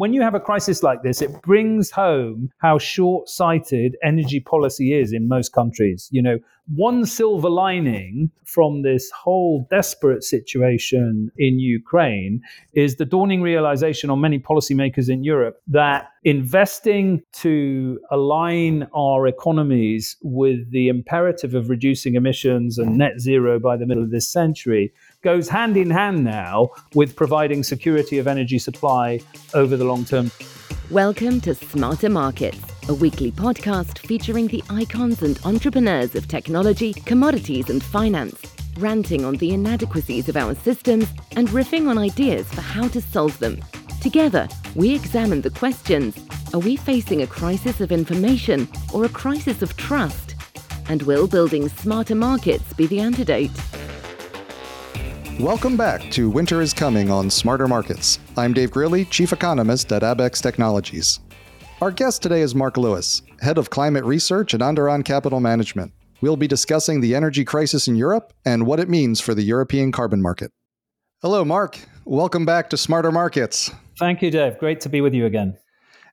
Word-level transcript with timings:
when 0.00 0.14
you 0.14 0.22
have 0.22 0.34
a 0.34 0.40
crisis 0.40 0.82
like 0.82 1.02
this, 1.02 1.20
it 1.20 1.42
brings 1.42 1.90
home 1.90 2.50
how 2.56 2.78
short 2.78 3.28
sighted 3.28 3.98
energy 4.02 4.40
policy 4.40 4.94
is 4.94 5.12
in 5.12 5.28
most 5.28 5.52
countries. 5.52 6.08
You 6.10 6.22
know, 6.22 6.38
one 6.74 7.04
silver 7.04 7.50
lining 7.50 8.30
from 8.46 8.80
this 8.80 9.10
whole 9.10 9.66
desperate 9.68 10.24
situation 10.24 11.30
in 11.36 11.58
Ukraine 11.58 12.40
is 12.72 12.96
the 12.96 13.04
dawning 13.04 13.42
realization 13.42 14.08
on 14.08 14.22
many 14.22 14.38
policymakers 14.38 15.10
in 15.10 15.22
Europe 15.22 15.60
that 15.66 16.08
investing 16.22 17.22
to 17.32 17.98
align 18.10 18.86
our 18.94 19.26
economies 19.26 20.16
with 20.22 20.70
the 20.70 20.88
imperative 20.88 21.54
of 21.54 21.70
reducing 21.70 22.14
emissions 22.14 22.78
and 22.78 22.98
net 22.98 23.18
zero 23.18 23.58
by 23.58 23.74
the 23.74 23.86
middle 23.86 24.02
of 24.02 24.10
this 24.10 24.30
century 24.30 24.92
goes 25.22 25.48
hand 25.48 25.78
in 25.78 25.88
hand 25.88 26.22
now 26.22 26.68
with 26.94 27.16
providing 27.16 27.62
security 27.62 28.18
of 28.18 28.26
energy 28.26 28.58
supply 28.58 29.18
over 29.54 29.78
the 29.78 29.84
long 29.84 30.04
term. 30.04 30.30
Welcome 30.90 31.40
to 31.42 31.54
Smarter 31.54 32.10
Markets, 32.10 32.60
a 32.90 32.94
weekly 32.94 33.32
podcast 33.32 33.98
featuring 34.00 34.48
the 34.48 34.62
icons 34.68 35.22
and 35.22 35.40
entrepreneurs 35.46 36.14
of 36.14 36.28
technology, 36.28 36.92
commodities, 36.92 37.70
and 37.70 37.82
finance, 37.82 38.42
ranting 38.76 39.24
on 39.24 39.36
the 39.36 39.52
inadequacies 39.52 40.28
of 40.28 40.36
our 40.36 40.54
systems 40.54 41.08
and 41.36 41.48
riffing 41.48 41.88
on 41.88 41.96
ideas 41.96 42.46
for 42.52 42.60
how 42.60 42.88
to 42.88 43.00
solve 43.00 43.38
them. 43.38 43.58
Together, 44.00 44.48
we 44.74 44.94
examine 44.94 45.42
the 45.42 45.50
questions 45.50 46.16
Are 46.54 46.60
we 46.60 46.74
facing 46.74 47.20
a 47.20 47.26
crisis 47.26 47.82
of 47.82 47.92
information 47.92 48.66
or 48.94 49.04
a 49.04 49.10
crisis 49.10 49.60
of 49.60 49.76
trust? 49.76 50.36
And 50.88 51.02
will 51.02 51.26
building 51.26 51.68
smarter 51.68 52.14
markets 52.14 52.72
be 52.72 52.86
the 52.86 53.00
antidote? 53.00 53.50
Welcome 55.38 55.76
back 55.76 56.10
to 56.12 56.30
Winter 56.30 56.62
is 56.62 56.72
Coming 56.72 57.10
on 57.10 57.28
Smarter 57.28 57.68
Markets. 57.68 58.18
I'm 58.38 58.54
Dave 58.54 58.70
Greely, 58.70 59.04
Chief 59.04 59.34
Economist 59.34 59.92
at 59.92 60.00
Abaxx 60.00 60.40
Technologies. 60.40 61.20
Our 61.82 61.90
guest 61.90 62.22
today 62.22 62.40
is 62.40 62.54
Mark 62.54 62.78
Lewis, 62.78 63.20
Head 63.42 63.58
of 63.58 63.68
Climate 63.68 64.04
Research 64.04 64.54
at 64.54 64.60
Andurand 64.60 65.04
Capital 65.04 65.40
Management. 65.40 65.92
We'll 66.22 66.38
be 66.38 66.48
discussing 66.48 67.02
the 67.02 67.14
energy 67.14 67.44
crisis 67.44 67.86
in 67.86 67.96
Europe 67.96 68.32
and 68.46 68.64
what 68.64 68.80
it 68.80 68.88
means 68.88 69.20
for 69.20 69.34
the 69.34 69.42
European 69.42 69.92
carbon 69.92 70.22
market. 70.22 70.52
Hello, 71.20 71.44
Mark. 71.44 71.78
Welcome 72.06 72.46
back 72.46 72.70
to 72.70 72.78
Smarter 72.78 73.12
Markets. 73.12 73.70
Thank 74.00 74.22
you, 74.22 74.30
Dave. 74.30 74.58
Great 74.58 74.80
to 74.80 74.88
be 74.88 75.00
with 75.00 75.14
you 75.14 75.26
again. 75.26 75.56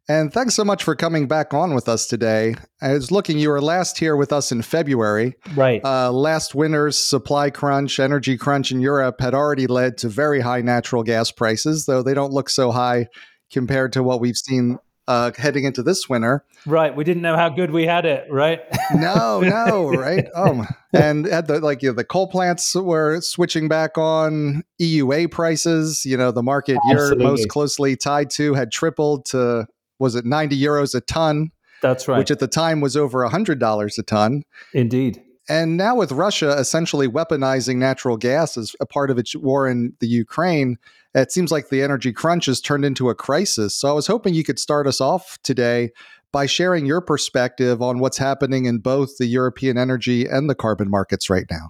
And 0.09 0.31
thanks 0.31 0.55
so 0.55 0.63
much 0.63 0.83
for 0.83 0.95
coming 0.95 1.27
back 1.27 1.53
on 1.53 1.73
with 1.73 1.89
us 1.89 2.05
today. 2.05 2.55
I 2.81 2.93
was 2.93 3.11
looking, 3.11 3.39
you 3.39 3.49
were 3.49 3.61
last 3.61 3.97
here 3.97 4.15
with 4.15 4.31
us 4.31 4.51
in 4.51 4.61
February. 4.61 5.35
Right. 5.55 5.83
Uh, 5.83 6.11
last 6.11 6.53
winter's 6.53 6.97
supply 6.97 7.49
crunch, 7.49 7.99
energy 7.99 8.37
crunch 8.37 8.71
in 8.71 8.79
Europe 8.79 9.19
had 9.19 9.33
already 9.33 9.67
led 9.67 9.97
to 9.99 10.09
very 10.09 10.39
high 10.39 10.61
natural 10.61 11.03
gas 11.03 11.31
prices, 11.31 11.85
though 11.85 12.03
they 12.03 12.13
don't 12.13 12.31
look 12.31 12.49
so 12.49 12.71
high 12.71 13.07
compared 13.51 13.93
to 13.93 14.03
what 14.03 14.21
we've 14.21 14.37
seen 14.37 14.77
uh, 15.07 15.31
heading 15.37 15.63
into 15.63 15.83
this 15.83 16.09
winter. 16.09 16.43
Right. 16.65 16.95
We 16.95 17.03
didn't 17.03 17.21
know 17.21 17.35
how 17.35 17.49
good 17.49 17.71
we 17.71 17.85
had 17.85 18.05
it, 18.05 18.27
right? 18.29 18.61
no, 18.93 19.41
no, 19.41 19.89
right. 19.95 20.25
Oh, 20.35 20.65
and 20.93 21.27
at 21.27 21.47
the 21.47 21.59
like 21.59 21.81
you 21.81 21.89
know, 21.89 21.95
the 21.95 22.03
coal 22.03 22.27
plants 22.27 22.75
were 22.75 23.21
switching 23.21 23.67
back 23.67 23.97
on 23.97 24.63
EUA 24.81 25.31
prices. 25.31 26.05
You 26.05 26.17
know, 26.17 26.31
the 26.31 26.43
market 26.43 26.77
Absolutely. 26.89 27.23
you're 27.23 27.31
most 27.31 27.49
closely 27.49 27.95
tied 27.95 28.29
to 28.31 28.53
had 28.53 28.71
tripled 28.71 29.25
to 29.27 29.67
was 29.99 30.15
it 30.15 30.25
90 30.25 30.59
euros 30.61 30.93
a 30.93 31.01
ton? 31.01 31.51
That's 31.81 32.07
right. 32.07 32.17
Which 32.17 32.31
at 32.31 32.39
the 32.39 32.47
time 32.47 32.81
was 32.81 32.97
over 32.97 33.19
$100 33.27 33.97
a 33.97 34.03
ton. 34.03 34.43
Indeed. 34.73 35.21
And 35.49 35.77
now 35.77 35.95
with 35.95 36.11
Russia 36.11 36.51
essentially 36.57 37.07
weaponizing 37.07 37.77
natural 37.77 38.17
gas 38.17 38.57
as 38.57 38.75
a 38.81 38.85
part 38.85 39.09
of 39.09 39.17
its 39.17 39.35
war 39.35 39.67
in 39.67 39.93
the 39.99 40.07
Ukraine, 40.07 40.77
it 41.15 41.31
seems 41.31 41.51
like 41.51 41.69
the 41.69 41.81
energy 41.81 42.11
crunch 42.11 42.47
has 42.47 42.59
turned 42.59 42.83
into 42.83 43.09
a 43.09 43.15
crisis. 43.15 43.75
So 43.75 43.89
I 43.89 43.93
was 43.93 44.07
hoping 44.07 44.33
you 44.33 44.43
could 44.43 44.59
start 44.59 44.87
us 44.87 44.99
off 44.99 45.37
today 45.43 45.91
by 46.33 46.45
sharing 46.45 46.85
your 46.85 47.01
perspective 47.01 47.81
on 47.81 47.99
what's 47.99 48.17
happening 48.17 48.65
in 48.65 48.79
both 48.79 49.17
the 49.17 49.25
European 49.25 49.77
energy 49.77 50.25
and 50.25 50.49
the 50.49 50.55
carbon 50.55 50.89
markets 50.89 51.29
right 51.29 51.45
now. 51.49 51.69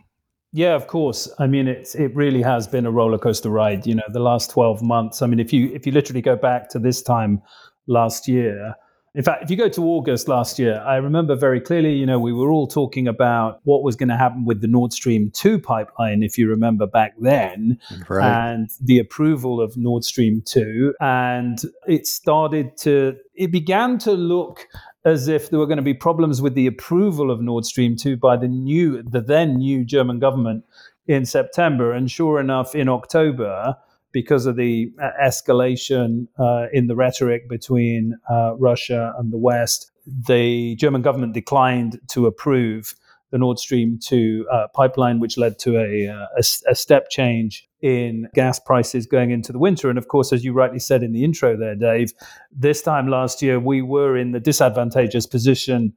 Yeah, 0.53 0.73
of 0.73 0.87
course. 0.87 1.29
I 1.37 1.45
mean, 1.45 1.67
it's 1.67 1.93
it 1.93 2.15
really 2.15 2.41
has 2.41 2.67
been 2.67 2.85
a 2.85 2.91
roller 2.91 3.19
coaster 3.19 3.49
ride. 3.49 3.85
You 3.85 3.95
know, 3.95 4.03
the 4.09 4.19
last 4.19 4.49
twelve 4.49 4.81
months. 4.81 5.21
I 5.21 5.27
mean, 5.27 5.39
if 5.39 5.53
you 5.53 5.71
if 5.73 5.85
you 5.85 5.91
literally 5.91 6.21
go 6.21 6.35
back 6.35 6.69
to 6.69 6.79
this 6.79 7.01
time 7.01 7.41
last 7.85 8.27
year. 8.27 8.75
In 9.17 9.23
fact, 9.23 9.41
if 9.41 9.49
you 9.49 9.57
go 9.57 9.67
to 9.67 9.83
August 9.83 10.27
last 10.27 10.59
year, 10.59 10.79
I 10.85 10.97
remember 10.97 11.35
very 11.35 11.59
clearly, 11.59 11.93
you 11.93 12.05
know, 12.05 12.19
we 12.19 12.31
were 12.31 12.51
all 12.51 12.67
talking 12.67 13.07
about 13.07 13.61
what 13.63 13.81
was 13.81 13.95
going 13.95 14.09
to 14.09 14.15
happen 14.15 14.45
with 14.45 14.61
the 14.61 14.67
Nord 14.67 14.93
Stream 14.93 15.31
2 15.31 15.57
pipeline, 15.57 16.21
if 16.21 16.37
you 16.37 16.47
remember 16.47 16.85
back 16.85 17.15
then, 17.17 17.79
right. 18.09 18.51
and 18.51 18.69
the 18.79 18.99
approval 18.99 19.59
of 19.59 19.75
Nord 19.75 20.03
Stream 20.03 20.43
2. 20.45 20.93
And 20.99 21.59
it 21.87 22.05
started 22.05 22.77
to, 22.77 23.17
it 23.33 23.51
began 23.51 23.97
to 23.99 24.11
look 24.11 24.67
as 25.03 25.27
if 25.27 25.49
there 25.49 25.57
were 25.57 25.65
going 25.65 25.77
to 25.77 25.81
be 25.81 25.95
problems 25.95 26.39
with 26.39 26.53
the 26.53 26.67
approval 26.67 27.31
of 27.31 27.41
Nord 27.41 27.65
Stream 27.65 27.95
2 27.95 28.17
by 28.17 28.37
the 28.37 28.47
new, 28.47 29.01
the 29.01 29.21
then 29.21 29.55
new 29.57 29.83
German 29.83 30.19
government 30.19 30.63
in 31.07 31.25
September. 31.25 31.91
And 31.91 32.11
sure 32.11 32.39
enough, 32.39 32.75
in 32.75 32.87
October, 32.87 33.77
because 34.17 34.47
of 34.47 34.55
the 34.55 34.91
uh, 34.99 35.11
escalation 35.23 36.27
uh, 36.39 36.65
in 36.73 36.87
the 36.87 36.95
rhetoric 36.95 37.47
between 37.47 38.17
uh, 38.27 38.55
Russia 38.55 39.13
and 39.19 39.31
the 39.31 39.37
West, 39.37 39.91
the 40.07 40.75
German 40.77 41.03
government 41.03 41.35
declined 41.35 41.99
to 42.07 42.25
approve 42.25 42.95
the 43.31 43.37
Nord 43.37 43.59
Stream 43.59 43.99
2 44.01 44.47
uh, 44.51 44.67
pipeline, 44.73 45.19
which 45.19 45.37
led 45.37 45.59
to 45.59 45.77
a, 45.77 46.07
uh, 46.07 46.27
a, 46.37 46.71
a, 46.71 46.75
step 46.75 47.09
change 47.09 47.67
in 47.81 48.27
gas 48.33 48.59
prices 48.59 49.05
going 49.05 49.31
into 49.31 49.51
the 49.51 49.59
winter. 49.59 49.89
And 49.89 49.97
of 49.97 50.07
course, 50.07 50.31
as 50.31 50.45
you 50.45 50.53
rightly 50.53 50.79
said 50.79 51.03
in 51.03 51.11
the 51.11 51.23
intro 51.23 51.57
there, 51.57 51.75
Dave, 51.75 52.13
this 52.51 52.81
time 52.81 53.09
last 53.09 53.41
year, 53.41 53.59
we 53.59 53.81
were 53.81 54.17
in 54.17 54.31
the 54.31 54.39
disadvantageous 54.39 55.25
position 55.25 55.93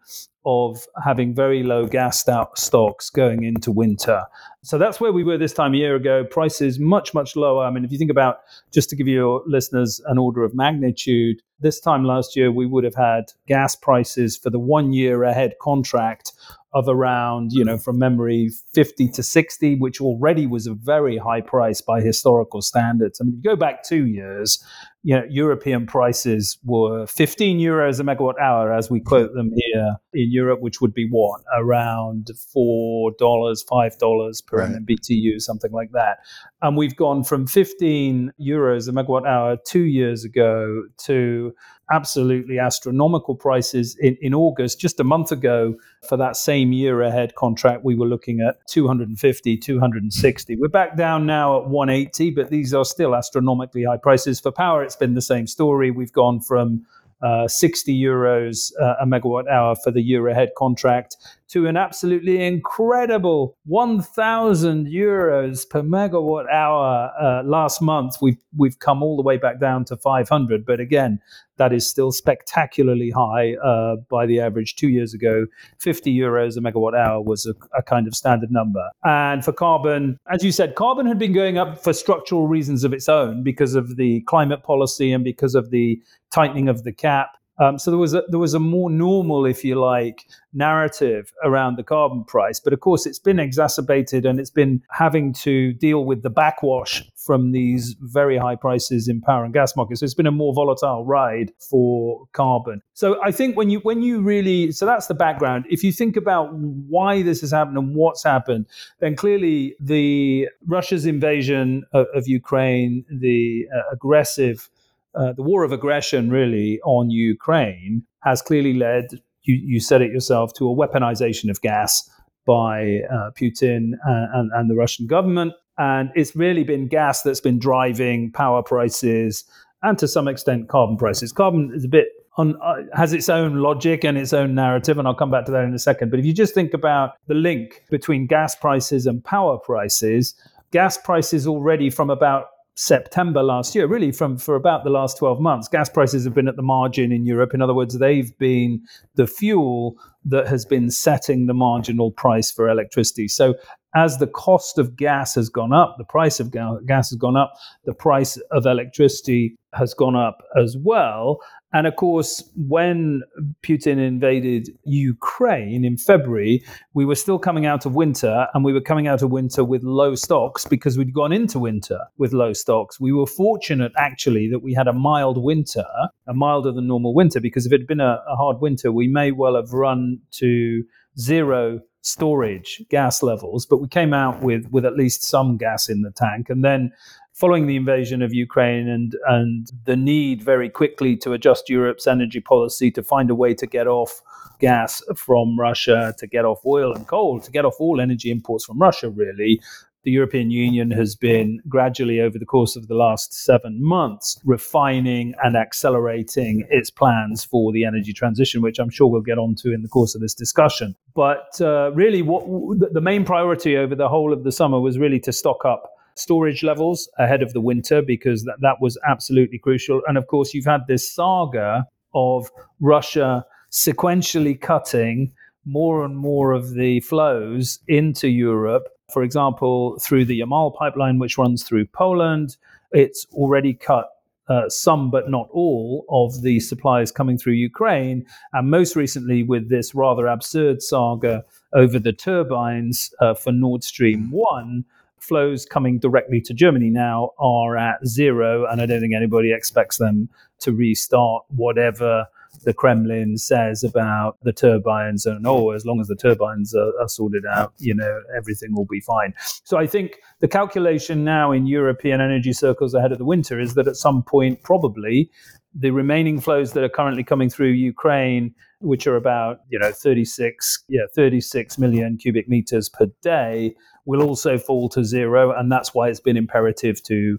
of 0.47 0.87
having 1.05 1.35
very 1.35 1.63
low 1.63 1.87
gas 1.87 2.25
stocks 2.55 3.11
going 3.11 3.43
into 3.43 3.71
winter. 3.71 4.23
So 4.63 4.79
that's 4.79 5.01
where 5.01 5.13
we 5.13 5.23
were 5.23 5.37
this 5.37 5.53
time 5.53 5.75
a 5.75 5.77
year 5.77 5.97
ago. 5.97 6.25
Prices 6.25 6.79
much, 6.79 7.13
much 7.13 7.37
lower. 7.37 7.65
I 7.65 7.71
mean, 7.71 7.85
if 7.85 7.93
you 7.93 7.99
think 7.99 8.11
about, 8.11 8.39
just 8.73 8.89
to 8.91 8.97
give 8.97 9.07
your 9.07 9.43
listeners 9.47 10.01
an 10.07 10.19
order 10.19 10.43
of 10.43 10.55
magnitude, 10.55 11.43
this 11.61 11.79
time 11.79 12.05
last 12.05 12.37
year, 12.37 12.51
we 12.51 12.65
would 12.65 12.85
have 12.85 12.95
had 12.95 13.25
gas 13.47 13.77
prices 13.77 14.37
for 14.37 14.49
the 14.49 14.59
one 14.59 14.95
year 14.95 15.25
ahead 15.25 15.55
contract 15.61 16.33
of 16.73 16.89
around, 16.89 17.53
you 17.53 17.65
know, 17.65 17.77
from 17.77 17.99
memory, 17.99 18.51
50 18.75 19.09
to 19.09 19.23
60, 19.23 19.77
which 19.77 20.01
already 20.01 20.47
was 20.47 20.67
a 20.67 20.75
very 20.75 21.19
high 21.19 21.41
price 21.41 21.81
by 21.81 22.01
historical 22.01 22.63
standards. 22.63 23.21
I 23.21 23.25
mean, 23.25 23.35
if 23.35 23.45
you 23.45 23.51
go 23.51 23.57
back 23.57 23.83
two 23.83 24.07
years, 24.07 24.65
you 25.03 25.15
know, 25.17 25.25
European 25.31 25.87
prices 25.87 26.59
were 26.65 27.07
15 27.07 27.59
euros 27.59 28.01
a 28.01 28.03
megawatt 28.03 28.39
hour, 28.41 28.73
as 28.73 28.91
we 28.91 29.01
quote 29.01 29.31
mm-hmm. 29.31 29.37
them 29.39 29.53
here 29.55 29.97
in 30.13 30.31
Europe, 30.31 30.61
which 30.61 30.81
would 30.81 30.93
be 30.93 31.09
what 31.11 31.41
around 31.57 32.29
four 32.53 33.13
dollars, 33.19 33.63
five 33.63 33.97
dollars 33.99 34.43
per 34.43 34.59
right. 34.59 34.87
BTU, 34.87 35.41
something 35.41 35.73
like 35.73 35.93
that. 35.93 36.19
And 36.61 36.77
we've 36.77 36.97
gone 36.97 37.25
from 37.25 37.47
15 37.47 38.33
euros 38.41 38.89
a 38.89 38.93
megawatt 38.93 39.27
hour 39.27 39.57
two 39.65 39.85
years 39.85 40.25
ago 40.25 40.83
to 41.05 41.55
absolutely 41.91 42.59
astronomical 42.59 43.35
prices 43.35 43.97
in, 44.01 44.17
in 44.21 44.35
August, 44.35 44.81
just 44.81 45.01
a 45.01 45.05
month 45.05 45.33
ago, 45.33 45.75
for 46.09 46.17
that 46.17 46.37
same 46.37 46.73
year 46.73 47.03
ahead 47.03 47.35
contract, 47.35 47.85
we 47.85 47.95
were 47.95 48.07
looking 48.07 48.41
at 48.41 48.57
250, 48.69 49.57
260. 49.57 50.57
We're 50.57 50.69
back 50.69 50.97
down 50.97 51.27
now 51.27 51.61
at 51.61 51.69
180, 51.69 52.31
but 52.31 52.51
these 52.51 52.73
are 52.73 52.85
still 52.85 53.15
astronomically 53.15 53.85
high 53.85 53.99
prices. 53.99 54.41
For 54.41 54.53
power, 54.53 54.83
it's 54.91 54.97
been 54.97 55.15
the 55.15 55.23
same 55.23 55.47
story. 55.47 55.93
We've 55.93 56.13
gone 56.13 56.41
from 56.41 56.85
uh, 57.23 57.47
60 57.47 57.97
euros 57.97 58.73
uh, 58.81 58.97
a 59.01 59.07
megawatt 59.07 59.49
hour 59.49 59.77
for 59.77 59.93
the 59.93 60.03
year 60.03 60.27
ahead 60.27 60.51
contract 60.59 61.17
to 61.51 61.67
an 61.67 61.77
absolutely 61.77 62.45
incredible 62.45 63.57
1,000 63.67 64.87
euros 64.87 65.69
per 65.69 65.83
megawatt 65.83 66.49
hour 66.53 67.11
uh, 67.21 67.43
last 67.45 67.83
month. 67.83 68.17
We've 68.23 68.39
we've 68.57 68.79
come 68.79 69.03
all 69.03 69.17
the 69.17 69.23
way 69.23 69.37
back 69.37 69.61
down 69.61 69.85
to 69.87 69.97
500, 69.97 70.65
but 70.65 70.81
again, 70.81 71.21
that 71.57 71.73
is 71.73 71.87
still 71.87 72.11
spectacularly 72.13 73.11
high 73.11 73.55
uh, 73.57 73.97
by 74.09 74.27
the 74.27 74.41
average. 74.41 74.77
Two 74.77 74.89
years 74.89 75.13
ago, 75.13 75.47
50 75.79 76.17
euros 76.17 76.57
a 76.57 76.61
megawatt 76.61 76.97
hour 76.97 77.21
was 77.21 77.47
a, 77.47 77.55
a 77.77 77.83
kind 77.83 78.07
of 78.07 78.15
standard 78.15 78.51
number. 78.51 78.89
And 79.05 79.45
for 79.45 79.53
carbon, 79.53 80.19
as 80.31 80.43
you 80.43 80.53
said, 80.53 80.75
carbon 80.75 81.07
had 81.07 81.19
been 81.19 81.33
going 81.33 81.59
up 81.59 81.83
for 81.83 81.93
structural 81.93 82.47
reasons 82.47 82.83
of 82.85 82.93
its 82.93 83.09
own 83.09 83.43
because 83.43 83.75
of 83.75 83.97
the 83.97 84.23
climate 84.23 84.63
policy 84.63 85.13
and 85.13 85.23
because 85.23 85.55
of 85.55 85.71
the 85.71 86.01
tightening 86.31 86.69
of 86.69 86.85
the 86.85 86.93
cap. 86.93 87.37
Um, 87.61 87.79
so 87.79 87.91
there 87.91 87.99
was 87.99 88.15
a, 88.15 88.23
there 88.29 88.39
was 88.39 88.55
a 88.55 88.59
more 88.59 88.91
normal, 88.91 89.45
if 89.45 89.63
you 89.65 89.79
like, 89.79 90.27
narrative 90.53 91.33
around 91.45 91.77
the 91.77 91.85
carbon 91.85 92.25
price. 92.25 92.59
But 92.59 92.73
of 92.73 92.81
course, 92.81 93.07
it's 93.07 93.19
been 93.19 93.39
exacerbated 93.39 94.25
and 94.25 94.41
it's 94.41 94.51
been 94.51 94.83
having 94.91 95.33
to 95.35 95.75
deal 95.75 96.05
with 96.05 96.23
the 96.23 96.31
backwash 96.31 97.03
from 97.17 97.53
these 97.53 97.95
very 98.01 98.39
high 98.39 98.57
prices 98.57 99.09
in 99.09 99.21
power 99.21 99.45
and 99.45 99.53
gas 99.53 99.77
markets. 99.77 100.01
So 100.01 100.05
it's 100.05 100.15
been 100.15 100.27
a 100.27 100.33
more 100.33 100.55
volatile 100.55 101.05
ride 101.05 101.53
for 101.59 102.27
carbon. 102.33 102.83
So 102.95 103.23
I 103.23 103.31
think 103.31 103.57
when 103.57 103.69
you 103.71 103.81
when 103.81 104.03
you 104.03 104.23
really 104.23 104.73
so 104.73 104.87
that's 104.87 105.07
the 105.07 105.15
background. 105.15 105.67
If 105.69 105.85
you 105.85 105.93
think 105.93 106.17
about 106.17 106.53
why 106.55 107.23
this 107.23 107.43
has 107.43 107.51
happened 107.51 107.77
and 107.77 107.95
what's 107.95 108.25
happened, 108.25 108.67
then 109.01 109.17
clearly 109.17 109.77
the 109.79 110.49
Russia's 110.67 111.05
invasion 111.07 111.85
of, 111.93 112.07
of 112.15 112.27
Ukraine, 112.27 113.05
the 113.11 113.67
uh, 113.75 113.83
aggressive 113.93 114.69
uh, 115.15 115.33
the 115.33 115.43
war 115.43 115.65
of 115.65 115.73
aggression 115.73 116.31
really 116.31 116.81
on 116.85 117.11
Ukraine 117.11 118.05
has 118.23 118.43
clearly 118.43 118.75
led, 118.75 119.07
you, 119.43 119.55
you 119.55 119.81
said 119.81 120.03
it 120.03 120.13
yourself, 120.13 120.53
to 120.55 120.69
a 120.71 120.75
weaponization 120.75 121.51
of 121.51 121.61
gas 121.61 122.09
by 122.47 123.01
uh, 123.13 123.31
Putin 123.39 123.93
and, 124.05 124.29
and, 124.35 124.51
and 124.55 124.71
the 124.71 124.75
Russian 124.75 125.07
government. 125.07 125.53
And 125.79 126.11
it's 126.15 126.37
really 126.37 126.65
been 126.65 126.89
gas 126.89 127.23
that's 127.23 127.41
been 127.41 127.59
driving 127.59 128.31
power 128.33 128.63
prices 128.63 129.45
and 129.83 129.99
to 129.99 130.07
some 130.07 130.29
extent 130.29 130.69
carbon 130.69 130.97
prices. 130.97 131.33
Carbon 131.33 131.73
is 131.75 131.85
a 131.85 131.89
bit 131.89 132.09
on, 132.37 132.57
uh, 132.63 132.83
has 132.95 133.13
its 133.13 133.29
own 133.29 133.57
logic 133.57 134.05
and 134.05 134.17
its 134.17 134.33
own 134.33 134.55
narrative, 134.55 134.99
and 134.99 135.09
I'll 135.09 135.15
come 135.15 135.31
back 135.31 135.47
to 135.47 135.53
that 135.53 135.65
in 135.65 135.75
a 135.75 135.79
second. 135.79 136.11
But 136.11 136.21
if 136.21 136.27
you 136.27 136.33
just 136.33 136.55
think 136.55 136.75
about 136.75 137.15
the 137.27 137.35
link 137.35 137.83
between 137.91 138.27
gas 138.27 138.55
prices 138.55 139.07
and 139.07 139.25
power 139.25 139.59
prices, 139.59 140.35
gas 140.71 140.99
prices 140.99 141.47
already 141.47 141.91
from 141.91 142.11
about 142.11 142.47
September 142.81 143.43
last 143.43 143.75
year, 143.75 143.87
really 143.87 144.11
from 144.11 144.39
for 144.39 144.55
about 144.55 144.85
the 144.85 144.91
last 144.91 145.19
12 145.19 145.39
months, 145.39 145.69
gas 145.69 145.91
prices 145.91 146.25
have 146.25 146.33
been 146.33 146.49
at 146.49 146.57
the 146.57 146.63
margin 146.63 147.13
in 147.13 147.27
Europe. 147.27 147.53
In 147.53 147.61
other 147.61 147.75
words, 147.75 147.99
they've 147.99 148.37
been 148.39 148.81
the 149.17 149.27
fuel 149.27 149.97
that 150.25 150.47
has 150.47 150.65
been 150.65 150.91
setting 150.91 151.45
the 151.45 151.53
marginal 151.53 152.11
price 152.11 152.51
for 152.51 152.71
electricity. 152.71 153.29
So 153.29 153.55
as 153.95 154.19
the 154.19 154.27
cost 154.27 154.79
of 154.79 154.97
gas 154.97 155.35
has 155.35 155.49
gone 155.49 155.73
up, 155.73 155.97
the 155.99 156.05
price 156.05 156.41
of 156.41 156.51
gas 156.51 157.11
has 157.11 157.19
gone 157.19 157.37
up, 157.37 157.55
the 157.85 157.95
price 157.95 158.37
of 158.51 158.67
electricity 158.67 159.57
has 159.75 159.95
gone 159.95 160.17
up 160.17 160.43
as 160.57 160.77
well. 160.79 161.41
And 161.73 161.87
of 161.87 161.95
course, 161.95 162.43
when 162.57 163.23
Putin 163.63 164.05
invaded 164.05 164.71
Ukraine 164.85 165.85
in 165.85 165.97
February, 165.97 166.65
we 166.95 167.05
were 167.05 167.15
still 167.15 167.39
coming 167.39 167.65
out 167.65 167.87
of 167.87 167.95
winter 167.95 168.49
and 168.53 168.65
we 168.65 168.73
were 168.73 168.81
coming 168.81 169.07
out 169.07 169.23
of 169.23 169.31
winter 169.31 169.63
with 169.63 169.85
low 169.85 170.17
stocks 170.17 170.65
because 170.65 170.99
we'd 170.99 171.15
gone 171.15 171.33
into 171.33 171.61
winter 171.61 172.01
with 172.19 172.33
low 172.33 172.53
stocks. 172.53 172.99
We 172.99 173.13
were 173.13 173.27
fortunate 173.27 173.93
actually 173.97 174.49
that 174.51 174.61
we 174.61 174.75
had 174.75 174.89
a 174.89 174.93
mild 174.93 175.43
winter, 175.43 175.87
a 176.27 176.35
milder 176.35 176.73
than 176.73 176.89
normal 176.89 177.15
winter, 177.15 177.41
because 177.41 177.67
if 177.67 177.73
it 177.73 177.81
had 177.81 177.87
been 177.87 178.01
a, 178.01 178.21
a 178.29 178.35
hard 178.35 178.61
winter, 178.61 178.91
we 178.91 179.07
may 179.07 179.31
well 179.31 179.55
have 179.55 179.73
run 179.73 180.19
to 180.33 180.83
zero 181.19 181.81
storage 182.03 182.83
gas 182.89 183.23
levels, 183.23 183.67
but 183.67 183.79
we 183.79 183.89
came 183.89 184.15
out 184.15 184.43
with 184.43 184.67
with 184.71 184.85
at 184.85 184.97
least 184.97 185.23
some 185.23 185.57
gas 185.57 185.89
in 185.89 186.03
the 186.03 186.11
tank. 186.11 186.49
And 186.49 186.65
then 186.65 186.93
following 187.33 187.67
the 187.67 187.77
invasion 187.77 188.23
of 188.23 188.35
Ukraine 188.35 188.89
and 188.89 189.17
and 189.29 189.71
the 189.85 189.97
need 189.97 190.43
very 190.43 190.69
quickly 190.69 191.17
to 191.19 191.33
adjust 191.33 191.69
Europe's 191.69 192.07
energy 192.07 192.41
policy 192.41 192.91
to 192.91 193.03
find 193.03 193.31
a 193.31 193.35
way 193.35 193.55
to 193.55 193.67
get 193.67 193.87
off 193.87 194.21
gas 194.61 195.03
from 195.17 195.59
Russia, 195.59 196.15
to 196.19 196.27
get 196.27 196.45
off 196.45 196.65
oil 196.67 196.93
and 196.93 197.07
coal, 197.09 197.41
to 197.41 197.51
get 197.51 197.65
off 197.65 197.77
all 197.81 198.01
energy 198.01 198.31
imports 198.31 198.65
from 198.65 198.79
Russia, 198.79 199.09
really, 199.09 199.61
the 200.03 200.11
European 200.11 200.51
Union 200.51 200.91
has 200.91 201.15
been 201.15 201.61
gradually, 201.69 202.21
over 202.21 202.39
the 202.39 202.47
course 202.47 202.77
of 202.77 202.89
the 202.89 202.95
last 202.95 203.35
seven 203.35 203.83
months, 203.83 204.41
refining 204.45 205.35
and 205.43 205.57
accelerating 205.57 206.67
its 206.71 206.91
plans 206.91 207.45
for 207.45 207.73
the 207.73 207.85
energy 207.85 208.13
transition, 208.13 208.63
which 208.63 208.79
I'm 208.79 208.91
sure 208.91 209.09
we'll 209.09 209.21
get 209.21 209.39
onto 209.39 209.73
in 209.73 209.83
the 209.83 209.89
course 209.89 210.15
of 210.15 210.21
this 210.21 210.35
discussion. 210.35 210.97
But 211.15 211.61
uh, 211.61 211.93
really, 211.93 212.23
what 212.23 212.93
the 212.93 213.01
main 213.01 213.25
priority 213.25 213.77
over 213.77 213.95
the 213.95 214.09
whole 214.09 214.33
of 214.33 214.45
the 214.45 214.53
summer 214.53 214.81
was 214.81 214.99
really 214.99 215.21
to 215.21 215.33
stock 215.33 215.65
up 215.65 215.91
storage 216.15 216.63
levels 216.63 217.09
ahead 217.19 217.43
of 217.43 217.53
the 217.53 217.61
winter 217.61 218.03
because 218.03 218.45
that, 218.45 218.57
that 218.61 218.77
was 218.81 218.99
absolutely 219.09 219.59
crucial. 219.59 220.03
And 220.07 220.19
of 220.19 220.27
course, 220.27 220.55
you've 220.55 220.65
had 220.65 220.87
this 220.87 221.11
saga 221.11 221.87
of 222.15 222.51
Russia 222.81 223.45
sequentially 223.71 224.61
cutting 224.61 225.33
more 225.65 226.05
and 226.05 226.17
more 226.17 226.53
of 226.53 226.75
the 226.75 227.01
flows 227.01 227.81
into 227.87 228.29
Europe 228.29 228.89
for 229.11 229.23
example, 229.23 229.99
through 229.99 230.25
the 230.25 230.41
Yamal 230.41 230.75
pipeline, 230.75 231.19
which 231.19 231.39
runs 231.39 231.63
through 231.63 231.87
Poland, 231.87 232.57
it's 232.93 233.27
already 233.33 233.75
cut 233.75 234.09
uh, 234.49 234.69
some, 234.69 235.11
but 235.11 235.31
not 235.31 235.49
all, 235.53 236.05
of 236.11 236.43
the 236.43 236.59
supplies 236.59 237.13
coming 237.13 237.39
through 237.39 237.53
Ukraine. 237.53 238.27
And 238.53 238.71
most 238.71 238.97
recently, 238.97 239.43
with 239.43 239.69
this 239.69 239.95
rather 239.95 240.27
absurd 240.27 240.83
saga 240.83 241.45
over 241.73 241.99
the 241.99 242.13
turbines 242.13 243.15
uh, 243.21 243.35
for 243.35 243.53
Nord 243.53 243.85
Stream 243.85 244.31
1, 244.31 244.85
flows 245.19 245.67
coming 245.67 245.99
directly 245.99 246.41
to 246.41 246.55
Germany 246.55 246.91
now 246.91 247.31
are 247.39 247.77
at 247.77 248.05
zero. 248.07 248.67
And 248.67 248.81
I 248.81 248.87
don't 248.87 249.01
think 249.01 249.15
anybody 249.15 249.53
expects 249.53 249.99
them 249.99 250.29
to 250.61 250.73
restart 250.73 251.45
whatever 251.49 252.27
the 252.65 252.75
Kremlin 252.75 253.39
says 253.39 253.83
about 253.85 254.37
the 254.43 254.53
turbines 254.53 255.27
and 255.27 255.47
oh, 255.47 255.71
as 255.71 255.87
long 255.87 256.01
as 256.01 256.09
the 256.09 256.17
turbines 256.17 256.75
are, 256.75 256.93
are, 257.01 257.09
sorted 257.09 257.45
out, 257.47 257.73
you 257.79 257.95
know, 257.95 258.21
everything 258.37 258.75
will 258.75 258.87
be 258.87 259.01
fine. 259.01 259.35
So 259.65 259.79
I 259.79 259.87
think 259.87 260.19
the 260.41 260.49
calculation 260.49 261.25
now 261.25 261.53
in 261.53 261.67
European 261.67 262.21
energy 262.21 262.53
circles 262.53 262.95
ahead 262.95 263.13
of 263.13 263.19
the 263.19 263.25
winter 263.25 263.59
is 263.59 263.75
that 263.75 263.89
at 263.89 263.97
some 263.97 264.23
point, 264.23 264.63
probably, 264.63 265.31
the 265.75 265.91
remaining 265.91 266.41
flows 266.41 266.73
that 266.73 266.83
are 266.83 266.89
currently 266.89 267.25
coming 267.25 267.49
through 267.49 267.71
Ukraine, 267.71 268.55
which 268.81 269.07
are 269.07 269.17
about 269.17 269.61
you 269.69 269.79
know 269.79 269.93
36 269.93 270.85
yeah 270.89 271.03
36 271.15 271.79
million 271.79 272.17
cubic 272.17 272.49
meters 272.49 272.89
per 272.89 273.07
day, 273.23 273.75
will 274.05 274.23
also 274.23 274.59
fall 274.59 274.89
to 274.91 275.05
zero, 275.05 275.57
and 275.57 275.71
that's 275.71 275.95
why 275.95 276.09
it's 276.09 276.21
been 276.21 276.37
imperative 276.37 277.03
to 277.05 277.39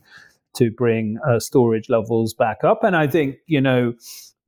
to 0.53 0.71
bring 0.71 1.17
uh, 1.27 1.39
storage 1.39 1.89
levels 1.89 2.33
back 2.33 2.63
up. 2.63 2.83
And 2.83 2.95
I 2.95 3.07
think 3.07 3.37
you 3.47 3.61
know 3.61 3.93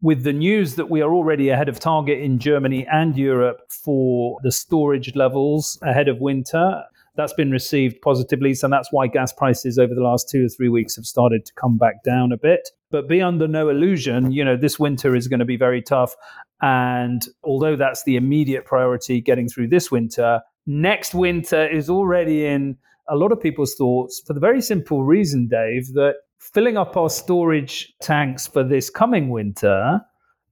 with 0.04 0.24
the 0.24 0.34
news 0.34 0.76
that 0.76 0.90
we 0.90 1.02
are 1.02 1.14
already 1.14 1.48
ahead 1.48 1.70
of 1.70 1.80
target 1.80 2.20
in 2.20 2.38
Germany 2.38 2.86
and 2.92 3.18
Europe 3.18 3.62
for 3.70 4.38
the 4.44 4.52
storage 4.52 5.16
levels 5.16 5.80
ahead 5.82 6.10
of 6.10 6.20
winter. 6.20 6.84
That's 7.16 7.32
been 7.32 7.52
received 7.52 8.02
positively. 8.02 8.54
So 8.54 8.68
that's 8.68 8.90
why 8.92 9.08
gas 9.08 9.32
prices 9.32 9.80
over 9.80 9.96
the 9.96 10.02
last 10.02 10.30
two 10.30 10.46
or 10.46 10.50
three 10.50 10.68
weeks 10.68 10.98
have 10.98 11.06
started 11.06 11.46
to 11.46 11.54
come 11.54 11.78
back 11.78 12.04
down 12.04 12.34
a 12.34 12.38
bit. 12.38 12.70
But 12.92 13.08
be 13.08 13.22
under 13.22 13.48
no 13.48 13.70
illusion, 13.70 14.34
you 14.34 14.44
know, 14.44 14.58
this 14.58 14.78
winter 14.78 15.16
is 15.16 15.30
going 15.30 15.40
to 15.40 15.46
be 15.46 15.56
very 15.56 15.82
tough. 15.82 16.14
And 16.62 17.26
although 17.42 17.78
that's 17.78 18.04
the 18.04 18.18
immediate 18.18 18.66
priority 18.66 19.22
getting 19.22 19.48
through 19.48 19.70
this 19.70 19.90
winter, 19.90 20.42
next 20.68 21.16
winter 21.16 21.66
is 21.66 21.90
already 21.90 22.46
in 22.46 22.76
a 23.08 23.16
lot 23.16 23.32
of 23.32 23.40
people's 23.40 23.76
thoughts 23.76 24.22
for 24.28 24.34
the 24.34 24.40
very 24.42 24.62
simple 24.62 25.04
reason, 25.04 25.48
Dave, 25.48 25.94
that 25.94 26.16
filling 26.54 26.78
up 26.78 26.98
our 26.98 27.10
storage 27.10 27.94
tanks 28.02 28.48
for 28.48 28.64
this 28.64 28.90
coming 28.90 29.30
winter, 29.30 30.02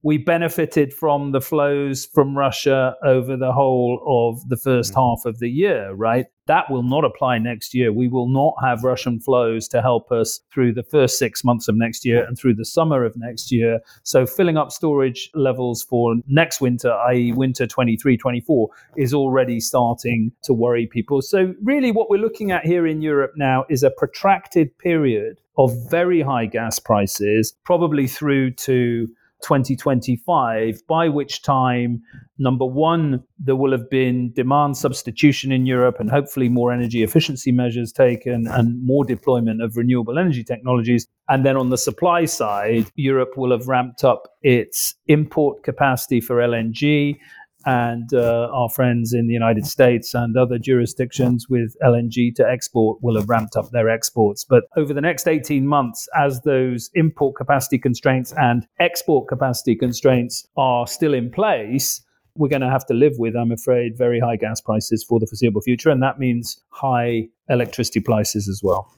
we 0.04 0.18
benefited 0.18 0.92
from 0.92 1.30
the 1.30 1.40
flows 1.40 2.06
from 2.06 2.36
Russia 2.36 2.96
over 3.04 3.36
the 3.36 3.52
whole 3.52 4.02
of 4.04 4.48
the 4.48 4.56
1st 4.56 4.90
mm-hmm. 4.90 5.00
half 5.00 5.24
of 5.24 5.38
the 5.38 5.48
year, 5.48 5.92
right? 5.92 6.26
That 6.46 6.68
will 6.68 6.82
not 6.82 7.04
apply 7.04 7.38
next 7.38 7.72
year. 7.72 7.92
We 7.92 8.08
will 8.08 8.28
not 8.28 8.54
have 8.60 8.82
Russian 8.82 9.20
flows 9.20 9.68
to 9.68 9.80
help 9.80 10.10
us 10.10 10.40
through 10.52 10.72
the 10.72 10.82
first 10.82 11.20
six 11.20 11.44
months 11.44 11.68
of 11.68 11.76
next 11.76 12.04
year 12.04 12.24
and 12.24 12.36
through 12.36 12.54
the 12.54 12.64
summer 12.64 13.04
of 13.04 13.14
next 13.16 13.52
year. 13.52 13.78
So, 14.02 14.26
filling 14.26 14.56
up 14.56 14.72
storage 14.72 15.30
levels 15.34 15.84
for 15.84 16.16
next 16.26 16.60
winter, 16.60 16.92
i.e., 17.10 17.32
winter 17.32 17.68
23 17.68 18.16
24, 18.16 18.68
is 18.96 19.14
already 19.14 19.60
starting 19.60 20.32
to 20.42 20.52
worry 20.52 20.88
people. 20.88 21.22
So, 21.22 21.54
really, 21.62 21.92
what 21.92 22.10
we're 22.10 22.16
looking 22.16 22.50
at 22.50 22.66
here 22.66 22.88
in 22.88 23.02
Europe 23.02 23.34
now 23.36 23.64
is 23.70 23.84
a 23.84 23.90
protracted 23.90 24.76
period 24.78 25.38
of 25.58 25.72
very 25.90 26.22
high 26.22 26.46
gas 26.46 26.78
prices, 26.78 27.54
probably 27.64 28.06
through 28.06 28.52
to 28.52 29.08
2025, 29.42 30.86
by 30.86 31.08
which 31.08 31.42
time, 31.42 32.00
number 32.38 32.64
one, 32.64 33.22
there 33.38 33.56
will 33.56 33.72
have 33.72 33.90
been 33.90 34.32
demand 34.32 34.76
substitution 34.76 35.52
in 35.52 35.66
Europe 35.66 35.96
and 35.98 36.10
hopefully 36.10 36.48
more 36.48 36.72
energy 36.72 37.02
efficiency 37.02 37.52
measures 37.52 37.92
taken 37.92 38.46
and 38.46 38.84
more 38.84 39.04
deployment 39.04 39.60
of 39.60 39.76
renewable 39.76 40.18
energy 40.18 40.44
technologies. 40.44 41.06
And 41.28 41.44
then 41.44 41.56
on 41.56 41.70
the 41.70 41.78
supply 41.78 42.24
side, 42.24 42.86
Europe 42.94 43.36
will 43.36 43.50
have 43.50 43.68
ramped 43.68 44.04
up 44.04 44.28
its 44.42 44.94
import 45.08 45.64
capacity 45.64 46.20
for 46.20 46.36
LNG 46.36 47.18
and 47.66 48.12
uh, 48.12 48.48
our 48.52 48.68
friends 48.68 49.12
in 49.12 49.26
the 49.26 49.32
United 49.32 49.66
States 49.66 50.14
and 50.14 50.36
other 50.36 50.58
jurisdictions 50.58 51.48
with 51.48 51.76
LNG 51.82 52.34
to 52.36 52.48
export 52.48 52.98
will 53.02 53.16
have 53.16 53.28
ramped 53.28 53.56
up 53.56 53.70
their 53.70 53.88
exports. 53.88 54.44
But 54.44 54.64
over 54.76 54.92
the 54.92 55.00
next 55.00 55.26
18 55.28 55.66
months, 55.66 56.08
as 56.16 56.40
those 56.42 56.90
import 56.94 57.36
capacity 57.36 57.78
constraints 57.78 58.32
and 58.36 58.66
export 58.80 59.28
capacity 59.28 59.74
constraints 59.74 60.46
are 60.56 60.86
still 60.86 61.14
in 61.14 61.30
place, 61.30 62.02
we're 62.34 62.48
going 62.48 62.62
to 62.62 62.70
have 62.70 62.86
to 62.86 62.94
live 62.94 63.14
with, 63.18 63.36
I'm 63.36 63.52
afraid, 63.52 63.96
very 63.96 64.20
high 64.20 64.36
gas 64.36 64.60
prices 64.60 65.04
for 65.04 65.20
the 65.20 65.26
foreseeable 65.26 65.60
future. 65.60 65.90
And 65.90 66.02
that 66.02 66.18
means 66.18 66.58
high 66.70 67.28
electricity 67.48 68.00
prices 68.00 68.48
as 68.48 68.60
well. 68.62 68.90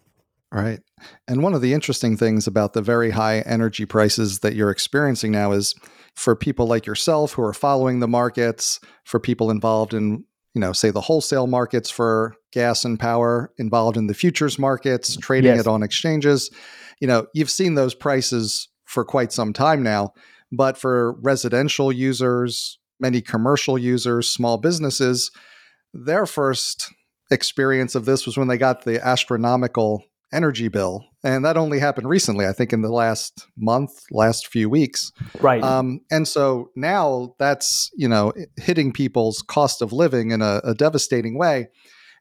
Right. 0.54 0.78
And 1.26 1.42
one 1.42 1.52
of 1.52 1.62
the 1.62 1.74
interesting 1.74 2.16
things 2.16 2.46
about 2.46 2.74
the 2.74 2.80
very 2.80 3.10
high 3.10 3.40
energy 3.40 3.86
prices 3.86 4.38
that 4.38 4.54
you're 4.54 4.70
experiencing 4.70 5.32
now 5.32 5.50
is 5.50 5.74
for 6.14 6.36
people 6.36 6.68
like 6.68 6.86
yourself 6.86 7.32
who 7.32 7.42
are 7.42 7.52
following 7.52 7.98
the 7.98 8.06
markets, 8.06 8.78
for 9.04 9.18
people 9.18 9.50
involved 9.50 9.92
in, 9.92 10.24
you 10.54 10.60
know, 10.60 10.72
say 10.72 10.90
the 10.92 11.00
wholesale 11.00 11.48
markets 11.48 11.90
for 11.90 12.36
gas 12.52 12.84
and 12.84 13.00
power, 13.00 13.52
involved 13.58 13.96
in 13.96 14.06
the 14.06 14.14
futures 14.14 14.56
markets, 14.56 15.16
trading 15.16 15.56
yes. 15.56 15.62
it 15.62 15.66
on 15.66 15.82
exchanges, 15.82 16.50
you 17.00 17.08
know, 17.08 17.26
you've 17.34 17.50
seen 17.50 17.74
those 17.74 17.94
prices 17.94 18.68
for 18.84 19.04
quite 19.04 19.32
some 19.32 19.52
time 19.52 19.82
now. 19.82 20.12
But 20.52 20.78
for 20.78 21.14
residential 21.20 21.90
users, 21.90 22.78
many 23.00 23.20
commercial 23.20 23.76
users, 23.76 24.30
small 24.30 24.56
businesses, 24.56 25.32
their 25.92 26.26
first 26.26 26.92
experience 27.32 27.96
of 27.96 28.04
this 28.04 28.24
was 28.24 28.36
when 28.36 28.46
they 28.46 28.56
got 28.56 28.84
the 28.84 29.04
astronomical 29.04 30.04
energy 30.34 30.68
bill 30.68 31.04
And 31.22 31.44
that 31.44 31.56
only 31.56 31.78
happened 31.78 32.08
recently, 32.08 32.46
I 32.46 32.52
think, 32.52 32.72
in 32.72 32.82
the 32.82 32.90
last 32.92 33.46
month, 33.56 33.92
last 34.10 34.48
few 34.48 34.68
weeks. 34.68 35.12
Right. 35.40 35.62
Um, 35.62 36.00
and 36.10 36.28
so 36.28 36.70
now 36.76 37.34
that's 37.38 37.90
you 37.94 38.08
know 38.08 38.32
hitting 38.56 38.92
people's 38.92 39.42
cost 39.42 39.80
of 39.80 39.92
living 39.92 40.32
in 40.32 40.42
a, 40.42 40.60
a 40.64 40.74
devastating 40.74 41.38
way, 41.38 41.68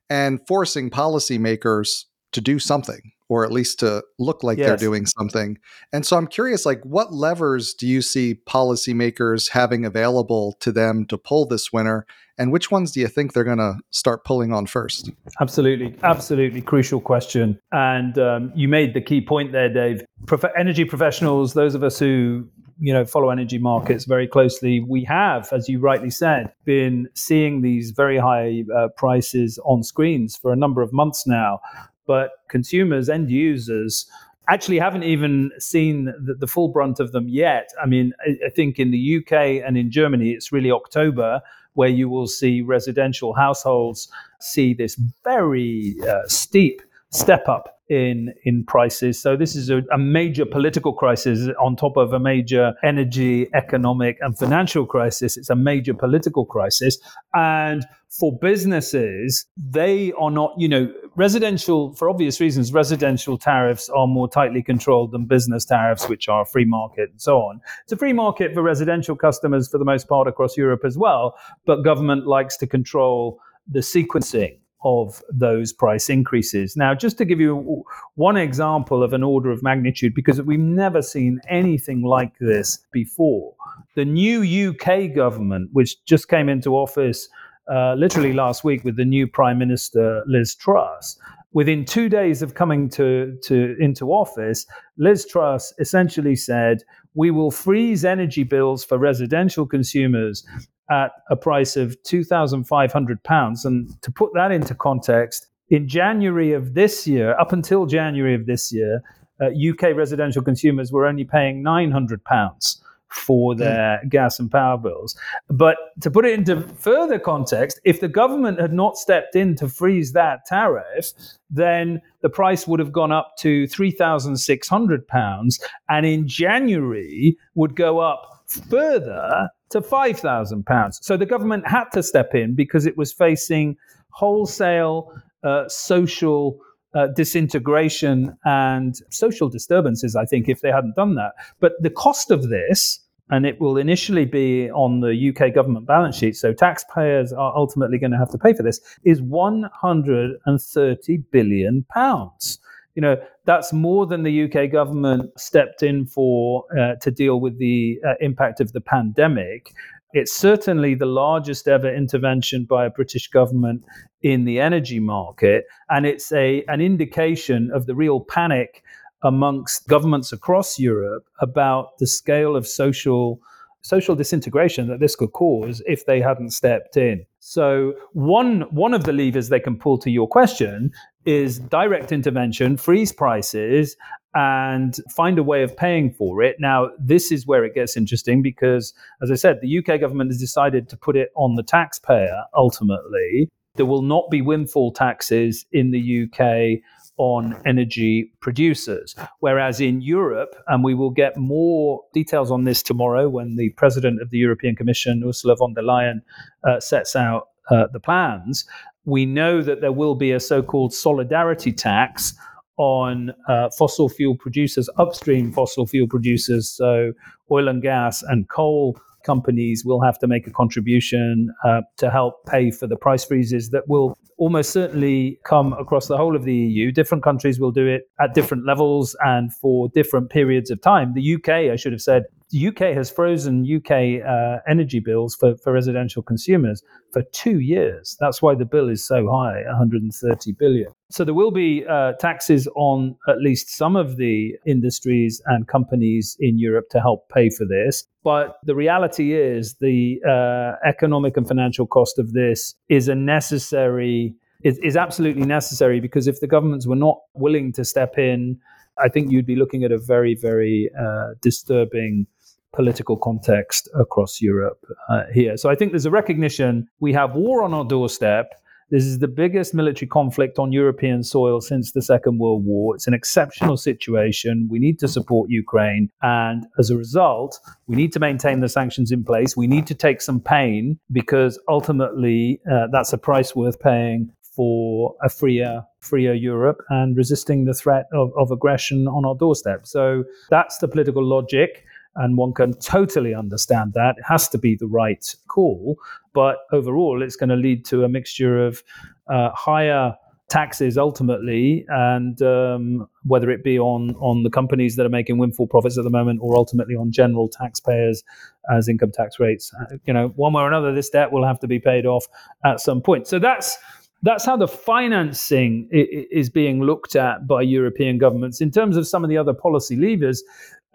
and 0.10 0.40
forcing 0.48 0.90
policymakers 0.90 2.06
to 2.32 2.42
do 2.42 2.60
something 2.60 3.12
or 3.30 3.44
at 3.44 3.52
least 3.52 3.80
to 3.80 4.04
look 4.20 4.44
like 4.44 4.58
yes. 4.58 4.68
they're 4.68 4.78
doing 4.78 5.06
something. 5.06 5.58
And 5.92 6.06
so 6.06 6.18
I'm 6.18 6.28
curious, 6.28 6.66
like, 6.66 6.82
what 6.84 7.14
levers 7.14 7.74
do 7.74 7.88
you 7.88 8.02
see 8.02 8.40
policymakers 8.48 9.50
having 9.50 9.86
available 9.86 10.56
to 10.60 10.72
them 10.72 11.06
to 11.08 11.18
pull 11.18 11.48
this 11.48 11.74
winter? 11.74 12.06
And 12.38 12.52
which 12.52 12.72
ones 12.72 12.92
do 12.92 13.00
you 13.00 13.08
think 13.08 13.34
they're 13.34 13.44
going 13.44 13.60
to 13.60 13.76
start 13.92 14.26
pulling 14.26 14.54
on 14.54 14.66
first? 14.66 15.12
Absolutely. 15.40 15.96
Absolutely 16.04 16.62
crucial 16.62 17.00
question. 17.00 17.60
And 17.72 18.18
um, 18.18 18.52
you 18.56 18.68
made 18.68 18.94
the 18.94 19.02
key 19.02 19.22
point 19.22 19.52
there, 19.52 19.72
Dave. 19.72 20.04
Prof- 20.26 20.46
energy 20.58 20.86
professionals, 20.86 21.54
those 21.54 21.76
of 21.76 21.84
us 21.84 22.00
who 22.00 22.48
you 22.80 22.92
know 22.92 23.06
follow 23.06 23.30
energy 23.30 23.60
markets 23.60 24.06
very 24.06 24.28
closely 24.28 24.80
we 24.80 25.04
have 25.04 25.48
as 25.54 25.70
you 25.70 25.80
rightly 25.80 26.10
said 26.10 26.52
been 26.66 27.08
seeing 27.14 27.62
these 27.62 27.92
very 27.92 28.18
high 28.18 28.64
uh, 28.76 28.88
prices 28.98 29.60
on 29.64 29.84
screens 29.84 30.36
for 30.36 30.52
a 30.52 30.56
number 30.56 30.82
of 30.82 30.92
months 30.92 31.28
now 31.28 31.62
but 32.06 32.32
consumers, 32.50 33.10
end 33.10 33.30
users, 33.30 34.06
actually 34.50 34.80
haven't 34.80 35.04
even 35.04 35.52
seen 35.58 36.06
the, 36.06 36.34
the, 36.34 36.48
full 36.48 36.68
brunt 36.68 37.00
of 37.00 37.14
them 37.14 37.28
yet. 37.30 37.70
I 37.82 37.86
mean, 37.86 38.14
I, 38.26 38.48
I, 38.48 38.50
think 38.50 38.78
in 38.78 38.92
the 38.92 39.18
UK 39.18 39.66
and 39.66 39.78
in 39.78 39.90
Germany, 39.90 40.32
it's 40.32 40.52
really 40.52 40.70
October 40.70 41.42
where 41.74 41.90
you 41.90 42.10
will 42.10 42.28
see 42.28 42.62
residential 42.62 43.34
households 43.34 44.10
see 44.40 44.74
this 44.74 44.96
very 45.24 45.96
uh, 46.08 46.22
steep 46.28 46.82
step 47.14 47.48
up 47.48 47.80
in 47.90 48.34
in 48.46 48.64
prices. 48.66 49.22
So 49.22 49.36
this 49.36 49.56
is 49.56 49.70
a, 49.70 49.82
a, 49.92 49.98
major 49.98 50.46
political 50.46 50.94
crisis 50.94 51.50
on 51.62 51.76
top 51.76 51.98
of 51.98 52.14
a 52.14 52.20
major 52.20 52.74
energy, 52.84 53.48
economic, 53.54 54.18
and 54.22 54.38
financial 54.38 54.86
crisis. 54.86 55.38
It's 55.38 55.50
a 55.50 55.56
major 55.56 55.94
political 55.94 56.46
crisis, 56.46 56.98
and 57.34 57.86
for 58.10 58.38
businesses, 58.38 59.46
they 59.58 60.12
are 60.14 60.32
not. 60.32 60.54
You 60.58 60.70
know, 60.70 60.94
residential 61.16 61.94
for 61.94 62.10
obvious 62.10 62.40
reasons. 62.40 62.74
Residential 62.74 63.38
tariffs 63.38 63.90
are 63.90 64.08
more 64.08 64.30
tightly 64.30 64.64
controlled 64.64 65.12
than 65.12 65.26
business 65.26 65.66
tariffs, 65.66 66.08
which 66.08 66.28
are 66.30 66.46
free 66.46 66.66
market 66.66 67.10
and 67.12 67.22
so 67.22 67.40
on. 67.40 67.60
It's 67.84 67.92
a 67.92 67.98
free 67.98 68.14
market 68.14 68.54
for 68.54 68.62
residential 68.62 69.16
customers 69.16 69.70
for 69.70 69.78
the 69.78 69.86
most 69.86 70.08
part 70.08 70.28
across 70.28 70.58
Europe 70.58 70.82
as 70.86 70.98
well, 70.98 71.36
but 71.66 71.84
government 71.84 72.26
likes 72.26 72.58
to 72.58 72.68
control 72.68 73.40
the 73.70 73.80
sequencing 73.80 74.58
of 74.84 75.22
those 75.32 75.74
price 75.74 76.10
increases. 76.10 76.76
Now, 76.76 76.94
just 76.94 77.18
to 77.18 77.26
give 77.26 77.40
you 77.40 77.84
one 78.16 78.38
example 78.38 79.04
of 79.04 79.14
an 79.14 79.24
order 79.24 79.52
of 79.52 79.64
magnitude, 79.64 80.14
because 80.14 80.42
we've 80.42 80.60
never 80.60 81.02
seen 81.02 81.40
anything 81.50 82.04
like 82.04 82.38
this 82.40 82.80
before, 82.92 83.54
the 83.96 84.06
new 84.06 84.70
UK 84.70 85.14
government, 85.14 85.70
which 85.74 86.04
just 86.06 86.28
came 86.28 86.50
into 86.50 86.76
office 86.76 87.30
uh, 87.72 87.94
literally 87.94 88.34
last 88.34 88.64
week 88.64 88.84
with 88.84 88.98
the 88.98 89.06
new 89.06 89.28
Prime 89.28 89.58
Minister 89.58 90.24
Liz 90.28 90.56
Truss, 90.56 91.18
within 91.54 91.86
two 91.86 92.10
days 92.10 92.42
of 92.42 92.56
coming 92.56 92.90
to, 92.90 93.38
to 93.44 93.76
into 93.80 94.12
office, 94.12 94.66
Liz 94.98 95.26
Truss 95.26 95.74
essentially 95.80 96.36
said, 96.36 96.84
"We 97.14 97.32
will 97.32 97.52
freeze 97.52 98.04
energy 98.04 98.44
bills 98.44 98.84
for 98.84 98.98
residential 98.98 99.66
consumers 99.66 100.46
at 100.90 101.12
a 101.30 101.36
price 101.36 101.76
of 101.76 101.96
£2,500. 102.04 103.66
And 103.66 104.02
to 104.02 104.12
put 104.12 104.32
that 104.34 104.52
into 104.52 104.76
context, 104.76 105.48
in 105.70 105.88
January 105.88 106.54
of 106.54 106.74
this 106.74 107.08
year, 107.08 107.38
up 107.40 107.52
until 107.54 107.86
January 107.86 108.36
of 108.36 108.46
this 108.46 108.72
year, 108.72 109.02
uh, 109.42 109.48
UK 109.48 109.96
residential 109.96 110.42
consumers 110.42 110.92
were 110.92 111.06
only 111.06 111.24
paying 111.24 111.64
£900 111.64 112.78
for 113.14 113.56
their 113.56 114.02
mm. 114.04 114.10
gas 114.10 114.40
and 114.40 114.52
power 114.52 114.78
bills. 114.78 115.16
But 115.50 115.78
to 116.02 116.12
put 116.12 116.26
it 116.26 116.34
into 116.34 116.62
further 116.76 117.20
context, 117.20 117.80
if 117.86 118.00
the 118.00 118.08
government 118.08 118.60
had 118.60 118.74
not 118.74 118.98
stepped 118.98 119.36
in 119.36 119.56
to 119.58 119.70
freeze 119.70 120.14
that 120.14 120.46
tariff, 120.46 121.12
then 121.50 122.02
the 122.22 122.30
price 122.30 122.68
would 122.68 122.80
have 122.80 122.92
gone 122.92 123.12
up 123.12 123.34
to 123.40 123.66
£3,600 123.66 125.62
and 125.90 126.06
in 126.06 126.28
January 126.28 127.38
would 127.56 127.76
go 127.76 128.00
up 128.00 128.44
further 128.48 129.50
to 129.70 129.82
£5,000. 129.82 131.04
So 131.04 131.18
the 131.18 131.26
government 131.26 131.68
had 131.68 131.86
to 131.94 132.04
step 132.04 132.36
in 132.36 132.56
because 132.56 132.86
it 132.86 132.98
was 132.98 133.14
facing 133.14 133.78
wholesale 134.10 135.12
uh, 135.44 135.68
social 135.68 136.60
uh, 136.94 137.08
disintegration 137.08 138.38
and 138.46 138.96
social 139.10 139.50
disturbances, 139.50 140.16
I 140.16 140.26
think, 140.26 140.48
if 140.48 140.62
they 140.62 140.72
hadn't 140.72 140.96
done 140.96 141.16
that. 141.16 141.34
But 141.60 141.74
the 141.82 141.90
cost 141.90 142.32
of 142.32 142.50
this, 142.50 143.00
and 143.34 143.46
it 143.46 143.60
will 143.60 143.78
initially 143.78 144.26
be 144.26 144.70
on 144.72 145.00
the 145.00 145.30
UK 145.30 145.54
government 145.54 145.88
balance 145.88 146.16
sheet, 146.16 146.36
so 146.36 146.54
taxpayers 146.54 147.34
are 147.34 147.56
ultimately 147.56 147.98
going 147.98 148.12
to 148.12 148.18
have 148.18 148.30
to 148.30 148.38
pay 148.38 148.54
for 148.54 148.62
this, 148.64 148.80
is 149.04 149.22
130 149.22 151.18
billion 151.32 151.84
pounds 151.90 152.60
you 152.96 153.02
know 153.02 153.18
that's 153.46 153.74
more 153.74 154.06
than 154.06 154.24
the 154.24 154.44
UK 154.44 154.72
government 154.72 155.32
stepped 155.40 155.84
in 155.84 156.06
for 156.06 156.66
uh, 156.80 156.96
to 157.02 157.12
deal 157.12 157.40
with 157.40 157.58
the 157.58 158.00
uh, 158.08 158.14
impact 158.22 158.60
of 158.60 158.72
the 158.72 158.82
pandemic. 158.82 159.74
It's 160.14 160.32
certainly 160.32 160.94
the 160.94 161.08
largest 161.08 161.68
ever 161.68 161.94
intervention 161.94 162.66
by 162.66 162.86
a 162.86 162.92
British 162.92 163.28
government 163.28 163.84
in 164.22 164.46
the 164.46 164.60
energy 164.60 165.00
market, 165.00 165.66
and 165.90 166.06
it's 166.06 166.32
a 166.32 166.64
an 166.68 166.82
indication 166.82 167.72
of 167.74 167.88
the 167.88 167.96
real 167.96 168.22
panic 168.22 168.84
amongst 169.24 169.88
governments 169.88 170.32
across 170.32 170.78
Europe 170.78 171.26
about 171.40 171.98
the 172.00 172.08
scale 172.08 172.56
of 172.56 172.68
social 172.68 173.40
social 173.84 174.16
disintegration 174.16 174.88
that 174.88 175.02
this 175.02 175.14
could 175.16 175.34
cause 175.34 175.82
if 175.86 176.06
they 176.06 176.22
hadn't 176.22 176.52
stepped 176.52 176.96
in. 176.96 177.26
So 177.40 177.94
one 178.14 178.62
one 178.72 178.94
of 178.94 179.04
the 179.04 179.14
levers 179.14 179.50
they 179.50 179.60
can 179.60 179.78
pull 179.78 179.98
to 180.00 180.10
your 180.10 180.28
question 180.28 180.92
is 181.26 181.60
direct 181.60 182.12
intervention, 182.12 182.78
freeze 182.78 183.12
prices, 183.12 183.96
and 184.36 184.98
find 185.16 185.38
a 185.38 185.44
way 185.44 185.64
of 185.64 185.76
paying 185.76 186.12
for 186.12 186.42
it. 186.42 186.58
Now, 186.60 186.90
this 187.00 187.32
is 187.32 187.46
where 187.46 187.64
it 187.64 187.76
gets 187.76 187.96
interesting 187.96 188.42
because, 188.42 188.94
as 189.22 189.32
I 189.32 189.36
said, 189.36 189.60
the 189.62 189.78
UK 189.78 190.00
government 190.00 190.32
has 190.32 190.40
decided 190.40 190.90
to 190.90 190.98
put 190.98 191.16
it 191.16 191.30
on 191.36 191.56
the 191.56 191.64
taxpayer 191.64 192.44
ultimately. 192.56 193.50
There 193.76 193.86
will 193.86 194.02
not 194.02 194.30
be 194.30 194.42
windfall 194.42 194.92
taxes 194.92 195.66
in 195.72 195.92
the 195.92 196.24
UK 196.24 196.82
on 197.18 197.56
energy 197.66 198.32
producers. 198.42 199.16
Whereas 199.40 199.80
in 199.80 200.02
Europe, 200.02 200.56
and 200.68 200.84
we 200.84 200.96
will 200.96 201.12
get 201.12 201.38
more 201.38 202.02
details 202.14 202.50
on 202.50 202.64
this 202.64 202.82
tomorrow 202.82 203.30
when 203.30 203.56
the 203.56 203.70
president 203.72 204.22
of 204.22 204.30
the 204.30 204.38
European 204.38 204.76
Commission, 204.76 205.24
Ursula 205.26 205.56
von 205.56 205.74
der 205.74 205.84
Leyen, 205.84 206.22
uh, 206.68 206.80
sets 206.80 207.16
out 207.16 207.50
uh, 207.70 207.88
the 207.94 208.00
plans, 208.00 208.66
we 209.06 209.26
know 209.26 209.62
that 209.62 209.82
there 209.82 209.92
will 209.92 210.16
be 210.16 210.32
a 210.32 210.40
so 210.40 210.64
called 210.64 210.94
solidarity 210.94 211.72
tax 211.72 212.34
on 212.78 213.32
uh, 213.48 213.70
fossil 213.78 214.10
fuel 214.10 214.36
producers, 214.36 214.90
upstream 214.98 215.52
fossil 215.52 215.86
fuel 215.86 216.08
producers, 216.08 216.70
so 216.70 217.14
oil 217.52 217.68
and 217.68 217.82
gas 217.82 218.24
and 218.24 218.50
coal 218.50 218.98
companies 219.24 219.84
will 219.86 220.02
have 220.02 220.20
to 220.20 220.28
make 220.28 220.48
a 220.48 220.52
contribution 220.52 221.54
uh, 221.64 221.82
to 221.98 222.10
help 222.10 222.46
pay 222.46 222.72
for 222.72 222.88
the 222.88 222.96
price 222.96 223.26
freezes 223.26 223.70
that 223.70 223.88
will 223.88 224.18
almost 224.38 224.72
certainly 224.72 225.40
come 225.46 225.74
across 225.74 226.08
the 226.08 226.18
whole 226.18 226.36
of 226.36 226.44
the 226.44 226.56
EU. 226.56 226.92
Different 226.92 227.24
countries 227.24 227.60
will 227.60 227.72
do 227.72 227.88
it 227.88 228.10
at 228.20 228.34
different 228.34 228.66
levels 228.66 229.16
and 229.22 229.54
for 229.54 229.90
different 229.90 230.30
periods 230.30 230.70
of 230.72 230.82
time. 230.82 231.14
The 231.14 231.36
UK, 231.36 231.50
I 231.72 231.76
should 231.76 231.94
have 231.94 232.02
said, 232.02 232.24
the 232.54 232.68
UK 232.68 232.96
has 232.96 233.10
frozen 233.10 233.66
UK 233.66 234.24
uh, 234.24 234.60
energy 234.70 235.00
bills 235.00 235.36
for, 235.36 235.58
for 235.58 235.74
residential 235.74 236.22
consumers 236.22 236.84
for 237.12 237.24
two 237.32 237.60
years. 237.60 238.16
That's 238.20 238.44
why 238.44 238.54
the 238.54 238.64
bill 238.64 238.90
is 238.90 239.04
so 239.04 239.28
high 239.28 239.64
130 239.66 240.52
billion. 240.52 240.92
So 241.10 241.26
there 241.26 241.34
will 241.34 241.50
be 241.50 241.84
uh, 241.90 242.14
taxes 242.14 242.68
on 242.76 243.16
at 243.28 243.42
least 243.42 243.76
some 243.76 243.96
of 243.96 244.18
the 244.18 244.54
industries 244.68 245.42
and 245.48 245.68
companies 245.68 246.38
in 246.40 246.60
Europe 246.60 246.90
to 246.92 247.02
help 247.02 247.28
pay 247.30 247.50
for 247.50 247.66
this. 247.66 248.06
But 248.24 248.60
the 248.64 248.76
reality 248.76 249.34
is 249.34 249.76
the 249.82 250.22
uh, 250.24 250.88
economic 250.88 251.36
and 251.38 251.48
financial 251.48 251.88
cost 251.88 252.20
of 252.20 252.34
this 252.34 252.76
is 252.88 253.08
a 253.08 253.16
necessary 253.16 254.36
is, 254.64 254.78
is 254.78 254.96
absolutely 254.96 255.44
necessary 255.44 256.00
because 256.00 256.28
if 256.28 256.40
the 256.40 256.48
governments 256.48 256.88
were 256.88 256.96
not 256.96 257.18
willing 257.34 257.74
to 257.74 257.84
step 257.84 258.18
in, 258.18 258.60
I 258.98 259.10
think 259.10 259.32
you'd 259.32 259.46
be 259.46 259.56
looking 259.56 259.84
at 259.84 259.92
a 259.92 259.98
very, 259.98 260.36
very 260.36 260.90
uh, 260.98 261.34
disturbing 261.42 262.28
political 262.74 263.18
context 263.18 263.90
across 263.98 264.42
Europe 264.42 264.86
uh, 265.10 265.24
here. 265.34 265.58
So 265.58 265.70
I 265.70 265.76
think 265.76 265.92
there's 265.92 266.06
a 266.06 266.12
recognition 266.12 266.88
we 267.00 267.14
have 267.14 267.36
war 267.36 267.64
on 267.64 267.74
our 267.74 267.86
doorstep. 267.86 268.54
This 268.90 269.06
is 269.06 269.20
the 269.20 269.28
biggest 269.28 269.74
military 269.74 270.08
conflict 270.08 270.60
on 270.60 270.72
European 270.72 271.24
soil 271.24 271.62
since 271.62 271.94
the 271.94 272.02
Second 272.02 272.38
World 272.38 272.64
War. 272.66 272.94
It's 272.96 273.08
an 273.08 273.14
exceptional 273.14 273.78
situation. 273.78 274.68
We 274.70 274.78
need 274.78 275.00
to 275.00 275.08
support 275.08 275.50
Ukraine. 275.50 276.10
And 276.22 276.68
as 276.78 276.90
a 276.90 276.98
result, 276.98 277.60
we 277.88 277.96
need 277.96 278.12
to 278.14 278.20
maintain 278.20 278.60
the 278.60 278.70
sanctions 278.70 279.12
in 279.12 279.24
place. 279.24 279.58
We 279.58 279.68
need 279.68 279.88
to 279.88 279.96
take 279.96 280.22
some 280.22 280.40
pain 280.40 281.00
because 281.12 281.60
ultimately 281.68 282.60
uh, 282.72 282.88
that's 282.92 283.14
a 283.14 283.18
price 283.18 283.56
worth 283.56 283.80
paying 283.80 284.32
for 284.56 285.16
a 285.24 285.30
freer 285.30 285.84
freer 286.00 286.34
Europe 286.34 286.82
and 286.90 287.16
resisting 287.18 287.66
the 287.66 287.74
threat 287.74 288.06
of, 288.14 288.32
of 288.38 288.52
aggression 288.52 289.08
on 289.08 289.26
our 289.26 289.36
doorstep. 289.36 289.88
So 289.88 290.26
that's 290.50 290.78
the 290.80 290.88
political 290.88 291.24
logic 291.24 291.86
and 292.16 292.38
one 292.38 292.54
can 292.54 292.74
totally 292.74 293.34
understand 293.34 293.94
that. 293.94 294.16
It 294.18 294.24
has 294.28 294.48
to 294.50 294.58
be 294.58 294.76
the 294.76 294.88
right 294.88 295.36
call, 295.48 295.98
but 296.34 296.58
overall, 296.72 297.22
it's 297.22 297.36
going 297.36 297.50
to 297.50 297.56
lead 297.56 297.86
to 297.86 298.04
a 298.04 298.10
mixture 298.10 298.66
of 298.66 298.84
uh, 299.28 299.50
higher 299.54 300.16
taxes 300.50 300.98
ultimately, 300.98 301.86
and 301.88 302.42
um, 302.42 303.08
whether 303.24 303.50
it 303.50 303.64
be 303.64 303.80
on 303.80 304.16
on 304.16 304.44
the 304.44 304.50
companies 304.50 304.96
that 304.96 305.06
are 305.06 305.10
making 305.10 305.38
windfall 305.38 305.68
profits 305.68 305.98
at 305.98 306.04
the 306.04 306.10
moment, 306.10 306.40
or 306.42 306.56
ultimately 306.56 306.96
on 306.96 307.12
general 307.12 307.50
taxpayers 307.50 308.24
as 308.72 308.88
income 308.88 309.12
tax 309.12 309.40
rates. 309.40 309.72
Uh, 309.80 309.96
you 310.06 310.14
know, 310.14 310.28
one 310.36 310.54
way 310.54 310.62
or 310.62 310.68
another, 310.68 310.94
this 310.94 311.10
debt 311.10 311.32
will 311.32 311.46
have 311.46 311.60
to 311.60 311.68
be 311.68 311.80
paid 311.80 312.06
off 312.06 312.26
at 312.64 312.80
some 312.80 313.02
point. 313.02 313.28
So 313.28 313.40
that's 313.40 313.78
that's 314.22 314.46
how 314.46 314.56
the 314.56 314.68
financing 314.68 315.88
is 315.92 316.50
being 316.50 316.82
looked 316.82 317.16
at 317.16 317.46
by 317.46 317.62
European 317.62 318.18
governments. 318.18 318.62
In 318.62 318.72
terms 318.72 318.96
of 318.96 319.06
some 319.06 319.24
of 319.24 319.30
the 319.30 319.38
other 319.38 319.54
policy 319.54 319.96
levers, 319.96 320.44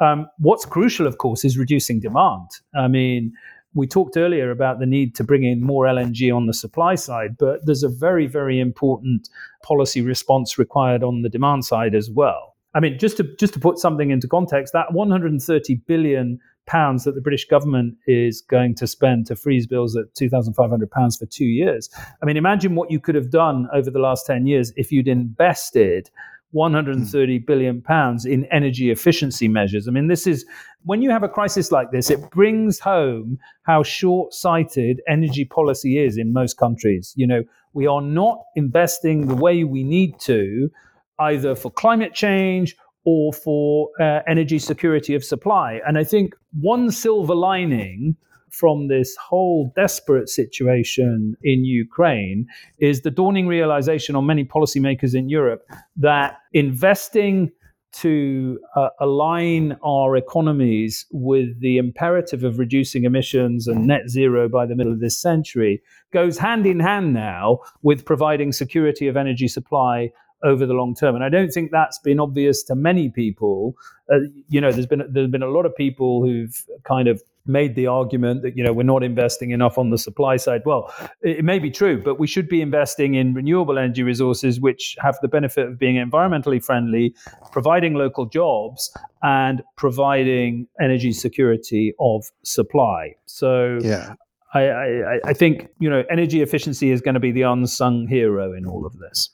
um, 0.00 0.28
what's 0.38 0.64
crucial, 0.64 1.06
of 1.06 1.18
course, 1.18 1.44
is 1.44 1.58
reducing 1.58 2.00
demand. 2.00 2.48
I 2.76 2.88
mean, 2.88 3.32
we 3.74 3.86
talked 3.86 4.16
earlier 4.16 4.50
about 4.50 4.78
the 4.78 4.86
need 4.86 5.14
to 5.16 5.24
bring 5.24 5.44
in 5.44 5.62
more 5.62 5.84
LNG 5.84 6.34
on 6.34 6.46
the 6.46 6.54
supply 6.54 6.94
side, 6.94 7.36
but 7.38 7.64
there's 7.64 7.82
a 7.82 7.88
very, 7.88 8.26
very 8.26 8.60
important 8.60 9.28
policy 9.62 10.00
response 10.00 10.58
required 10.58 11.02
on 11.02 11.22
the 11.22 11.28
demand 11.28 11.64
side 11.64 11.94
as 11.94 12.10
well. 12.10 12.56
I 12.74 12.80
mean, 12.80 12.98
just 12.98 13.16
to 13.16 13.24
just 13.38 13.54
to 13.54 13.60
put 13.60 13.78
something 13.78 14.10
into 14.10 14.28
context, 14.28 14.72
that 14.72 14.92
130 14.92 15.74
billion 15.86 16.38
pounds 16.66 17.04
that 17.04 17.14
the 17.14 17.20
British 17.20 17.46
government 17.46 17.94
is 18.06 18.42
going 18.42 18.74
to 18.74 18.86
spend 18.86 19.26
to 19.26 19.34
freeze 19.34 19.66
bills 19.66 19.96
at 19.96 20.14
2,500 20.14 20.90
pounds 20.90 21.16
for 21.16 21.24
two 21.26 21.46
years. 21.46 21.88
I 22.22 22.26
mean, 22.26 22.36
imagine 22.36 22.74
what 22.74 22.90
you 22.90 23.00
could 23.00 23.14
have 23.14 23.30
done 23.30 23.68
over 23.72 23.90
the 23.90 23.98
last 23.98 24.26
10 24.26 24.46
years 24.46 24.72
if 24.76 24.92
you'd 24.92 25.08
invested 25.08 26.10
130 26.52 27.38
billion 27.40 27.82
pounds 27.82 28.24
in 28.24 28.46
energy 28.46 28.90
efficiency 28.90 29.48
measures. 29.48 29.86
I 29.86 29.90
mean, 29.90 30.08
this 30.08 30.26
is 30.26 30.46
when 30.84 31.02
you 31.02 31.10
have 31.10 31.22
a 31.22 31.28
crisis 31.28 31.70
like 31.70 31.90
this, 31.90 32.10
it 32.10 32.30
brings 32.30 32.78
home 32.78 33.38
how 33.64 33.82
short-sighted 33.82 35.00
energy 35.08 35.44
policy 35.44 35.98
is 35.98 36.16
in 36.16 36.32
most 36.32 36.56
countries. 36.56 37.12
You 37.16 37.26
know, 37.26 37.42
we 37.74 37.86
are 37.86 38.00
not 38.00 38.38
investing 38.56 39.26
the 39.26 39.34
way 39.34 39.64
we 39.64 39.82
need 39.82 40.18
to 40.20 40.70
either 41.18 41.54
for 41.54 41.70
climate 41.70 42.14
change 42.14 42.76
or 43.04 43.32
for 43.32 43.90
uh, 44.00 44.20
energy 44.26 44.58
security 44.58 45.14
of 45.14 45.24
supply. 45.24 45.80
And 45.86 45.98
I 45.98 46.04
think 46.04 46.34
one 46.60 46.90
silver 46.90 47.34
lining 47.34 48.16
from 48.50 48.88
this 48.88 49.16
whole 49.16 49.72
desperate 49.76 50.28
situation 50.28 51.36
in 51.42 51.64
Ukraine 51.64 52.46
is 52.78 53.02
the 53.02 53.10
dawning 53.10 53.46
realization 53.46 54.16
on 54.16 54.26
many 54.26 54.44
policymakers 54.44 55.14
in 55.14 55.28
Europe 55.28 55.66
that 55.96 56.38
investing 56.52 57.50
to 57.90 58.58
uh, 58.76 58.90
align 59.00 59.76
our 59.84 60.16
economies 60.16 61.06
with 61.10 61.58
the 61.60 61.78
imperative 61.78 62.44
of 62.44 62.58
reducing 62.58 63.04
emissions 63.04 63.66
and 63.66 63.86
net 63.86 64.08
zero 64.08 64.48
by 64.48 64.66
the 64.66 64.76
middle 64.76 64.92
of 64.92 65.00
this 65.00 65.18
century 65.18 65.82
goes 66.12 66.38
hand 66.38 66.66
in 66.66 66.80
hand 66.80 67.14
now 67.14 67.58
with 67.82 68.04
providing 68.04 68.52
security 68.52 69.08
of 69.08 69.16
energy 69.16 69.48
supply 69.48 70.10
over 70.44 70.66
the 70.66 70.74
long 70.74 70.94
term. 70.94 71.14
And 71.14 71.24
I 71.24 71.28
don't 71.28 71.50
think 71.50 71.70
that's 71.70 71.98
been 71.98 72.20
obvious 72.20 72.62
to 72.64 72.74
many 72.74 73.08
people. 73.08 73.74
Uh, 74.12 74.18
you 74.48 74.60
know, 74.60 74.70
there's 74.70 74.86
been 74.86 75.02
there's 75.10 75.30
been 75.30 75.42
a 75.42 75.48
lot 75.48 75.66
of 75.66 75.74
people 75.74 76.22
who've 76.22 76.64
kind 76.84 77.08
of 77.08 77.22
made 77.48 77.74
the 77.74 77.86
argument 77.86 78.42
that 78.42 78.56
you 78.56 78.62
know 78.62 78.72
we're 78.72 78.82
not 78.82 79.02
investing 79.02 79.50
enough 79.50 79.78
on 79.78 79.90
the 79.90 79.98
supply 79.98 80.36
side. 80.36 80.62
Well, 80.64 80.92
it, 81.22 81.38
it 81.38 81.44
may 81.44 81.58
be 81.58 81.70
true, 81.70 82.02
but 82.02 82.18
we 82.18 82.26
should 82.26 82.48
be 82.48 82.60
investing 82.60 83.14
in 83.14 83.34
renewable 83.34 83.78
energy 83.78 84.02
resources 84.02 84.60
which 84.60 84.96
have 85.00 85.18
the 85.22 85.28
benefit 85.28 85.66
of 85.68 85.78
being 85.78 85.96
environmentally 85.96 86.62
friendly, 86.62 87.14
providing 87.52 87.94
local 87.94 88.26
jobs, 88.26 88.92
and 89.22 89.62
providing 89.76 90.66
energy 90.80 91.12
security 91.12 91.94
of 91.98 92.24
supply. 92.44 93.14
So 93.26 93.78
yeah. 93.82 94.14
I, 94.54 94.68
I, 94.70 95.20
I 95.26 95.32
think 95.32 95.68
you 95.78 95.90
know 95.90 96.04
energy 96.10 96.42
efficiency 96.42 96.90
is 96.90 97.00
going 97.00 97.14
to 97.14 97.20
be 97.20 97.32
the 97.32 97.42
unsung 97.42 98.06
hero 98.06 98.52
in 98.52 98.66
all 98.66 98.86
of 98.86 98.98
this. 98.98 99.30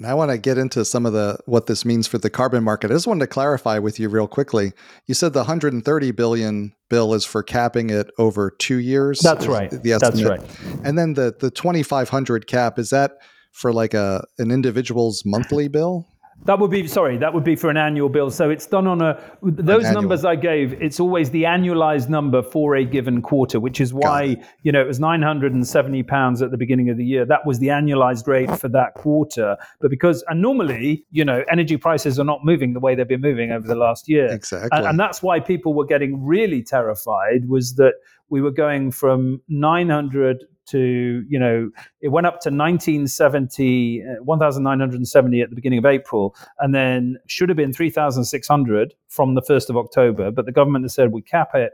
And 0.00 0.06
I 0.06 0.14
want 0.14 0.30
to 0.30 0.38
get 0.38 0.56
into 0.56 0.82
some 0.82 1.04
of 1.04 1.12
the 1.12 1.38
what 1.44 1.66
this 1.66 1.84
means 1.84 2.06
for 2.06 2.16
the 2.16 2.30
carbon 2.30 2.64
market. 2.64 2.90
I 2.90 2.94
just 2.94 3.06
wanted 3.06 3.20
to 3.20 3.26
clarify 3.26 3.78
with 3.78 4.00
you 4.00 4.08
real 4.08 4.26
quickly. 4.26 4.72
You 5.06 5.12
said 5.12 5.34
the 5.34 5.40
130 5.40 6.10
billion 6.12 6.72
bill 6.88 7.12
is 7.12 7.26
for 7.26 7.42
capping 7.42 7.90
it 7.90 8.10
over 8.16 8.50
two 8.50 8.78
years. 8.78 9.20
That's 9.20 9.46
right. 9.46 9.70
The 9.70 9.92
estimate. 9.92 10.40
That's 10.40 10.64
right. 10.64 10.80
And 10.84 10.98
then 10.98 11.12
the 11.12 11.36
the 11.38 11.50
2500 11.50 12.46
cap 12.46 12.78
is 12.78 12.88
that 12.90 13.18
for 13.52 13.74
like 13.74 13.92
a 13.92 14.24
an 14.38 14.50
individual's 14.50 15.22
monthly 15.26 15.68
bill? 15.68 16.06
That 16.44 16.58
would 16.58 16.70
be 16.70 16.86
sorry. 16.86 17.18
That 17.18 17.34
would 17.34 17.44
be 17.44 17.54
for 17.54 17.68
an 17.68 17.76
annual 17.76 18.08
bill. 18.08 18.30
So 18.30 18.48
it's 18.48 18.66
done 18.66 18.86
on 18.86 19.02
a 19.02 19.20
those 19.42 19.90
numbers 19.90 20.24
I 20.24 20.36
gave. 20.36 20.72
It's 20.80 20.98
always 20.98 21.30
the 21.30 21.42
annualized 21.42 22.08
number 22.08 22.42
for 22.42 22.76
a 22.76 22.84
given 22.84 23.20
quarter, 23.20 23.60
which 23.60 23.80
is 23.80 23.92
why 23.92 24.36
you 24.62 24.72
know 24.72 24.80
it 24.80 24.86
was 24.86 24.98
nine 24.98 25.22
hundred 25.22 25.52
and 25.52 25.66
seventy 25.66 26.02
pounds 26.02 26.40
at 26.40 26.50
the 26.50 26.56
beginning 26.56 26.88
of 26.88 26.96
the 26.96 27.04
year. 27.04 27.26
That 27.26 27.44
was 27.44 27.58
the 27.58 27.68
annualized 27.68 28.26
rate 28.26 28.50
for 28.58 28.68
that 28.68 28.94
quarter. 28.94 29.56
But 29.80 29.90
because 29.90 30.24
and 30.28 30.40
normally 30.40 31.04
you 31.10 31.24
know 31.24 31.44
energy 31.50 31.76
prices 31.76 32.18
are 32.18 32.24
not 32.24 32.44
moving 32.44 32.72
the 32.72 32.80
way 32.80 32.94
they've 32.94 33.06
been 33.06 33.20
moving 33.20 33.52
over 33.52 33.66
the 33.66 33.74
last 33.74 34.08
year. 34.08 34.26
Exactly. 34.26 34.70
And, 34.72 34.86
and 34.86 35.00
that's 35.00 35.22
why 35.22 35.40
people 35.40 35.74
were 35.74 35.86
getting 35.86 36.24
really 36.24 36.62
terrified. 36.62 37.48
Was 37.48 37.74
that 37.74 37.94
we 38.30 38.40
were 38.40 38.52
going 38.52 38.92
from 38.92 39.42
900 39.48 40.44
to, 40.70 41.24
you 41.28 41.38
know, 41.38 41.70
it 42.00 42.08
went 42.08 42.26
up 42.26 42.40
to 42.40 42.50
1970, 42.50 44.02
uh, 44.02 44.22
1,970 44.22 45.40
at 45.40 45.50
the 45.50 45.56
beginning 45.56 45.78
of 45.78 45.86
April, 45.86 46.34
and 46.58 46.74
then 46.74 47.16
should 47.26 47.48
have 47.48 47.56
been 47.56 47.72
3,600 47.72 48.94
from 49.08 49.34
the 49.34 49.42
1st 49.42 49.70
of 49.70 49.76
October. 49.76 50.30
But 50.30 50.46
the 50.46 50.52
government 50.52 50.84
has 50.84 50.94
said 50.94 51.12
we 51.12 51.22
cap 51.22 51.50
it 51.54 51.72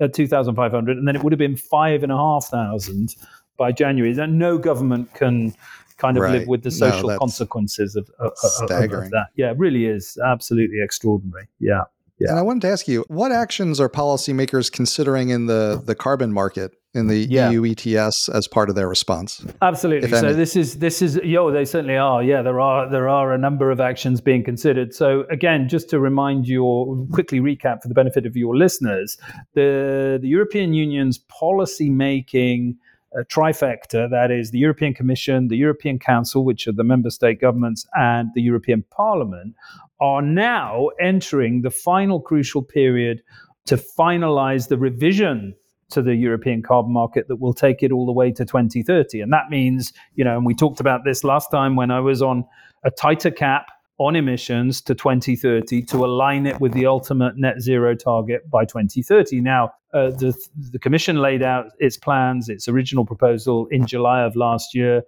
at 0.00 0.12
2,500, 0.12 0.96
and 0.96 1.08
then 1.08 1.16
it 1.16 1.22
would 1.22 1.32
have 1.32 1.38
been 1.38 1.56
5,500 1.56 3.14
by 3.56 3.72
January. 3.72 4.16
And 4.18 4.38
no 4.38 4.58
government 4.58 5.12
can 5.14 5.54
kind 5.96 6.16
of 6.16 6.24
right. 6.24 6.40
live 6.40 6.48
with 6.48 6.62
the 6.62 6.70
social 6.70 7.08
no, 7.08 7.18
consequences 7.18 7.96
of, 7.96 8.08
of, 8.18 8.32
of, 8.42 8.62
of, 8.62 8.68
that. 8.68 9.26
Yeah, 9.36 9.50
it 9.50 9.58
really 9.58 9.86
is 9.86 10.18
absolutely 10.24 10.82
extraordinary. 10.82 11.48
Yeah. 11.58 11.84
Yeah. 12.18 12.30
And 12.30 12.38
I 12.38 12.42
wanted 12.42 12.62
to 12.62 12.68
ask 12.68 12.88
you, 12.88 13.04
what 13.08 13.30
actions 13.30 13.78
are 13.78 13.90
policymakers 13.90 14.72
considering 14.72 15.28
in 15.28 15.46
the, 15.46 15.82
the 15.84 15.94
carbon 15.94 16.32
market 16.32 16.72
in 16.96 17.06
the 17.08 17.18
yeah. 17.18 17.50
EU 17.50 17.64
ETS 17.64 18.28
as 18.30 18.48
part 18.48 18.68
of 18.68 18.74
their 18.74 18.88
response? 18.88 19.44
Absolutely. 19.62 20.08
So 20.08 20.32
this 20.32 20.56
is 20.56 20.78
this 20.78 21.02
is 21.02 21.16
yo, 21.16 21.50
they 21.50 21.64
certainly 21.64 21.96
are. 21.96 22.22
Yeah, 22.22 22.42
there 22.42 22.60
are 22.60 22.88
there 22.88 23.08
are 23.08 23.32
a 23.32 23.38
number 23.38 23.70
of 23.70 23.80
actions 23.80 24.20
being 24.20 24.42
considered. 24.42 24.94
So 24.94 25.24
again, 25.30 25.68
just 25.68 25.90
to 25.90 26.00
remind 26.00 26.48
you 26.48 26.64
or 26.64 27.06
quickly 27.12 27.40
recap 27.40 27.82
for 27.82 27.88
the 27.88 27.94
benefit 27.94 28.26
of 28.26 28.36
your 28.36 28.56
listeners, 28.56 29.18
the 29.54 30.18
the 30.20 30.28
European 30.28 30.72
Union's 30.74 31.18
policy 31.18 31.90
making 31.90 32.76
uh, 33.16 33.22
trifecta 33.24 34.10
that 34.10 34.30
is 34.30 34.50
the 34.50 34.58
European 34.58 34.94
Commission, 34.94 35.48
the 35.48 35.56
European 35.56 35.98
Council, 35.98 36.44
which 36.44 36.66
are 36.66 36.72
the 36.72 36.84
member 36.84 37.10
state 37.10 37.40
governments, 37.40 37.86
and 37.94 38.30
the 38.34 38.42
European 38.42 38.84
Parliament, 38.90 39.54
are 40.00 40.22
now 40.22 40.88
entering 41.00 41.62
the 41.62 41.70
final 41.70 42.20
crucial 42.20 42.62
period 42.62 43.22
to 43.66 43.76
finalize 43.76 44.68
the 44.68 44.78
revision 44.78 45.54
to 45.90 46.02
the 46.02 46.14
European 46.14 46.62
carbon 46.62 46.92
market 46.92 47.28
that 47.28 47.36
will 47.36 47.54
take 47.54 47.82
it 47.82 47.92
all 47.92 48.06
the 48.06 48.12
way 48.12 48.30
to 48.32 48.44
2030. 48.44 49.20
And 49.20 49.32
that 49.32 49.50
means, 49.50 49.92
you 50.14 50.24
know, 50.24 50.36
and 50.36 50.44
we 50.44 50.54
talked 50.54 50.80
about 50.80 51.04
this 51.04 51.22
last 51.24 51.50
time 51.50 51.76
when 51.76 51.90
I 51.90 52.00
was 52.00 52.22
on 52.22 52.44
a 52.84 52.90
tighter 52.90 53.30
cap 53.30 53.66
on 53.98 54.14
emissions 54.14 54.82
to 54.82 54.94
2030 54.94 55.82
to 55.82 56.04
align 56.04 56.46
it 56.46 56.60
with 56.60 56.72
the 56.72 56.86
ultimate 56.86 57.36
net 57.36 57.60
zero 57.60 57.94
target 57.94 58.48
by 58.50 58.64
2030. 58.64 59.40
Now, 59.40 59.72
uh, 59.94 60.10
the, 60.10 60.34
the 60.70 60.78
Commission 60.78 61.16
laid 61.16 61.42
out 61.42 61.66
its 61.78 61.96
plans, 61.96 62.48
its 62.48 62.68
original 62.68 63.06
proposal 63.06 63.66
in 63.70 63.86
July 63.86 64.22
of 64.22 64.36
last 64.36 64.74
year. 64.74 65.02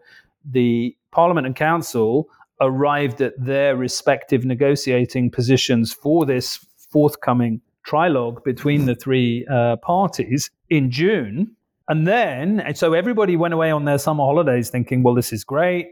The 0.50 0.96
Parliament 1.10 1.46
and 1.46 1.54
Council 1.54 2.28
arrived 2.60 3.20
at 3.20 3.34
their 3.38 3.76
respective 3.76 4.44
negotiating 4.44 5.30
positions 5.30 5.92
for 5.92 6.24
this 6.24 6.64
forthcoming 6.90 7.60
trilogue 7.88 8.44
between 8.44 8.84
the 8.84 8.94
three 8.94 9.46
uh, 9.50 9.76
parties 9.76 10.50
in 10.68 10.90
June. 10.90 11.50
And 11.88 12.06
then, 12.06 12.62
so 12.74 12.92
everybody 12.92 13.34
went 13.36 13.54
away 13.54 13.70
on 13.70 13.86
their 13.86 13.96
summer 13.96 14.24
holidays 14.24 14.68
thinking, 14.68 15.02
well, 15.02 15.14
this 15.14 15.32
is 15.32 15.42
great. 15.42 15.88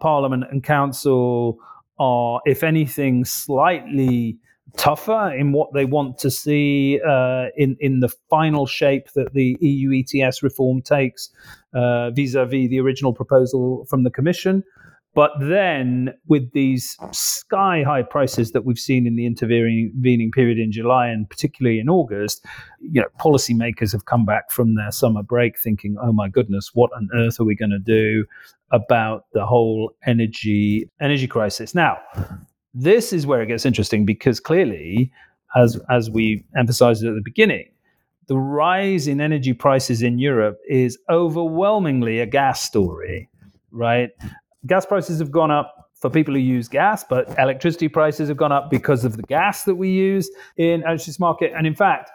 Parliament 0.00 0.44
and 0.50 0.62
Council 0.62 1.58
are, 1.98 2.40
if 2.44 2.62
anything, 2.62 3.24
slightly 3.24 4.38
tougher 4.76 5.34
in 5.36 5.52
what 5.52 5.72
they 5.74 5.84
want 5.84 6.16
to 6.18 6.30
see 6.30 7.00
uh, 7.06 7.46
in 7.56 7.76
in 7.80 8.00
the 8.00 8.08
final 8.30 8.64
shape 8.64 9.08
that 9.14 9.34
the 9.34 9.56
EU 9.60 10.02
ETS 10.02 10.42
reform 10.42 10.80
takes 10.80 11.28
vis 12.14 12.34
a 12.34 12.46
vis 12.46 12.70
the 12.70 12.80
original 12.80 13.12
proposal 13.12 13.84
from 13.90 14.04
the 14.04 14.10
Commission. 14.10 14.62
But 15.14 15.32
then, 15.40 16.14
with 16.26 16.52
these 16.52 16.96
sky 17.10 17.82
high 17.82 18.02
prices 18.02 18.52
that 18.52 18.64
we've 18.64 18.78
seen 18.78 19.06
in 19.06 19.14
the 19.16 19.26
intervening 19.26 20.30
period 20.32 20.58
in 20.58 20.72
July 20.72 21.08
and 21.08 21.28
particularly 21.28 21.78
in 21.78 21.90
August, 21.90 22.46
you 22.80 23.00
know, 23.02 23.08
policymakers 23.20 23.92
have 23.92 24.06
come 24.06 24.24
back 24.24 24.50
from 24.50 24.74
their 24.74 24.90
summer 24.90 25.22
break 25.22 25.58
thinking, 25.58 25.96
"Oh 26.00 26.12
my 26.12 26.28
goodness, 26.28 26.70
what 26.72 26.90
on 26.96 27.08
earth 27.14 27.38
are 27.40 27.44
we 27.44 27.54
going 27.54 27.70
to 27.72 27.78
do 27.78 28.24
about 28.70 29.26
the 29.34 29.44
whole 29.44 29.92
energy 30.06 30.88
energy 30.98 31.26
crisis?" 31.26 31.74
Now, 31.74 31.98
this 32.72 33.12
is 33.12 33.26
where 33.26 33.42
it 33.42 33.48
gets 33.48 33.66
interesting 33.66 34.06
because 34.06 34.40
clearly, 34.40 35.12
as 35.54 35.78
as 35.90 36.10
we 36.10 36.42
emphasized 36.56 37.04
at 37.04 37.14
the 37.14 37.22
beginning, 37.22 37.68
the 38.28 38.38
rise 38.38 39.06
in 39.08 39.20
energy 39.20 39.52
prices 39.52 40.00
in 40.00 40.18
Europe 40.18 40.58
is 40.66 40.98
overwhelmingly 41.10 42.20
a 42.20 42.26
gas 42.26 42.62
story, 42.62 43.28
right? 43.72 44.10
Gas 44.66 44.86
prices 44.86 45.18
have 45.18 45.30
gone 45.30 45.50
up 45.50 45.90
for 45.94 46.10
people 46.10 46.34
who 46.34 46.40
use 46.40 46.68
gas, 46.68 47.04
but 47.08 47.32
electricity 47.38 47.88
prices 47.88 48.28
have 48.28 48.36
gone 48.36 48.52
up 48.52 48.70
because 48.70 49.04
of 49.04 49.16
the 49.16 49.22
gas 49.22 49.64
that 49.64 49.76
we 49.76 49.88
use 49.88 50.30
in 50.56 50.82
electricity 50.82 51.16
market. 51.20 51.52
And 51.56 51.66
in 51.66 51.74
fact, 51.74 52.10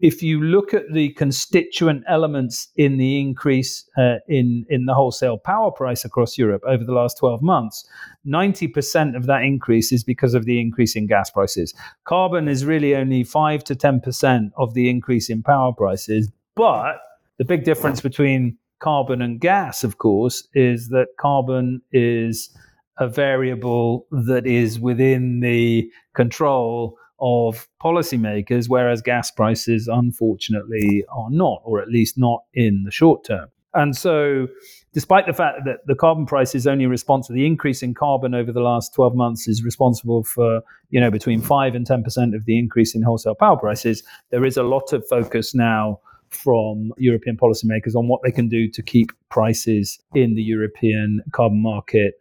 if 0.00 0.22
you 0.22 0.40
look 0.40 0.72
at 0.72 0.90
the 0.92 1.10
constituent 1.10 2.02
elements 2.08 2.68
in 2.76 2.96
the 2.96 3.20
increase 3.20 3.88
uh, 3.98 4.16
in 4.28 4.64
in 4.70 4.86
the 4.86 4.94
wholesale 4.94 5.36
power 5.38 5.70
price 5.70 6.04
across 6.04 6.38
Europe 6.38 6.62
over 6.66 6.84
the 6.84 6.92
last 6.92 7.18
12 7.18 7.42
months, 7.42 7.86
90% 8.26 9.14
of 9.14 9.26
that 9.26 9.42
increase 9.42 9.92
is 9.92 10.02
because 10.02 10.34
of 10.34 10.46
the 10.46 10.60
increase 10.60 10.96
in 10.96 11.06
gas 11.06 11.30
prices. 11.30 11.74
Carbon 12.04 12.48
is 12.48 12.64
really 12.64 12.96
only 12.96 13.24
5 13.24 13.64
to 13.64 13.74
10% 13.74 14.50
of 14.56 14.74
the 14.74 14.88
increase 14.88 15.28
in 15.28 15.42
power 15.42 15.72
prices, 15.72 16.30
but 16.54 17.00
the 17.38 17.44
big 17.44 17.64
difference 17.64 18.00
between 18.00 18.56
carbon 18.80 19.22
and 19.22 19.40
gas, 19.40 19.84
of 19.84 19.98
course, 19.98 20.46
is 20.54 20.88
that 20.88 21.08
carbon 21.18 21.82
is 21.92 22.54
a 22.98 23.08
variable 23.08 24.06
that 24.10 24.46
is 24.46 24.78
within 24.80 25.40
the 25.40 25.90
control 26.14 26.96
of 27.20 27.68
policymakers, 27.82 28.68
whereas 28.68 29.02
gas 29.02 29.30
prices, 29.30 29.88
unfortunately, 29.88 31.04
are 31.10 31.30
not, 31.30 31.60
or 31.64 31.80
at 31.80 31.88
least 31.88 32.18
not 32.18 32.42
in 32.54 32.82
the 32.84 32.90
short 32.90 33.24
term. 33.24 33.48
And 33.72 33.96
so, 33.96 34.48
despite 34.92 35.26
the 35.26 35.32
fact 35.32 35.60
that 35.64 35.86
the 35.86 35.94
carbon 35.94 36.26
price 36.26 36.54
is 36.54 36.66
only 36.66 36.86
responsible, 36.86 37.36
the 37.36 37.46
increase 37.46 37.82
in 37.82 37.94
carbon 37.94 38.34
over 38.34 38.52
the 38.52 38.60
last 38.60 38.92
12 38.94 39.14
months 39.14 39.46
is 39.46 39.62
responsible 39.62 40.24
for, 40.24 40.62
you 40.88 41.00
know, 41.00 41.10
between 41.10 41.40
5 41.40 41.74
and 41.74 41.86
10% 41.86 42.34
of 42.34 42.44
the 42.46 42.58
increase 42.58 42.94
in 42.94 43.02
wholesale 43.02 43.36
power 43.36 43.56
prices, 43.56 44.02
there 44.30 44.44
is 44.44 44.56
a 44.56 44.64
lot 44.64 44.92
of 44.92 45.06
focus 45.08 45.54
now 45.54 46.00
from 46.30 46.92
European 46.98 47.36
policymakers 47.36 47.94
on 47.94 48.08
what 48.08 48.20
they 48.24 48.30
can 48.30 48.48
do 48.48 48.68
to 48.70 48.82
keep 48.82 49.12
prices 49.28 49.98
in 50.14 50.34
the 50.34 50.42
European 50.42 51.20
carbon 51.32 51.62
market 51.62 52.14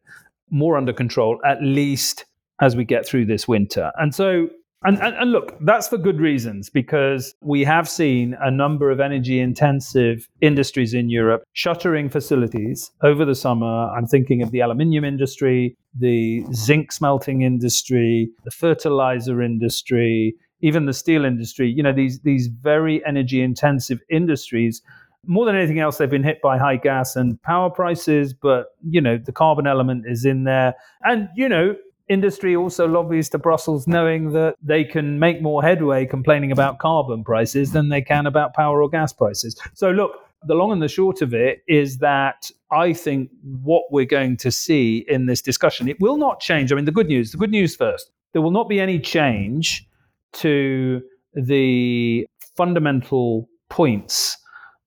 more 0.49 0.77
under 0.77 0.93
control, 0.93 1.39
at 1.45 1.61
least 1.61 2.25
as 2.61 2.75
we 2.75 2.83
get 2.83 3.05
through 3.05 3.25
this 3.25 3.47
winter. 3.47 3.91
And 3.97 4.13
so 4.13 4.49
and, 4.83 4.97
and, 5.01 5.13
and, 5.15 5.31
look, 5.33 5.57
that's 5.59 5.89
for 5.89 5.97
good 5.97 6.21
reasons 6.21 6.69
because 6.69 7.35
we 7.41 7.65
have 7.65 7.89
seen 7.89 8.37
a 8.39 8.49
number 8.49 8.91
of 8.91 9.01
energy 9.01 9.41
intensive 9.41 10.29
industries 10.39 10.93
in 10.93 11.09
Europe 11.09 11.43
shuttering 11.51 12.07
facilities 12.07 12.89
over 13.03 13.25
the 13.25 13.35
summer. 13.35 13.89
I'm 13.89 14.07
thinking 14.07 14.41
of 14.41 14.51
the 14.51 14.61
aluminium 14.61 15.03
industry, 15.03 15.75
the 15.99 16.45
zinc 16.53 16.93
smelting 16.93 17.41
industry, 17.41 18.29
the 18.45 18.51
fertilizer 18.51 19.41
industry, 19.41 20.33
even 20.61 20.85
the 20.85 20.93
steel 20.93 21.25
industry, 21.25 21.71
you 21.71 21.83
know, 21.83 21.93
these 21.93 22.19
these 22.19 22.47
very 22.47 23.03
energy 23.05 23.41
intensive 23.41 23.99
industries, 24.09 24.81
more 25.25 25.45
than 25.45 25.55
anything 25.55 25.79
else, 25.79 25.97
they've 25.97 26.09
been 26.09 26.23
hit 26.23 26.41
by 26.41 26.57
high 26.57 26.77
gas 26.77 27.15
and 27.15 27.41
power 27.43 27.69
prices, 27.69 28.33
but 28.33 28.67
you 28.87 29.01
know, 29.01 29.17
the 29.17 29.31
carbon 29.31 29.67
element 29.67 30.05
is 30.07 30.25
in 30.25 30.43
there. 30.43 30.75
And, 31.03 31.29
you 31.35 31.49
know, 31.49 31.75
industry 32.07 32.55
also 32.55 32.87
lobbies 32.87 33.29
to 33.29 33.37
Brussels 33.37 33.87
knowing 33.87 34.31
that 34.31 34.55
they 34.61 34.83
can 34.83 35.19
make 35.19 35.41
more 35.41 35.61
headway 35.61 36.05
complaining 36.05 36.51
about 36.51 36.79
carbon 36.79 37.23
prices 37.23 37.71
than 37.71 37.89
they 37.89 38.01
can 38.01 38.25
about 38.25 38.53
power 38.53 38.81
or 38.81 38.89
gas 38.89 39.13
prices. 39.13 39.59
So 39.73 39.91
look, 39.91 40.11
the 40.43 40.55
long 40.55 40.71
and 40.71 40.81
the 40.81 40.87
short 40.87 41.21
of 41.21 41.33
it 41.33 41.63
is 41.67 41.97
that 41.97 42.49
I 42.71 42.93
think 42.93 43.29
what 43.43 43.83
we're 43.91 44.05
going 44.05 44.37
to 44.37 44.51
see 44.51 45.05
in 45.07 45.25
this 45.25 45.41
discussion, 45.41 45.89
it 45.89 45.99
will 45.99 46.17
not 46.17 46.39
change. 46.39 46.71
I 46.71 46.75
mean, 46.75 46.85
the 46.85 46.91
good 46.91 47.07
news, 47.07 47.31
the 47.31 47.37
good 47.37 47.51
news 47.51 47.75
first, 47.75 48.09
there 48.31 48.41
will 48.41 48.51
not 48.51 48.69
be 48.69 48.79
any 48.79 48.99
change 48.99 49.85
to 50.33 51.01
the 51.33 52.25
fundamental 52.55 53.47
points 53.69 54.37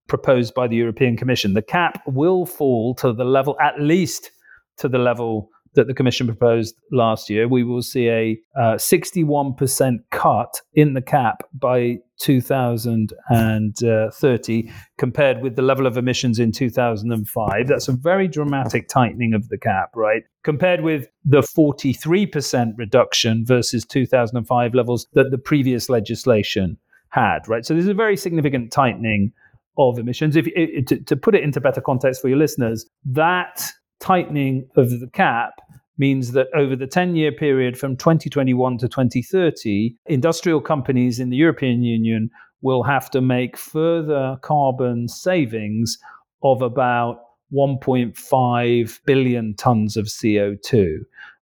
proposed 0.08 0.54
by 0.54 0.66
the 0.68 0.76
European 0.76 1.16
Commission. 1.16 1.54
The 1.54 1.62
cap 1.62 2.02
will 2.06 2.44
fall 2.44 2.94
to 2.96 3.12
the 3.12 3.24
level, 3.24 3.56
at 3.60 3.80
least 3.80 4.30
to 4.78 4.88
the 4.88 4.98
level 4.98 5.48
that 5.74 5.86
the 5.86 5.94
Commission 5.94 6.26
proposed 6.26 6.74
last 6.90 7.30
year. 7.30 7.48
We 7.48 7.64
will 7.64 7.80
see 7.82 8.08
a 8.08 8.38
uh, 8.56 8.74
61% 8.74 9.98
cut 10.10 10.60
in 10.74 10.92
the 10.94 11.02
cap 11.02 11.42
by 11.54 11.98
2030 12.20 14.72
compared 14.98 15.42
with 15.42 15.56
the 15.56 15.62
level 15.62 15.86
of 15.86 15.96
emissions 15.96 16.38
in 16.38 16.52
2005. 16.52 17.66
That's 17.66 17.88
a 17.88 17.92
very 17.92 18.28
dramatic 18.28 18.88
tightening 18.88 19.32
of 19.34 19.48
the 19.48 19.58
cap, 19.58 19.90
right? 19.94 20.22
Compared 20.44 20.82
with 20.82 21.08
the 21.24 21.40
43% 21.40 22.72
reduction 22.76 23.44
versus 23.46 23.84
2005 23.84 24.74
levels 24.74 25.06
that 25.14 25.30
the 25.30 25.38
previous 25.38 25.88
legislation 25.88 26.76
had, 27.08 27.48
right? 27.48 27.64
So 27.64 27.74
there's 27.74 27.88
a 27.88 27.94
very 27.94 28.16
significant 28.16 28.72
tightening 28.72 29.32
of 29.78 29.98
emissions. 29.98 30.36
If 30.36 30.46
to, 30.86 31.00
to 31.00 31.16
put 31.16 31.34
it 31.34 31.42
into 31.42 31.60
better 31.60 31.80
context 31.80 32.20
for 32.20 32.28
your 32.28 32.38
listeners, 32.38 32.86
that 33.06 33.72
tightening 34.02 34.68
of 34.76 34.90
the 34.90 35.08
cap 35.12 35.54
means 35.96 36.32
that 36.32 36.48
over 36.54 36.74
the 36.74 36.86
10 36.86 37.14
year 37.14 37.32
period 37.32 37.78
from 37.78 37.96
2021 37.96 38.78
to 38.78 38.88
2030, 38.88 39.94
industrial 40.06 40.60
companies 40.60 41.20
in 41.20 41.30
the 41.30 41.36
European 41.36 41.82
Union 41.82 42.28
will 42.60 42.82
have 42.82 43.10
to 43.10 43.20
make 43.20 43.56
further 43.56 44.36
carbon 44.42 45.08
savings 45.08 45.98
of 46.42 46.60
about 46.62 47.18
1.5 47.52 49.00
billion 49.04 49.54
tons 49.54 49.96
of 49.96 50.06
CO2, 50.06 50.98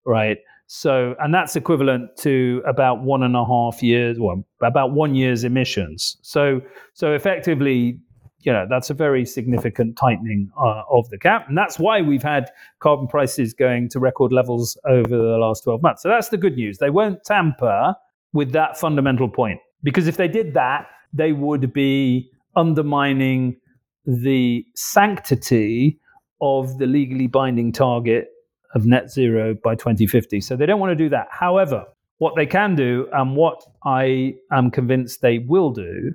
right? 0.05 0.37
So, 0.67 1.15
and 1.19 1.33
that's 1.33 1.55
equivalent 1.55 2.15
to 2.17 2.61
about 2.67 3.01
one 3.01 3.23
and 3.23 3.35
a 3.35 3.45
half 3.45 3.81
years, 3.81 4.17
well, 4.19 4.43
about 4.61 4.91
one 4.91 5.15
year's 5.15 5.43
emissions. 5.43 6.17
So, 6.21 6.61
so 6.93 7.13
effectively, 7.13 7.99
you 8.41 8.53
know 8.53 8.65
that's 8.69 8.89
a 8.89 8.93
very 8.93 9.25
significant 9.25 9.97
tightening 9.97 10.51
uh, 10.57 10.83
of 10.89 11.09
the 11.09 11.17
cap, 11.17 11.47
and 11.47 11.57
that's 11.57 11.77
why 11.77 12.01
we've 12.01 12.23
had 12.23 12.49
carbon 12.79 13.07
prices 13.07 13.53
going 13.53 13.89
to 13.89 13.99
record 13.99 14.31
levels 14.31 14.77
over 14.85 15.09
the 15.09 15.37
last 15.37 15.63
12 15.63 15.81
months. 15.81 16.03
So 16.03 16.09
that's 16.09 16.29
the 16.29 16.37
good 16.37 16.55
news. 16.55 16.77
They 16.77 16.89
won't 16.89 17.23
tamper 17.23 17.95
with 18.33 18.51
that 18.53 18.77
fundamental 18.77 19.27
point 19.27 19.59
because 19.83 20.07
if 20.07 20.17
they 20.17 20.27
did 20.27 20.53
that, 20.53 20.87
they 21.13 21.31
would 21.31 21.73
be 21.73 22.31
undermining 22.55 23.57
the 24.05 24.65
sanctity 24.75 25.99
of 26.41 26.77
the 26.77 26.85
legally 26.85 27.27
binding 27.27 27.71
target 27.71 28.29
of 28.75 28.85
net 28.85 29.09
zero 29.09 29.55
by 29.63 29.75
2050. 29.75 30.41
So 30.41 30.55
they 30.55 30.65
don't 30.65 30.79
want 30.79 30.91
to 30.91 30.95
do 30.95 31.09
that. 31.09 31.27
However, 31.31 31.85
what 32.19 32.35
they 32.35 32.45
can 32.45 32.75
do, 32.75 33.07
and 33.13 33.35
what 33.35 33.63
I 33.83 34.35
am 34.51 34.71
convinced 34.71 35.21
they 35.21 35.39
will 35.39 35.71
do, 35.71 36.13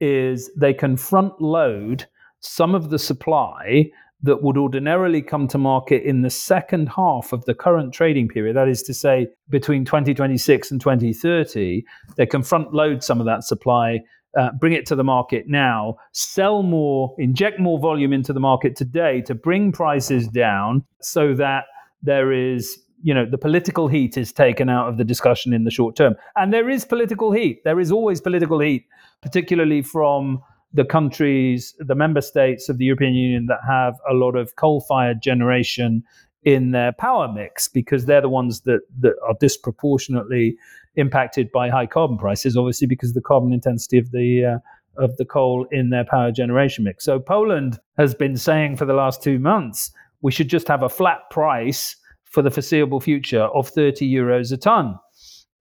is 0.00 0.50
they 0.56 0.74
can 0.74 0.96
front 0.96 1.40
load 1.40 2.06
some 2.40 2.74
of 2.74 2.90
the 2.90 2.98
supply 2.98 3.90
that 4.22 4.42
would 4.42 4.56
ordinarily 4.56 5.20
come 5.22 5.46
to 5.48 5.58
market 5.58 6.02
in 6.02 6.22
the 6.22 6.30
second 6.30 6.88
half 6.88 7.32
of 7.32 7.44
the 7.44 7.54
current 7.54 7.92
trading 7.92 8.28
period, 8.28 8.56
that 8.56 8.68
is 8.68 8.82
to 8.82 8.94
say, 8.94 9.28
between 9.48 9.84
2026 9.84 10.70
and 10.70 10.80
2030, 10.80 11.84
they 12.16 12.26
can 12.26 12.42
front 12.42 12.72
load 12.72 13.04
some 13.04 13.20
of 13.20 13.26
that 13.26 13.44
supply, 13.44 14.00
uh, 14.38 14.50
bring 14.58 14.72
it 14.72 14.86
to 14.86 14.96
the 14.96 15.04
market 15.04 15.44
now, 15.46 15.96
sell 16.12 16.62
more, 16.62 17.14
inject 17.18 17.60
more 17.60 17.78
volume 17.78 18.12
into 18.12 18.32
the 18.32 18.40
market 18.40 18.74
today 18.74 19.20
to 19.20 19.34
bring 19.34 19.70
prices 19.70 20.28
down 20.28 20.84
so 21.00 21.34
that 21.34 21.64
there 22.02 22.32
is 22.32 22.85
you 23.02 23.14
know 23.14 23.26
the 23.28 23.38
political 23.38 23.88
heat 23.88 24.16
is 24.16 24.32
taken 24.32 24.68
out 24.68 24.88
of 24.88 24.96
the 24.96 25.04
discussion 25.04 25.52
in 25.52 25.64
the 25.64 25.70
short 25.70 25.96
term. 25.96 26.14
And 26.36 26.52
there 26.52 26.68
is 26.68 26.84
political 26.84 27.32
heat. 27.32 27.62
There 27.64 27.80
is 27.80 27.92
always 27.92 28.20
political 28.20 28.60
heat 28.60 28.86
particularly 29.22 29.82
from 29.82 30.42
the 30.72 30.84
countries 30.84 31.74
the 31.78 31.94
member 31.94 32.20
states 32.20 32.68
of 32.68 32.78
the 32.78 32.84
European 32.84 33.14
Union 33.14 33.46
that 33.46 33.60
have 33.66 33.94
a 34.10 34.14
lot 34.14 34.36
of 34.36 34.56
coal 34.56 34.80
fired 34.80 35.22
generation 35.22 36.02
in 36.44 36.70
their 36.70 36.92
power 36.92 37.32
mix 37.32 37.66
because 37.66 38.04
they're 38.04 38.20
the 38.20 38.28
ones 38.28 38.60
that, 38.62 38.80
that 39.00 39.14
are 39.26 39.34
disproportionately 39.40 40.56
impacted 40.94 41.50
by 41.50 41.68
high 41.68 41.86
carbon 41.86 42.16
prices 42.16 42.56
obviously 42.56 42.86
because 42.86 43.10
of 43.10 43.14
the 43.14 43.20
carbon 43.20 43.52
intensity 43.52 43.98
of 43.98 44.10
the 44.12 44.44
uh, 44.44 45.02
of 45.02 45.14
the 45.18 45.26
coal 45.26 45.66
in 45.72 45.90
their 45.90 46.06
power 46.06 46.32
generation 46.32 46.82
mix. 46.82 47.04
So 47.04 47.18
Poland 47.18 47.78
has 47.98 48.14
been 48.14 48.36
saying 48.36 48.76
for 48.76 48.86
the 48.86 48.94
last 48.94 49.22
2 49.22 49.38
months 49.38 49.90
we 50.22 50.32
should 50.32 50.48
just 50.48 50.68
have 50.68 50.82
a 50.82 50.88
flat 50.88 51.20
price 51.30 51.96
for 52.36 52.42
the 52.42 52.50
foreseeable 52.50 53.00
future 53.00 53.44
of 53.44 53.66
30 53.66 54.12
euros 54.12 54.52
a 54.52 54.58
ton. 54.58 54.98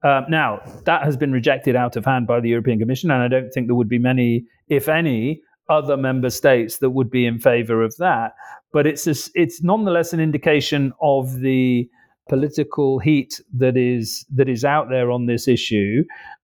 Uh, 0.04 0.24
now, 0.28 0.60
that 0.84 1.04
has 1.04 1.16
been 1.16 1.32
rejected 1.32 1.74
out 1.74 1.96
of 1.96 2.04
hand 2.04 2.28
by 2.28 2.42
the 2.42 2.50
European 2.50 2.80
Commission, 2.80 3.10
and 3.10 3.24
I 3.24 3.30
don't 3.30 3.50
think 3.52 3.68
there 3.68 3.78
would 3.78 3.88
be 3.88 3.98
many, 3.98 4.44
if 4.68 4.90
any, 4.90 5.42
other 5.70 5.96
member 5.96 6.30
states 6.30 6.80
that 6.80 6.90
would 6.90 7.10
be 7.10 7.26
in 7.26 7.40
favor 7.40 7.82
of 7.82 7.96
that. 8.00 8.34
But 8.74 8.86
it's 8.86 9.08
a, 9.08 9.16
it's 9.36 9.64
nonetheless 9.64 10.12
an 10.12 10.20
indication 10.20 10.92
of 11.02 11.40
the 11.40 11.90
political 12.28 13.00
heat 13.00 13.40
that 13.58 13.78
is 13.78 14.26
that 14.36 14.50
is 14.50 14.66
out 14.66 14.90
there 14.90 15.12
on 15.12 15.28
this 15.28 15.48
issue, 15.48 16.04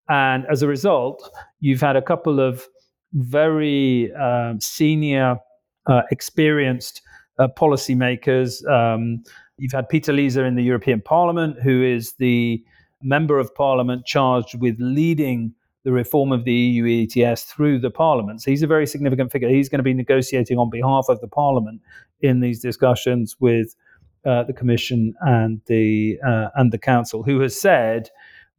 and 0.08 0.46
as 0.48 0.62
a 0.62 0.68
result, 0.68 1.28
you've 1.58 1.80
had 1.80 1.96
a 1.96 2.02
couple 2.02 2.38
of 2.38 2.68
very 3.14 4.12
uh, 4.12 4.54
senior, 4.60 5.38
uh, 5.86 6.02
experienced 6.12 7.02
uh, 7.40 7.48
policymakers. 7.58 8.64
Um, 8.70 9.24
you've 9.60 9.72
had 9.72 9.88
Peter 9.88 10.12
Liese 10.12 10.36
in 10.36 10.54
the 10.54 10.62
European 10.62 11.00
Parliament, 11.02 11.60
who 11.62 11.82
is 11.82 12.14
the 12.14 12.64
member 13.02 13.38
of 13.38 13.54
parliament 13.54 14.06
charged 14.06 14.58
with 14.58 14.76
leading 14.78 15.54
the 15.84 15.92
reform 15.92 16.32
of 16.32 16.44
the 16.44 16.52
EU 16.52 17.06
ETS 17.06 17.44
through 17.44 17.78
the 17.78 17.90
parliament. 17.90 18.42
So 18.42 18.50
he's 18.50 18.62
a 18.62 18.66
very 18.66 18.86
significant 18.86 19.32
figure. 19.32 19.48
He's 19.48 19.68
going 19.68 19.78
to 19.78 19.84
be 19.84 19.94
negotiating 19.94 20.58
on 20.58 20.70
behalf 20.70 21.06
of 21.08 21.20
the 21.20 21.28
parliament 21.28 21.80
in 22.20 22.40
these 22.40 22.60
discussions 22.60 23.36
with 23.40 23.74
uh, 24.26 24.44
the 24.44 24.52
commission 24.52 25.14
and 25.20 25.60
the 25.66 26.18
uh, 26.26 26.48
and 26.54 26.72
the 26.72 26.78
council, 26.78 27.22
who 27.22 27.40
has 27.40 27.58
said 27.58 28.10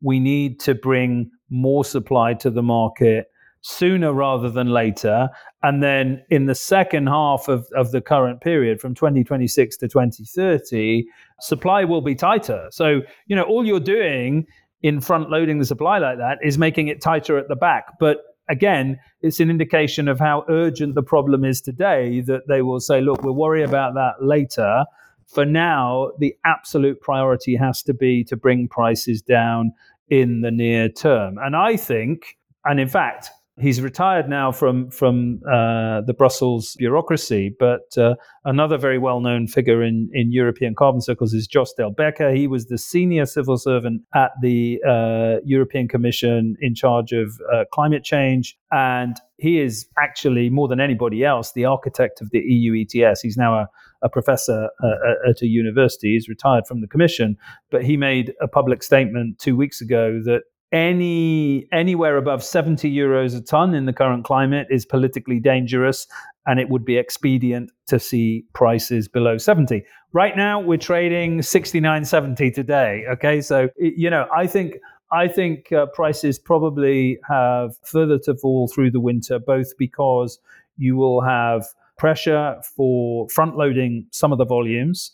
we 0.01 0.19
need 0.19 0.59
to 0.61 0.73
bring 0.73 1.29
more 1.49 1.85
supply 1.85 2.33
to 2.33 2.49
the 2.49 2.63
market 2.63 3.30
sooner 3.61 4.11
rather 4.11 4.49
than 4.49 4.67
later. 4.67 5.29
And 5.63 5.81
then 5.81 6.23
in 6.29 6.47
the 6.47 6.55
second 6.55 7.07
half 7.07 7.47
of, 7.47 7.67
of 7.75 7.91
the 7.91 8.01
current 8.01 8.41
period, 8.41 8.81
from 8.81 8.95
2026 8.95 9.77
to 9.77 9.87
2030, 9.87 11.05
supply 11.39 11.83
will 11.83 12.01
be 12.01 12.15
tighter. 12.15 12.67
So, 12.71 13.01
you 13.27 13.35
know, 13.35 13.43
all 13.43 13.65
you're 13.65 13.79
doing 13.79 14.47
in 14.81 14.99
front 14.99 15.29
loading 15.29 15.59
the 15.59 15.65
supply 15.65 15.99
like 15.99 16.17
that 16.17 16.39
is 16.41 16.57
making 16.57 16.87
it 16.87 17.01
tighter 17.01 17.37
at 17.37 17.47
the 17.47 17.55
back. 17.55 17.99
But 17.99 18.17
again, 18.49 18.99
it's 19.21 19.39
an 19.39 19.49
indication 19.49 20.07
of 20.07 20.19
how 20.19 20.43
urgent 20.49 20.95
the 20.95 21.03
problem 21.03 21.45
is 21.45 21.61
today 21.61 22.21
that 22.21 22.47
they 22.47 22.61
will 22.63 22.79
say, 22.79 22.99
look, 23.01 23.21
we'll 23.21 23.35
worry 23.35 23.63
about 23.63 23.93
that 23.93 24.25
later. 24.25 24.85
For 25.27 25.45
now, 25.45 26.11
the 26.19 26.35
absolute 26.45 26.99
priority 26.99 27.55
has 27.55 27.83
to 27.83 27.93
be 27.93 28.23
to 28.25 28.35
bring 28.35 28.67
prices 28.67 29.21
down 29.21 29.71
in 30.09 30.41
the 30.41 30.51
near 30.51 30.89
term. 30.89 31.37
And 31.37 31.55
I 31.55 31.77
think, 31.77 32.37
and 32.65 32.79
in 32.79 32.89
fact, 32.89 33.29
he's 33.59 33.81
retired 33.81 34.29
now 34.29 34.51
from 34.51 34.89
from 34.89 35.41
uh, 35.45 36.01
the 36.01 36.13
Brussels 36.17 36.75
bureaucracy. 36.77 37.55
But 37.59 37.97
uh, 37.97 38.15
another 38.45 38.77
very 38.77 38.97
well 38.97 39.19
known 39.19 39.47
figure 39.47 39.83
in 39.83 40.09
in 40.13 40.31
European 40.31 40.75
carbon 40.75 41.01
circles 41.01 41.33
is 41.33 41.47
Jos 41.47 41.73
Delbeke. 41.77 42.35
He 42.35 42.47
was 42.47 42.67
the 42.67 42.77
senior 42.77 43.25
civil 43.25 43.57
servant 43.57 44.01
at 44.13 44.31
the 44.41 44.81
uh, 44.87 45.41
European 45.43 45.87
Commission 45.87 46.55
in 46.61 46.75
charge 46.75 47.11
of 47.11 47.39
uh, 47.53 47.65
climate 47.71 48.03
change, 48.03 48.57
and 48.71 49.17
he 49.37 49.59
is 49.59 49.87
actually 49.97 50.49
more 50.49 50.67
than 50.67 50.79
anybody 50.79 51.23
else 51.23 51.53
the 51.53 51.65
architect 51.65 52.21
of 52.21 52.29
the 52.31 52.39
EU 52.39 52.85
ETS. 52.85 53.21
He's 53.21 53.37
now 53.37 53.55
a 53.55 53.67
a 54.03 54.09
professor 54.09 54.69
uh, 54.83 55.29
at 55.29 55.41
a 55.41 55.45
university. 55.45 56.13
He's 56.13 56.27
retired 56.27 56.65
from 56.67 56.81
the 56.81 56.87
commission, 56.87 57.37
but 57.69 57.83
he 57.83 57.97
made 57.97 58.33
a 58.41 58.47
public 58.47 58.81
statement 58.83 59.37
two 59.37 59.55
weeks 59.55 59.79
ago 59.79 60.19
that 60.25 60.41
any 60.71 61.67
anywhere 61.71 62.17
above 62.17 62.43
70 62.43 62.89
euros 62.89 63.35
a 63.35 63.41
ton 63.41 63.73
in 63.73 63.85
the 63.85 63.93
current 63.93 64.23
climate 64.23 64.67
is 64.69 64.85
politically 64.85 65.39
dangerous 65.39 66.07
and 66.47 66.59
it 66.59 66.69
would 66.69 66.85
be 66.85 66.97
expedient 66.97 67.71
to 67.87 67.99
see 67.99 68.45
prices 68.53 69.07
below 69.07 69.37
70 69.37 69.83
right 70.13 70.37
now 70.37 70.59
we're 70.59 70.77
trading 70.77 71.39
69.70 71.39 72.53
today 72.53 73.03
okay? 73.11 73.41
So 73.41 73.69
you 73.77 74.09
know 74.09 74.27
i 74.33 74.47
think 74.47 74.75
i 75.11 75.27
think 75.27 75.71
uh, 75.73 75.87
prices 75.87 76.39
probably 76.39 77.19
have 77.27 77.75
further 77.83 78.17
to 78.19 78.35
fall 78.35 78.69
through 78.69 78.91
the 78.91 79.01
winter 79.01 79.39
both 79.39 79.77
because 79.77 80.39
you 80.77 80.95
will 80.95 81.21
have 81.21 81.65
pressure 81.97 82.55
for 82.75 83.27
front 83.29 83.57
loading 83.57 84.07
some 84.11 84.31
of 84.31 84.37
the 84.37 84.45
volumes 84.45 85.11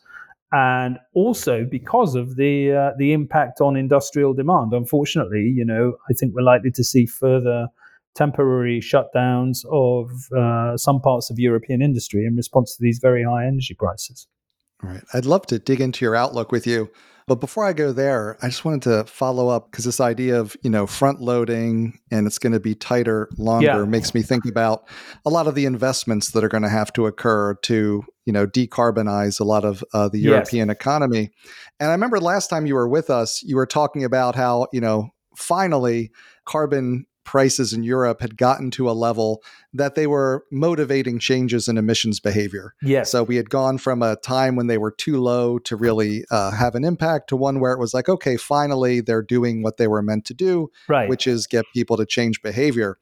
and 0.51 0.97
also 1.13 1.65
because 1.69 2.15
of 2.15 2.35
the 2.35 2.71
uh, 2.71 2.91
the 2.97 3.13
impact 3.13 3.59
on 3.61 3.75
industrial 3.75 4.33
demand. 4.33 4.73
Unfortunately, 4.73 5.41
you 5.41 5.65
know, 5.65 5.97
I 6.09 6.13
think 6.13 6.33
we're 6.33 6.41
likely 6.41 6.71
to 6.71 6.83
see 6.83 7.05
further 7.05 7.67
temporary 8.15 8.79
shutdowns 8.79 9.65
of 9.71 10.09
uh, 10.35 10.75
some 10.77 10.99
parts 11.01 11.29
of 11.29 11.37
European 11.37 11.81
industry 11.81 12.25
in 12.25 12.35
response 12.35 12.75
to 12.75 12.81
these 12.81 12.99
very 12.99 13.23
high 13.23 13.45
energy 13.45 13.75
prices. 13.75 14.27
All 14.83 14.89
right. 14.89 15.03
I'd 15.13 15.25
love 15.25 15.45
to 15.47 15.59
dig 15.59 15.81
into 15.81 16.05
your 16.05 16.15
outlook 16.15 16.51
with 16.51 16.67
you. 16.67 16.89
But 17.27 17.41
before 17.41 17.65
I 17.65 17.73
go 17.73 17.91
there, 17.91 18.37
I 18.41 18.47
just 18.47 18.63
wanted 18.63 18.83
to 18.83 19.03
follow 19.03 19.49
up 19.49 19.69
because 19.69 19.83
this 19.83 19.99
idea 19.99 20.39
of, 20.39 20.55
you 20.61 20.69
know, 20.69 20.87
front 20.87 21.19
loading 21.19 21.99
and 22.09 22.25
it's 22.25 22.39
going 22.39 22.53
to 22.53 22.59
be 22.59 22.73
tighter 22.73 23.27
longer 23.37 23.65
yeah. 23.65 23.83
makes 23.83 24.13
me 24.13 24.21
think 24.21 24.45
about 24.45 24.87
a 25.25 25.29
lot 25.29 25.45
of 25.45 25.53
the 25.53 25.65
investments 25.65 26.31
that 26.31 26.43
are 26.45 26.47
going 26.47 26.63
to 26.63 26.69
have 26.69 26.93
to 26.93 27.05
occur 27.05 27.55
to, 27.63 28.03
you 28.25 28.31
know, 28.31 28.47
decarbonize 28.47 29.41
a 29.41 29.43
lot 29.43 29.65
of 29.65 29.83
uh, 29.93 30.07
the 30.07 30.19
European 30.19 30.69
yes. 30.69 30.75
economy. 30.75 31.31
And 31.81 31.89
I 31.89 31.91
remember 31.91 32.21
last 32.21 32.47
time 32.47 32.65
you 32.65 32.75
were 32.75 32.87
with 32.87 33.09
us, 33.09 33.43
you 33.43 33.57
were 33.57 33.65
talking 33.65 34.05
about 34.05 34.35
how, 34.35 34.67
you 34.71 34.79
know, 34.79 35.09
finally 35.35 36.11
carbon 36.45 37.05
prices 37.27 37.73
in 37.73 37.83
Europe 37.83 38.21
had 38.21 38.37
gotten 38.37 38.71
to 38.71 38.89
a 38.89 38.93
level 38.93 39.43
that 39.73 39.95
they 39.95 40.07
were 40.07 40.45
motivating 40.49 41.19
changes 41.19 41.67
in 41.67 41.77
emissions 41.77 42.21
behavior. 42.21 42.73
Yes. 42.81 43.11
So 43.11 43.21
we 43.21 43.35
had 43.35 43.49
gone 43.49 43.77
from 43.77 44.01
a 44.01 44.15
time 44.15 44.55
when 44.55 44.67
they 44.67 44.77
were 44.77 44.91
too 44.91 45.21
low 45.21 45.59
to 45.59 45.75
really 45.75 46.23
uh, 46.31 46.51
have 46.51 46.73
an 46.73 46.85
impact 46.85 47.27
to 47.29 47.35
one 47.35 47.59
where 47.59 47.73
it 47.73 47.79
was 47.79 47.93
like, 47.93 48.07
okay, 48.07 48.37
finally 48.37 49.01
they're 49.01 49.21
doing 49.21 49.61
what 49.61 49.75
they 49.75 49.87
were 49.87 50.01
meant 50.01 50.23
to 50.25 50.33
do, 50.33 50.71
right. 50.87 51.09
which 51.09 51.27
is 51.27 51.45
get 51.45 51.65
people 51.73 51.97
to 51.97 52.05
change 52.05 52.41
behavior. 52.41 52.97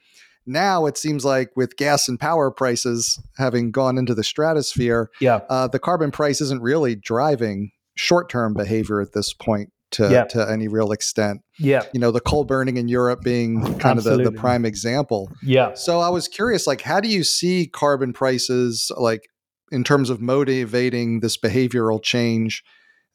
Now 0.47 0.87
it 0.87 0.97
seems 0.97 1.23
like 1.23 1.51
with 1.55 1.77
gas 1.77 2.07
and 2.07 2.19
power 2.19 2.49
prices 2.49 3.21
having 3.37 3.71
gone 3.71 3.97
into 3.97 4.15
the 4.15 4.23
stratosphere, 4.23 5.11
yeah. 5.21 5.41
Uh, 5.49 5.67
the 5.67 5.79
carbon 5.79 6.09
price 6.09 6.41
isn't 6.41 6.63
really 6.63 6.95
driving 6.95 7.71
short 7.95 8.29
term 8.29 8.55
behavior 8.55 9.01
at 9.01 9.13
this 9.13 9.33
point 9.33 9.71
to, 9.91 10.09
yep. 10.09 10.29
to 10.29 10.49
any 10.49 10.67
real 10.67 10.91
extent. 10.91 11.41
Yeah. 11.57 11.83
You 11.93 11.99
know, 11.99 12.11
the 12.11 12.19
coal 12.19 12.43
burning 12.43 12.77
in 12.77 12.87
Europe 12.87 13.21
being 13.21 13.61
kind 13.79 13.97
Absolutely. 13.97 14.25
of 14.25 14.31
the, 14.31 14.35
the 14.35 14.39
prime 14.39 14.65
example. 14.65 15.31
Yeah. 15.43 15.73
So 15.73 15.99
I 15.99 16.09
was 16.09 16.27
curious, 16.27 16.67
like, 16.67 16.81
how 16.81 16.99
do 16.99 17.07
you 17.07 17.23
see 17.23 17.67
carbon 17.67 18.13
prices, 18.13 18.91
like, 18.97 19.21
in 19.71 19.83
terms 19.83 20.09
of 20.09 20.21
motivating 20.21 21.19
this 21.19 21.37
behavioral 21.37 22.01
change? 22.01 22.63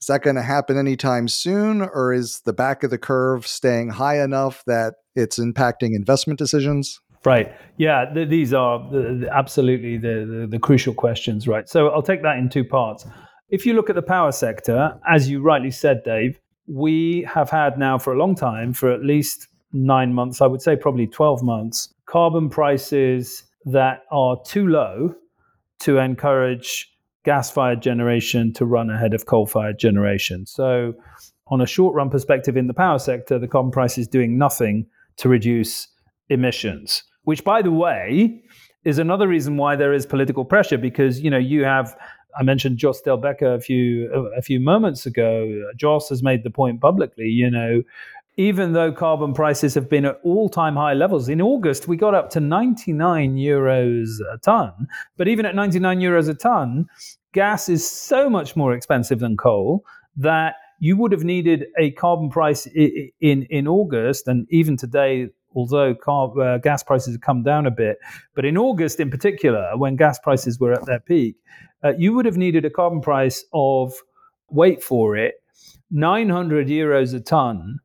Is 0.00 0.06
that 0.06 0.22
going 0.22 0.36
to 0.36 0.42
happen 0.42 0.78
anytime 0.78 1.28
soon, 1.28 1.82
or 1.82 2.12
is 2.12 2.40
the 2.46 2.54
back 2.54 2.82
of 2.82 2.90
the 2.90 2.98
curve 2.98 3.46
staying 3.46 3.90
high 3.90 4.22
enough 4.22 4.62
that 4.66 4.94
it's 5.14 5.38
impacting 5.38 5.90
investment 5.94 6.38
decisions? 6.38 6.98
Right. 7.24 7.54
Yeah. 7.76 8.06
Th- 8.12 8.28
these 8.28 8.54
are 8.54 8.78
the, 8.90 9.18
the, 9.20 9.30
absolutely 9.30 9.98
the, 9.98 10.26
the, 10.26 10.46
the 10.52 10.58
crucial 10.58 10.94
questions, 10.94 11.46
right? 11.46 11.68
So 11.68 11.88
I'll 11.88 12.02
take 12.02 12.22
that 12.22 12.38
in 12.38 12.48
two 12.48 12.64
parts. 12.64 13.06
If 13.50 13.66
you 13.66 13.74
look 13.74 13.90
at 13.90 13.96
the 13.96 14.02
power 14.02 14.32
sector, 14.32 14.98
as 15.06 15.28
you 15.28 15.42
rightly 15.42 15.70
said, 15.70 16.02
Dave, 16.02 16.40
we 16.70 17.26
have 17.32 17.50
had 17.50 17.78
now 17.78 17.98
for 17.98 18.12
a 18.12 18.18
long 18.18 18.34
time, 18.34 18.72
for 18.72 18.92
at 18.92 19.02
least 19.02 19.48
nine 19.72 20.14
months, 20.14 20.40
I 20.40 20.46
would 20.46 20.62
say 20.62 20.76
probably 20.76 21.06
12 21.06 21.42
months, 21.42 21.92
carbon 22.06 22.48
prices 22.48 23.44
that 23.64 24.04
are 24.10 24.36
too 24.44 24.68
low 24.68 25.14
to 25.80 25.98
encourage 25.98 26.88
gas 27.24 27.50
fired 27.50 27.82
generation 27.82 28.52
to 28.54 28.64
run 28.64 28.88
ahead 28.88 29.14
of 29.14 29.26
coal 29.26 29.46
fired 29.46 29.78
generation. 29.78 30.46
So, 30.46 30.94
on 31.48 31.60
a 31.60 31.66
short 31.66 31.94
run 31.94 32.10
perspective 32.10 32.56
in 32.56 32.68
the 32.68 32.74
power 32.74 32.98
sector, 33.00 33.38
the 33.38 33.48
carbon 33.48 33.72
price 33.72 33.98
is 33.98 34.06
doing 34.06 34.38
nothing 34.38 34.86
to 35.16 35.28
reduce 35.28 35.88
emissions, 36.28 37.02
which, 37.24 37.42
by 37.42 37.60
the 37.60 37.72
way, 37.72 38.42
is 38.84 38.98
another 38.98 39.26
reason 39.26 39.56
why 39.56 39.74
there 39.74 39.92
is 39.92 40.06
political 40.06 40.44
pressure 40.44 40.78
because 40.78 41.20
you 41.20 41.30
know 41.30 41.38
you 41.38 41.64
have 41.64 41.96
I 42.38 42.42
mentioned 42.42 42.78
Jos 42.78 43.02
Delbeke 43.02 43.42
a 43.42 43.60
few 43.60 44.10
a 44.36 44.42
few 44.42 44.60
moments 44.60 45.06
ago. 45.06 45.70
Jos 45.76 46.08
has 46.08 46.22
made 46.22 46.44
the 46.44 46.50
point 46.50 46.80
publicly. 46.80 47.26
You 47.26 47.50
know, 47.50 47.82
even 48.36 48.72
though 48.72 48.92
carbon 48.92 49.34
prices 49.34 49.74
have 49.74 49.88
been 49.88 50.04
at 50.04 50.20
all-time 50.22 50.76
high 50.76 50.94
levels, 50.94 51.28
in 51.28 51.40
August 51.40 51.88
we 51.88 51.96
got 51.96 52.14
up 52.14 52.30
to 52.30 52.40
99 52.40 53.36
euros 53.36 54.08
a 54.32 54.38
ton. 54.38 54.88
But 55.16 55.28
even 55.28 55.46
at 55.46 55.54
99 55.54 56.00
euros 56.00 56.28
a 56.28 56.34
ton, 56.34 56.86
gas 57.32 57.68
is 57.68 57.88
so 57.88 58.30
much 58.30 58.56
more 58.56 58.72
expensive 58.74 59.18
than 59.18 59.36
coal 59.36 59.84
that 60.16 60.54
you 60.78 60.96
would 60.96 61.12
have 61.12 61.24
needed 61.24 61.66
a 61.78 61.90
carbon 61.92 62.30
price 62.30 62.66
in 62.66 63.46
in 63.50 63.68
August, 63.68 64.26
and 64.28 64.46
even 64.50 64.76
today 64.76 65.28
although 65.54 65.94
car, 65.94 66.38
uh, 66.40 66.58
gas 66.58 66.82
prices 66.82 67.14
have 67.14 67.20
come 67.20 67.42
down 67.42 67.66
a 67.66 67.70
bit. 67.70 67.98
But 68.34 68.44
in 68.44 68.56
August, 68.56 69.00
in 69.00 69.10
particular, 69.10 69.76
when 69.76 69.96
gas 69.96 70.18
prices 70.18 70.58
were 70.58 70.72
at 70.72 70.86
their 70.86 71.00
peak, 71.00 71.36
uh, 71.82 71.92
you 71.96 72.12
would 72.14 72.26
have 72.26 72.36
needed 72.36 72.64
a 72.64 72.70
carbon 72.70 73.00
price 73.00 73.44
of, 73.52 73.94
wait 74.48 74.82
for 74.82 75.16
it, 75.16 75.34
900 75.90 76.68
euros 76.68 77.14
a 77.14 77.20
ton 77.20 77.78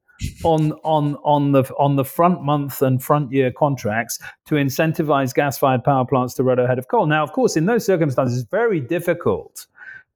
on 0.43 0.71
on 0.84 1.15
on 1.23 1.51
the 1.51 1.63
on 1.78 1.95
the 1.95 2.06
front 2.06 2.41
month 2.41 2.82
and 2.82 3.04
front 3.04 3.32
year 3.32 3.51
contracts 3.51 4.17
to 4.45 4.56
incentivize 4.56 5.34
gas-fired 5.34 5.84
power 5.84 6.06
plants 6.06 6.34
to 6.36 6.43
run 6.43 6.60
ahead 6.60 6.80
of 6.80 6.88
coal. 6.88 7.06
Now, 7.06 7.23
of 7.23 7.34
course, 7.34 7.58
in 7.58 7.65
those 7.65 7.86
circumstances, 7.86 8.39
it's 8.39 8.49
very 8.49 8.80
difficult 8.80 9.67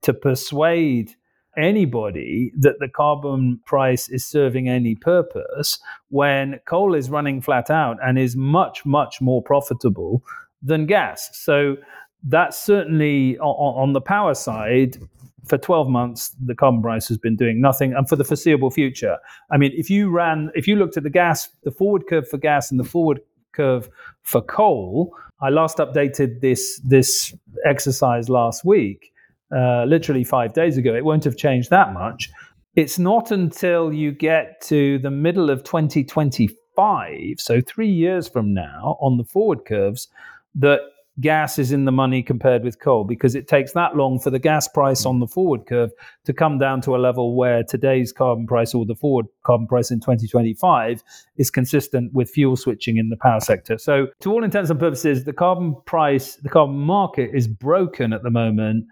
to 0.03 0.13
persuade 0.13 1.15
anybody 1.59 2.51
that 2.57 2.79
the 2.79 2.87
carbon 2.87 3.59
price 3.65 4.09
is 4.09 4.25
serving 4.25 4.69
any 4.69 4.95
purpose 4.95 5.79
when 6.09 6.59
coal 6.65 6.95
is 6.95 7.09
running 7.09 7.41
flat 7.41 7.69
out 7.69 7.97
and 8.03 8.17
is 8.17 8.35
much 8.35 8.85
much 8.85 9.21
more 9.21 9.41
profitable 9.41 10.23
than 10.61 10.85
gas. 10.85 11.29
So 11.33 11.77
that's 12.23 12.57
certainly 12.57 13.37
on, 13.39 13.83
on 13.83 13.93
the 13.93 14.01
power 14.01 14.33
side. 14.33 14.97
For 15.45 15.57
12 15.57 15.89
months, 15.89 16.35
the 16.45 16.53
carbon 16.53 16.81
price 16.81 17.07
has 17.07 17.17
been 17.17 17.35
doing 17.35 17.59
nothing, 17.59 17.93
and 17.93 18.07
for 18.07 18.15
the 18.15 18.23
foreseeable 18.23 18.69
future. 18.69 19.17
I 19.49 19.57
mean, 19.57 19.71
if 19.73 19.89
you 19.89 20.11
ran, 20.11 20.51
if 20.53 20.67
you 20.67 20.75
looked 20.75 20.95
at 20.95 21.01
the 21.01 21.09
gas, 21.09 21.49
the 21.63 21.71
forward 21.71 22.03
curve 22.07 22.27
for 22.27 22.37
gas 22.37 22.69
and 22.69 22.79
the 22.79 22.83
forward 22.83 23.21
curve 23.53 23.89
for 24.21 24.41
coal, 24.41 25.15
I 25.41 25.49
last 25.49 25.77
updated 25.77 26.41
this 26.41 26.79
this 26.83 27.33
exercise 27.65 28.29
last 28.29 28.63
week, 28.63 29.11
uh, 29.55 29.85
literally 29.85 30.23
five 30.23 30.53
days 30.53 30.77
ago. 30.77 30.95
It 30.95 31.05
won't 31.05 31.23
have 31.23 31.37
changed 31.37 31.69
that 31.69 31.93
much. 31.93 32.29
It's 32.75 32.99
not 32.99 33.31
until 33.31 33.91
you 33.91 34.11
get 34.11 34.61
to 34.61 34.99
the 34.99 35.11
middle 35.11 35.49
of 35.49 35.63
2025, 35.63 37.35
so 37.37 37.61
three 37.61 37.89
years 37.89 38.27
from 38.27 38.53
now, 38.53 38.97
on 39.01 39.17
the 39.17 39.23
forward 39.23 39.65
curves, 39.65 40.07
that 40.55 40.81
gas 41.19 41.59
is 41.59 41.71
in 41.71 41.85
the 41.85 41.91
money 41.91 42.23
compared 42.23 42.63
with 42.63 42.79
coal 42.79 43.03
because 43.03 43.35
it 43.35 43.47
takes 43.47 43.73
that 43.73 43.95
long 43.95 44.19
for 44.19 44.29
the 44.29 44.39
gas 44.39 44.67
price 44.67 45.05
on 45.05 45.19
the 45.19 45.27
forward 45.27 45.65
curve 45.67 45.91
to 46.25 46.33
come 46.33 46.57
down 46.57 46.81
to 46.81 46.95
a 46.95 46.97
level 46.97 47.35
where 47.35 47.63
today's 47.63 48.11
carbon 48.11 48.47
price 48.47 48.73
or 48.73 48.85
the 48.85 48.95
forward 48.95 49.25
carbon 49.43 49.67
price 49.67 49.91
in 49.91 49.99
2025 49.99 51.03
is 51.37 51.51
consistent 51.51 52.13
with 52.13 52.29
fuel 52.29 52.55
switching 52.55 52.97
in 52.97 53.09
the 53.09 53.17
power 53.17 53.39
sector. 53.39 53.77
So, 53.77 54.07
to 54.21 54.31
all 54.31 54.43
intents 54.43 54.69
and 54.69 54.79
purposes, 54.79 55.25
the 55.25 55.33
carbon 55.33 55.75
price, 55.85 56.35
the 56.35 56.49
carbon 56.49 56.77
market 56.77 57.31
is 57.33 57.47
broken 57.47 58.13
at 58.13 58.23
the 58.23 58.31
moment 58.31 58.85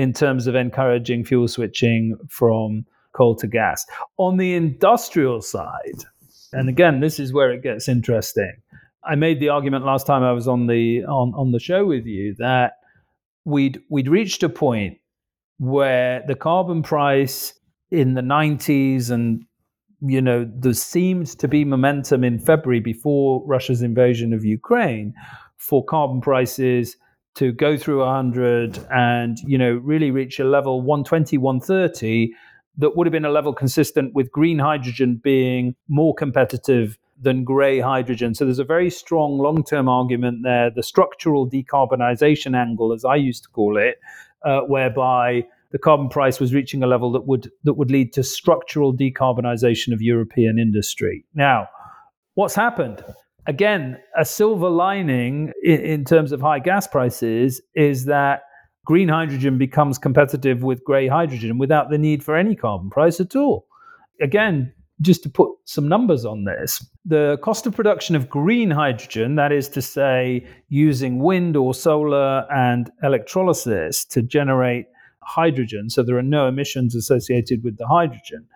in 0.00 0.12
terms 0.12 0.46
of 0.46 0.54
encouraging 0.54 1.24
fuel 1.24 1.48
switching 1.48 2.16
from 2.28 2.84
coal 3.12 3.34
to 3.36 3.46
gas. 3.46 3.84
On 4.16 4.36
the 4.36 4.54
industrial 4.54 5.40
side, 5.40 6.04
and 6.52 6.68
again, 6.68 7.00
this 7.00 7.20
is 7.20 7.32
where 7.32 7.50
it 7.50 7.62
gets 7.62 7.88
interesting 7.88 8.52
I 9.04 9.14
made 9.14 9.40
the 9.40 9.48
argument 9.48 9.84
last 9.84 10.06
time 10.06 10.22
I 10.22 10.32
was 10.32 10.46
on 10.46 10.66
the 10.66 11.04
on, 11.04 11.32
on 11.34 11.52
the 11.52 11.60
show 11.60 11.84
with 11.84 12.06
you 12.06 12.34
that 12.38 12.74
we'd 13.44 13.80
we'd 13.88 14.08
reached 14.08 14.42
a 14.42 14.48
point 14.48 14.98
where 15.58 16.22
the 16.26 16.34
carbon 16.34 16.82
price 16.82 17.54
in 17.90 18.14
the 18.14 18.20
90s 18.20 19.10
and 19.10 19.44
you 20.00 20.20
know 20.20 20.48
there 20.54 20.74
seemed 20.74 21.26
to 21.38 21.48
be 21.48 21.64
momentum 21.64 22.24
in 22.24 22.38
February 22.38 22.80
before 22.80 23.42
Russia's 23.46 23.82
invasion 23.82 24.32
of 24.32 24.44
Ukraine 24.44 25.14
for 25.56 25.84
carbon 25.84 26.20
prices 26.20 26.96
to 27.36 27.52
go 27.52 27.76
through 27.76 28.00
100 28.00 28.78
and 28.90 29.38
you 29.46 29.56
know 29.56 29.72
really 29.72 30.10
reach 30.10 30.38
a 30.40 30.44
level 30.44 30.82
120 30.82 31.38
130 31.38 32.32
that 32.78 32.96
would 32.96 33.06
have 33.06 33.12
been 33.12 33.24
a 33.24 33.30
level 33.30 33.52
consistent 33.52 34.14
with 34.14 34.30
green 34.30 34.58
hydrogen 34.58 35.20
being 35.22 35.74
more 35.88 36.14
competitive 36.14 36.98
than 37.20 37.44
grey 37.44 37.80
hydrogen. 37.80 38.34
So 38.34 38.44
there's 38.44 38.58
a 38.58 38.64
very 38.64 38.90
strong 38.90 39.38
long 39.38 39.62
term 39.62 39.88
argument 39.88 40.40
there, 40.42 40.70
the 40.70 40.82
structural 40.82 41.48
decarbonization 41.48 42.56
angle, 42.56 42.92
as 42.92 43.04
I 43.04 43.16
used 43.16 43.42
to 43.44 43.48
call 43.50 43.76
it, 43.76 43.98
uh, 44.44 44.60
whereby 44.60 45.44
the 45.72 45.78
carbon 45.78 46.08
price 46.08 46.40
was 46.40 46.54
reaching 46.54 46.82
a 46.82 46.86
level 46.86 47.12
that 47.12 47.26
would 47.26 47.50
that 47.64 47.74
would 47.74 47.90
lead 47.90 48.12
to 48.14 48.22
structural 48.22 48.96
decarbonization 48.96 49.92
of 49.92 50.00
European 50.00 50.58
industry. 50.58 51.24
Now, 51.34 51.68
what's 52.34 52.54
happened? 52.54 53.04
Again, 53.50 53.98
a 54.16 54.24
silver 54.24 54.70
lining 54.70 55.52
in, 55.64 55.80
in 55.80 56.04
terms 56.04 56.30
of 56.30 56.40
high 56.40 56.60
gas 56.60 56.86
prices 56.86 57.60
is 57.74 58.04
that 58.04 58.42
green 58.84 59.08
hydrogen 59.08 59.58
becomes 59.58 59.98
competitive 59.98 60.62
with 60.62 60.84
grey 60.84 61.08
hydrogen 61.08 61.58
without 61.58 61.90
the 61.90 61.98
need 61.98 62.22
for 62.22 62.36
any 62.36 62.54
carbon 62.54 62.90
price 62.90 63.18
at 63.18 63.34
all. 63.34 63.66
Again, 64.22 64.72
just 65.00 65.24
to 65.24 65.28
put 65.28 65.50
some 65.64 65.88
numbers 65.88 66.24
on 66.24 66.44
this, 66.44 66.86
the 67.04 67.40
cost 67.42 67.66
of 67.66 67.74
production 67.74 68.14
of 68.14 68.28
green 68.28 68.70
hydrogen, 68.70 69.34
that 69.34 69.50
is 69.50 69.68
to 69.70 69.82
say, 69.82 70.46
using 70.68 71.18
wind 71.18 71.56
or 71.56 71.74
solar 71.74 72.46
and 72.54 72.88
electrolysis 73.02 74.04
to 74.04 74.22
generate 74.22 74.86
hydrogen, 75.24 75.90
so 75.90 76.04
there 76.04 76.16
are 76.16 76.22
no 76.22 76.46
emissions 76.46 76.94
associated 76.94 77.64
with 77.64 77.78
the 77.78 77.86
hydrogen. 77.88 78.46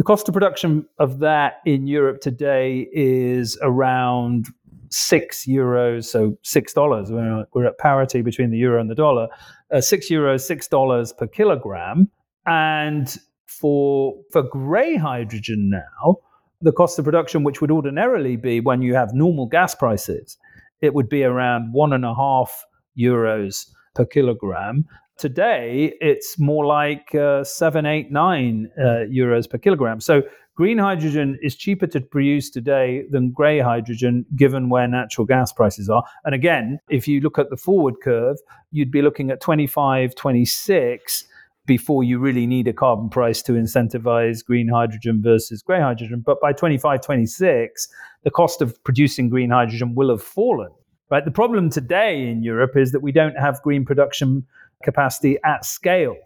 The 0.00 0.04
cost 0.04 0.26
of 0.28 0.32
production 0.32 0.86
of 0.98 1.18
that 1.18 1.60
in 1.66 1.86
Europe 1.86 2.22
today 2.22 2.88
is 2.90 3.58
around 3.60 4.46
six 4.88 5.44
euros, 5.44 6.06
so 6.06 6.38
six 6.40 6.72
dollars. 6.72 7.12
We're, 7.12 7.44
we're, 7.52 7.66
at 7.66 7.76
parity 7.76 8.22
between 8.22 8.50
the 8.50 8.56
euro 8.56 8.80
and 8.80 8.88
the 8.88 8.94
dollar. 8.94 9.28
Uh, 9.70 9.82
six 9.82 10.08
euros, 10.08 10.40
six 10.40 10.68
dollars 10.68 11.12
per 11.12 11.26
kilogram, 11.26 12.08
and 12.46 13.14
for 13.44 14.14
for 14.32 14.42
grey 14.42 14.96
hydrogen 14.96 15.68
now, 15.68 16.16
the 16.62 16.72
cost 16.72 16.98
of 16.98 17.04
production, 17.04 17.44
which 17.44 17.60
would 17.60 17.70
ordinarily 17.70 18.36
be 18.36 18.58
when 18.58 18.80
you 18.80 18.94
have 18.94 19.12
normal 19.12 19.44
gas 19.44 19.74
prices, 19.74 20.38
it 20.80 20.94
would 20.94 21.10
be 21.10 21.24
around 21.24 21.74
one 21.74 21.92
and 21.92 22.06
a 22.06 22.14
half 22.14 22.64
euros 22.98 23.68
per 23.94 24.06
kilogram. 24.06 24.86
Today, 25.20 25.92
it's 26.00 26.38
more 26.38 26.64
like 26.64 27.14
uh, 27.14 27.44
seven, 27.44 27.84
eight, 27.84 28.10
nine 28.10 28.70
uh, 28.78 29.04
euros 29.12 29.50
per 29.50 29.58
kilogram. 29.58 30.00
So, 30.00 30.22
green 30.54 30.78
hydrogen 30.78 31.38
is 31.42 31.54
cheaper 31.56 31.86
to 31.88 32.00
produce 32.00 32.48
today 32.48 33.04
than 33.10 33.30
grey 33.30 33.58
hydrogen, 33.58 34.24
given 34.34 34.70
where 34.70 34.88
natural 34.88 35.26
gas 35.26 35.52
prices 35.52 35.90
are. 35.90 36.02
And 36.24 36.34
again, 36.34 36.80
if 36.88 37.06
you 37.06 37.20
look 37.20 37.38
at 37.38 37.50
the 37.50 37.58
forward 37.58 37.96
curve, 38.02 38.38
you'd 38.70 38.90
be 38.90 39.02
looking 39.02 39.30
at 39.30 39.42
25, 39.42 40.14
26 40.14 41.24
before 41.66 42.02
you 42.02 42.18
really 42.18 42.46
need 42.46 42.66
a 42.66 42.72
carbon 42.72 43.10
price 43.10 43.42
to 43.42 43.52
incentivize 43.52 44.42
green 44.42 44.68
hydrogen 44.68 45.20
versus 45.22 45.60
grey 45.60 45.82
hydrogen. 45.82 46.22
But 46.24 46.40
by 46.40 46.54
25, 46.54 47.02
26, 47.02 47.88
the 48.24 48.30
cost 48.30 48.62
of 48.62 48.82
producing 48.84 49.28
green 49.28 49.50
hydrogen 49.50 49.94
will 49.94 50.08
have 50.08 50.22
fallen. 50.22 50.70
Right? 51.10 51.26
The 51.26 51.30
problem 51.30 51.68
today 51.68 52.26
in 52.26 52.42
Europe 52.42 52.74
is 52.74 52.92
that 52.92 53.00
we 53.00 53.12
don't 53.12 53.36
have 53.36 53.60
green 53.60 53.84
production 53.84 54.46
capacity 54.82 55.38
at 55.44 55.64
scale. 55.64 56.16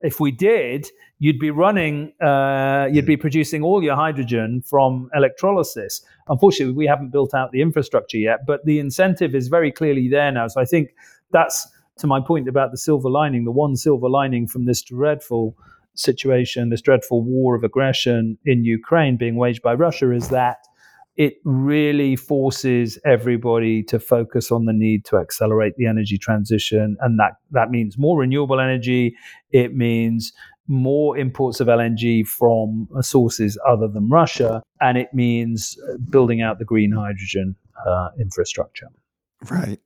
If 0.00 0.20
we 0.20 0.30
did, 0.30 0.86
you'd 1.18 1.38
be 1.38 1.50
running, 1.50 2.12
uh, 2.20 2.88
you'd 2.92 3.06
be 3.06 3.16
producing 3.16 3.62
all 3.62 3.82
your 3.82 3.96
hydrogen 3.96 4.62
from 4.62 5.08
electrolysis. 5.14 6.02
Unfortunately, 6.28 6.74
we 6.74 6.86
haven't 6.86 7.10
built 7.10 7.32
out 7.32 7.52
the 7.52 7.62
infrastructure 7.62 8.18
yet, 8.18 8.40
but 8.46 8.64
the 8.64 8.78
incentive 8.78 9.34
is 9.34 9.48
very 9.48 9.72
clearly 9.72 10.08
there 10.08 10.30
now. 10.30 10.48
So 10.48 10.60
I 10.60 10.64
think 10.64 10.90
that's 11.32 11.66
to 11.98 12.06
my 12.06 12.20
point 12.20 12.48
about 12.48 12.70
the 12.70 12.76
silver 12.76 13.08
lining, 13.08 13.44
the 13.44 13.52
one 13.52 13.76
silver 13.76 14.08
lining 14.08 14.46
from 14.46 14.66
this 14.66 14.82
dreadful 14.82 15.56
situation, 15.94 16.70
this 16.70 16.82
dreadful 16.82 17.22
war 17.22 17.54
of 17.54 17.62
aggression 17.62 18.36
in 18.44 18.64
Ukraine 18.64 19.16
being 19.16 19.36
waged 19.36 19.62
by 19.62 19.74
Russia 19.74 20.10
is 20.12 20.28
that 20.30 20.58
it 21.16 21.34
really 21.44 22.16
forces 22.16 22.98
everybody 23.04 23.82
to 23.84 23.98
focus 24.00 24.50
on 24.50 24.64
the 24.64 24.72
need 24.72 25.04
to 25.06 25.16
accelerate 25.16 25.76
the 25.76 25.86
energy 25.86 26.18
transition. 26.18 26.96
And 27.00 27.18
that, 27.20 27.32
that 27.52 27.70
means 27.70 27.96
more 27.96 28.18
renewable 28.18 28.60
energy. 28.60 29.14
It 29.52 29.74
means 29.74 30.32
more 30.66 31.16
imports 31.16 31.60
of 31.60 31.68
LNG 31.68 32.26
from 32.26 32.88
sources 33.00 33.58
other 33.66 33.86
than 33.86 34.08
Russia. 34.08 34.62
And 34.80 34.98
it 34.98 35.08
means 35.12 35.78
building 36.10 36.42
out 36.42 36.58
the 36.58 36.64
green 36.64 36.90
hydrogen 36.90 37.54
uh, 37.86 38.08
infrastructure. 38.18 38.88
Right. 39.50 39.80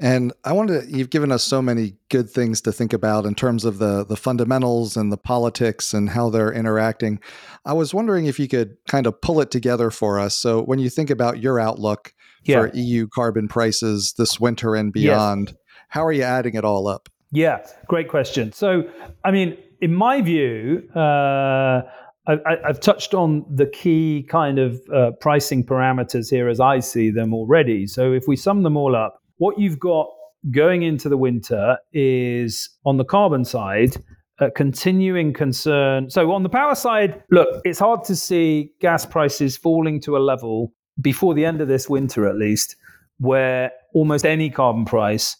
And 0.00 0.32
I 0.44 0.52
wanted 0.52 0.82
to, 0.82 0.96
you've 0.96 1.10
given 1.10 1.32
us 1.32 1.42
so 1.42 1.60
many 1.60 1.94
good 2.08 2.30
things 2.30 2.60
to 2.62 2.72
think 2.72 2.92
about 2.92 3.26
in 3.26 3.34
terms 3.34 3.64
of 3.64 3.78
the 3.78 4.04
the 4.04 4.16
fundamentals 4.16 4.96
and 4.96 5.12
the 5.12 5.16
politics 5.16 5.92
and 5.92 6.10
how 6.10 6.30
they're 6.30 6.52
interacting. 6.52 7.18
I 7.64 7.72
was 7.72 7.92
wondering 7.92 8.26
if 8.26 8.38
you 8.38 8.46
could 8.46 8.76
kind 8.88 9.06
of 9.06 9.20
pull 9.20 9.40
it 9.40 9.50
together 9.50 9.90
for 9.90 10.20
us. 10.20 10.36
So 10.36 10.62
when 10.62 10.78
you 10.78 10.88
think 10.88 11.10
about 11.10 11.40
your 11.40 11.58
outlook 11.58 12.12
yeah. 12.44 12.60
for 12.60 12.70
EU 12.74 13.08
carbon 13.12 13.48
prices 13.48 14.14
this 14.16 14.38
winter 14.38 14.76
and 14.76 14.92
beyond, 14.92 15.48
yes. 15.48 15.58
how 15.88 16.04
are 16.04 16.12
you 16.12 16.22
adding 16.22 16.54
it 16.54 16.64
all 16.64 16.86
up? 16.86 17.08
Yeah, 17.30 17.66
great 17.86 18.08
question. 18.08 18.52
So, 18.52 18.84
I 19.24 19.30
mean, 19.30 19.58
in 19.80 19.94
my 19.94 20.22
view, 20.22 20.88
uh, 20.94 21.82
I, 22.26 22.56
have 22.66 22.80
touched 22.80 23.14
on 23.14 23.44
the 23.48 23.66
key 23.66 24.26
kind 24.28 24.58
of 24.58 24.80
uh, 24.94 25.12
pricing 25.12 25.64
parameters 25.64 26.30
here 26.30 26.48
as 26.48 26.60
I 26.60 26.80
see 26.80 27.10
them 27.10 27.32
already. 27.32 27.86
So 27.86 28.12
if 28.12 28.24
we 28.28 28.36
sum 28.36 28.62
them 28.62 28.76
all 28.76 28.94
up, 28.94 29.22
what 29.38 29.58
you've 29.58 29.78
got 29.78 30.08
going 30.50 30.82
into 30.82 31.08
the 31.08 31.16
winter 31.16 31.78
is 31.92 32.70
on 32.84 32.96
the 32.96 33.04
carbon 33.04 33.44
side, 33.44 33.96
a 34.38 34.50
continuing 34.50 35.32
concern. 35.32 36.10
So 36.10 36.32
on 36.32 36.42
the 36.42 36.48
power 36.48 36.74
side, 36.74 37.22
look, 37.30 37.60
it's 37.64 37.78
hard 37.78 38.04
to 38.04 38.14
see 38.14 38.72
gas 38.80 39.04
prices 39.04 39.56
falling 39.56 40.00
to 40.02 40.16
a 40.16 40.20
level 40.20 40.72
before 41.00 41.34
the 41.34 41.44
end 41.44 41.60
of 41.60 41.68
this 41.68 41.88
winter, 41.88 42.26
at 42.26 42.36
least, 42.36 42.76
where 43.18 43.72
almost 43.94 44.24
any 44.24 44.50
carbon 44.50 44.84
price 44.84 45.36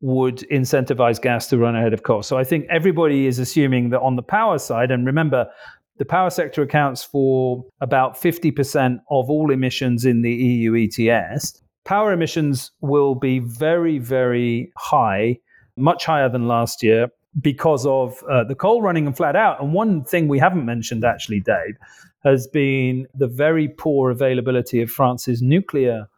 would 0.00 0.38
incentivize 0.50 1.20
gas 1.20 1.46
to 1.48 1.58
run 1.58 1.76
ahead 1.76 1.92
of 1.92 2.02
coal. 2.02 2.22
So 2.22 2.38
I 2.38 2.44
think 2.44 2.66
everybody 2.70 3.26
is 3.26 3.38
assuming 3.38 3.90
that 3.90 4.00
on 4.00 4.16
the 4.16 4.22
power 4.22 4.58
side, 4.58 4.90
and 4.90 5.06
remember, 5.06 5.46
the 5.98 6.04
power 6.06 6.30
sector 6.30 6.62
accounts 6.62 7.04
for 7.04 7.64
about 7.82 8.14
50% 8.14 9.00
of 9.10 9.28
all 9.28 9.50
emissions 9.50 10.06
in 10.06 10.22
the 10.22 10.32
EU 10.32 10.74
ETS 10.74 11.62
power 11.84 12.12
emissions 12.12 12.70
will 12.80 13.14
be 13.14 13.38
very, 13.38 13.98
very 13.98 14.72
high, 14.76 15.38
much 15.76 16.04
higher 16.04 16.28
than 16.28 16.48
last 16.48 16.82
year 16.82 17.08
because 17.40 17.86
of 17.86 18.22
uh, 18.30 18.44
the 18.44 18.54
coal 18.54 18.82
running 18.82 19.06
and 19.06 19.16
flat 19.16 19.36
out. 19.36 19.60
And 19.60 19.72
one 19.72 20.04
thing 20.04 20.28
we 20.28 20.38
haven't 20.38 20.64
mentioned, 20.64 21.04
actually, 21.04 21.40
Dave, 21.40 21.76
has 22.24 22.46
been 22.46 23.06
the 23.14 23.28
very 23.28 23.68
poor 23.68 24.10
availability 24.10 24.82
of 24.82 24.90
France's 24.90 25.40
nuclear 25.40 26.08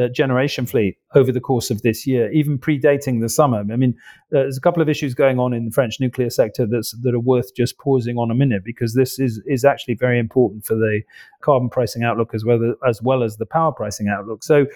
uh, 0.00 0.08
generation 0.08 0.66
fleet 0.66 0.96
over 1.14 1.30
the 1.32 1.40
course 1.40 1.70
of 1.70 1.82
this 1.82 2.06
year, 2.06 2.30
even 2.32 2.58
predating 2.58 3.20
the 3.20 3.28
summer. 3.28 3.58
I 3.58 3.76
mean, 3.76 3.94
there's 4.30 4.56
a 4.56 4.60
couple 4.60 4.82
of 4.82 4.88
issues 4.88 5.14
going 5.14 5.38
on 5.38 5.52
in 5.52 5.66
the 5.66 5.70
French 5.70 6.00
nuclear 6.00 6.30
sector 6.30 6.66
that's, 6.66 6.92
that 7.02 7.14
are 7.14 7.20
worth 7.20 7.54
just 7.54 7.78
pausing 7.78 8.16
on 8.16 8.30
a 8.30 8.34
minute 8.34 8.62
because 8.64 8.94
this 8.94 9.18
is 9.18 9.42
is 9.46 9.64
actually 9.64 9.94
very 9.94 10.18
important 10.18 10.64
for 10.64 10.74
the 10.74 11.02
carbon 11.40 11.68
pricing 11.68 12.02
outlook 12.02 12.34
as 12.34 12.44
well 12.44 12.74
as 12.88 13.02
well 13.02 13.22
as 13.22 13.36
the 13.36 13.46
power 13.46 13.72
pricing 13.72 14.08
outlook. 14.08 14.42
So, 14.42 14.66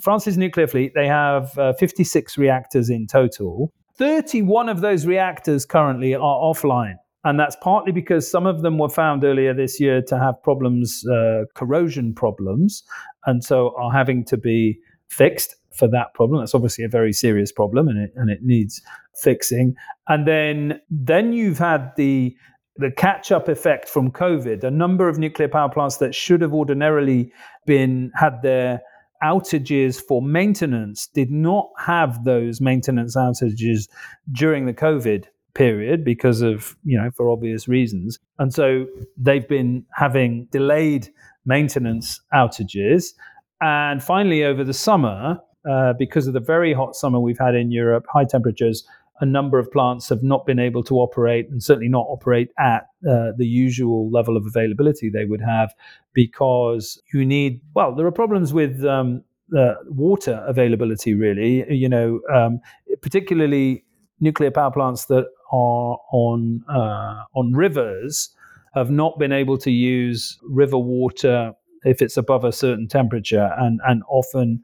France's 0.00 0.36
nuclear 0.36 0.66
fleet 0.66 0.92
they 0.94 1.06
have 1.06 1.56
uh, 1.58 1.72
56 1.74 2.36
reactors 2.38 2.90
in 2.90 3.06
total. 3.06 3.72
31 3.98 4.68
of 4.68 4.82
those 4.82 5.06
reactors 5.06 5.64
currently 5.64 6.14
are 6.14 6.20
offline. 6.20 6.96
And 7.26 7.40
that's 7.40 7.56
partly 7.56 7.90
because 7.90 8.30
some 8.30 8.46
of 8.46 8.62
them 8.62 8.78
were 8.78 8.88
found 8.88 9.24
earlier 9.24 9.52
this 9.52 9.80
year 9.80 10.00
to 10.00 10.16
have 10.16 10.40
problems, 10.44 11.04
uh, 11.08 11.42
corrosion 11.56 12.14
problems, 12.14 12.84
and 13.26 13.42
so 13.42 13.74
are 13.76 13.90
having 13.90 14.24
to 14.26 14.36
be 14.36 14.78
fixed 15.08 15.56
for 15.74 15.88
that 15.88 16.14
problem. 16.14 16.40
That's 16.40 16.54
obviously 16.54 16.84
a 16.84 16.88
very 16.88 17.12
serious 17.12 17.50
problem, 17.50 17.88
and 17.88 17.98
it 17.98 18.12
and 18.14 18.30
it 18.30 18.44
needs 18.44 18.80
fixing. 19.20 19.74
And 20.06 20.24
then 20.24 20.80
then 20.88 21.32
you've 21.32 21.58
had 21.58 21.90
the 21.96 22.36
the 22.76 22.92
catch 22.92 23.32
up 23.32 23.48
effect 23.48 23.88
from 23.88 24.12
COVID. 24.12 24.62
A 24.62 24.70
number 24.70 25.08
of 25.08 25.18
nuclear 25.18 25.48
power 25.48 25.68
plants 25.68 25.96
that 25.96 26.14
should 26.14 26.42
have 26.42 26.54
ordinarily 26.54 27.32
been 27.66 28.12
had 28.14 28.40
their 28.42 28.82
outages 29.20 30.00
for 30.00 30.22
maintenance 30.22 31.08
did 31.08 31.32
not 31.32 31.70
have 31.76 32.22
those 32.22 32.60
maintenance 32.60 33.16
outages 33.16 33.88
during 34.30 34.66
the 34.66 34.74
COVID 34.74 35.24
period 35.56 36.04
because 36.04 36.42
of, 36.42 36.76
you 36.84 37.00
know, 37.00 37.10
for 37.16 37.30
obvious 37.30 37.66
reasons. 37.66 38.18
And 38.38 38.52
so 38.52 38.86
they've 39.16 39.48
been 39.48 39.84
having 39.94 40.46
delayed 40.52 41.08
maintenance 41.46 42.20
outages. 42.34 43.14
And 43.60 44.02
finally, 44.02 44.44
over 44.44 44.62
the 44.64 44.74
summer, 44.74 45.38
uh, 45.68 45.94
because 45.98 46.26
of 46.26 46.34
the 46.34 46.40
very 46.40 46.74
hot 46.74 46.94
summer 46.94 47.18
we've 47.18 47.38
had 47.38 47.54
in 47.54 47.70
Europe, 47.70 48.04
high 48.12 48.24
temperatures, 48.24 48.86
a 49.20 49.26
number 49.26 49.58
of 49.58 49.72
plants 49.72 50.10
have 50.10 50.22
not 50.22 50.44
been 50.44 50.58
able 50.58 50.82
to 50.84 50.96
operate 50.96 51.48
and 51.50 51.62
certainly 51.62 51.88
not 51.88 52.04
operate 52.10 52.50
at 52.58 52.82
uh, 53.08 53.32
the 53.38 53.46
usual 53.46 54.10
level 54.10 54.36
of 54.36 54.44
availability 54.44 55.08
they 55.08 55.24
would 55.24 55.40
have 55.40 55.74
because 56.12 57.00
you 57.14 57.24
need, 57.24 57.62
well, 57.74 57.94
there 57.94 58.06
are 58.06 58.12
problems 58.12 58.52
with 58.52 58.84
um, 58.84 59.24
uh, 59.56 59.74
water 59.86 60.44
availability, 60.46 61.14
really. 61.14 61.64
You 61.72 61.88
know, 61.88 62.20
um, 62.30 62.60
particularly 63.00 63.85
nuclear 64.20 64.50
power 64.50 64.70
plants 64.70 65.06
that 65.06 65.26
are 65.52 65.98
on 66.12 66.64
uh, 66.68 67.24
on 67.34 67.52
rivers 67.52 68.30
have 68.74 68.90
not 68.90 69.18
been 69.18 69.32
able 69.32 69.56
to 69.58 69.70
use 69.70 70.38
river 70.42 70.78
water 70.78 71.52
if 71.84 72.02
it's 72.02 72.16
above 72.16 72.44
a 72.44 72.52
certain 72.52 72.88
temperature, 72.88 73.50
and 73.58 73.80
and 73.86 74.02
often 74.08 74.62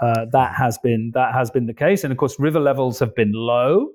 uh, 0.00 0.26
that 0.32 0.54
has 0.54 0.78
been 0.78 1.12
that 1.14 1.32
has 1.34 1.50
been 1.50 1.66
the 1.66 1.74
case. 1.74 2.04
And 2.04 2.12
of 2.12 2.18
course, 2.18 2.38
river 2.38 2.60
levels 2.60 2.98
have 2.98 3.14
been 3.14 3.32
low, 3.32 3.88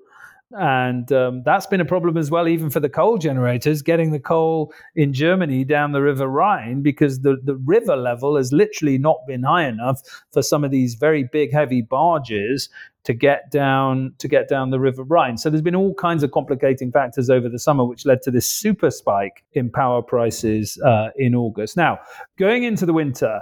and 0.58 1.12
um, 1.12 1.44
that's 1.44 1.68
been 1.68 1.80
a 1.80 1.86
problem 1.86 2.18
as 2.18 2.32
well, 2.32 2.48
even 2.48 2.70
for 2.72 2.80
the 2.80 2.90
coal 2.90 3.18
generators, 3.20 3.84
getting 3.84 4.12
the 4.12 4.20
coal 4.20 4.74
in 4.96 5.14
Germany 5.14 5.64
down 5.64 5.92
the 5.92 6.02
River 6.02 6.28
Rhine, 6.28 6.82
because 6.82 7.22
the, 7.22 7.38
the 7.44 7.56
river 7.56 7.96
level 7.96 8.36
has 8.36 8.52
literally 8.52 8.98
not 8.98 9.18
been 9.28 9.44
high 9.44 9.68
enough 9.68 10.02
for 10.32 10.42
some 10.42 10.64
of 10.64 10.72
these 10.72 10.96
very 10.96 11.24
big, 11.24 11.52
heavy 11.52 11.82
barges 11.84 12.70
to 13.04 13.14
get 13.14 13.52
down 13.52 14.14
to 14.18 14.28
get 14.28 14.50
down 14.50 14.72
the 14.72 14.80
River 14.80 15.04
Rhine. 15.04 15.38
So 15.38 15.50
there's 15.50 15.62
been 15.62 15.76
all 15.76 15.94
kinds 15.94 16.24
of 16.24 16.32
complicating 16.32 16.92
factors 16.92 17.30
over 17.30 17.48
the 17.48 17.60
summer, 17.60 17.86
which 17.86 18.06
led 18.06 18.24
to 18.24 18.32
this 18.32 18.50
super 18.50 18.90
spike 18.90 19.44
in 19.54 19.70
power 19.70 20.02
prices 20.02 20.82
uh, 20.82 21.10
in 21.16 21.36
August. 21.36 21.78
Now, 21.78 22.00
going 22.38 22.64
into 22.64 22.88
the 22.88 22.94
winter, 22.94 23.42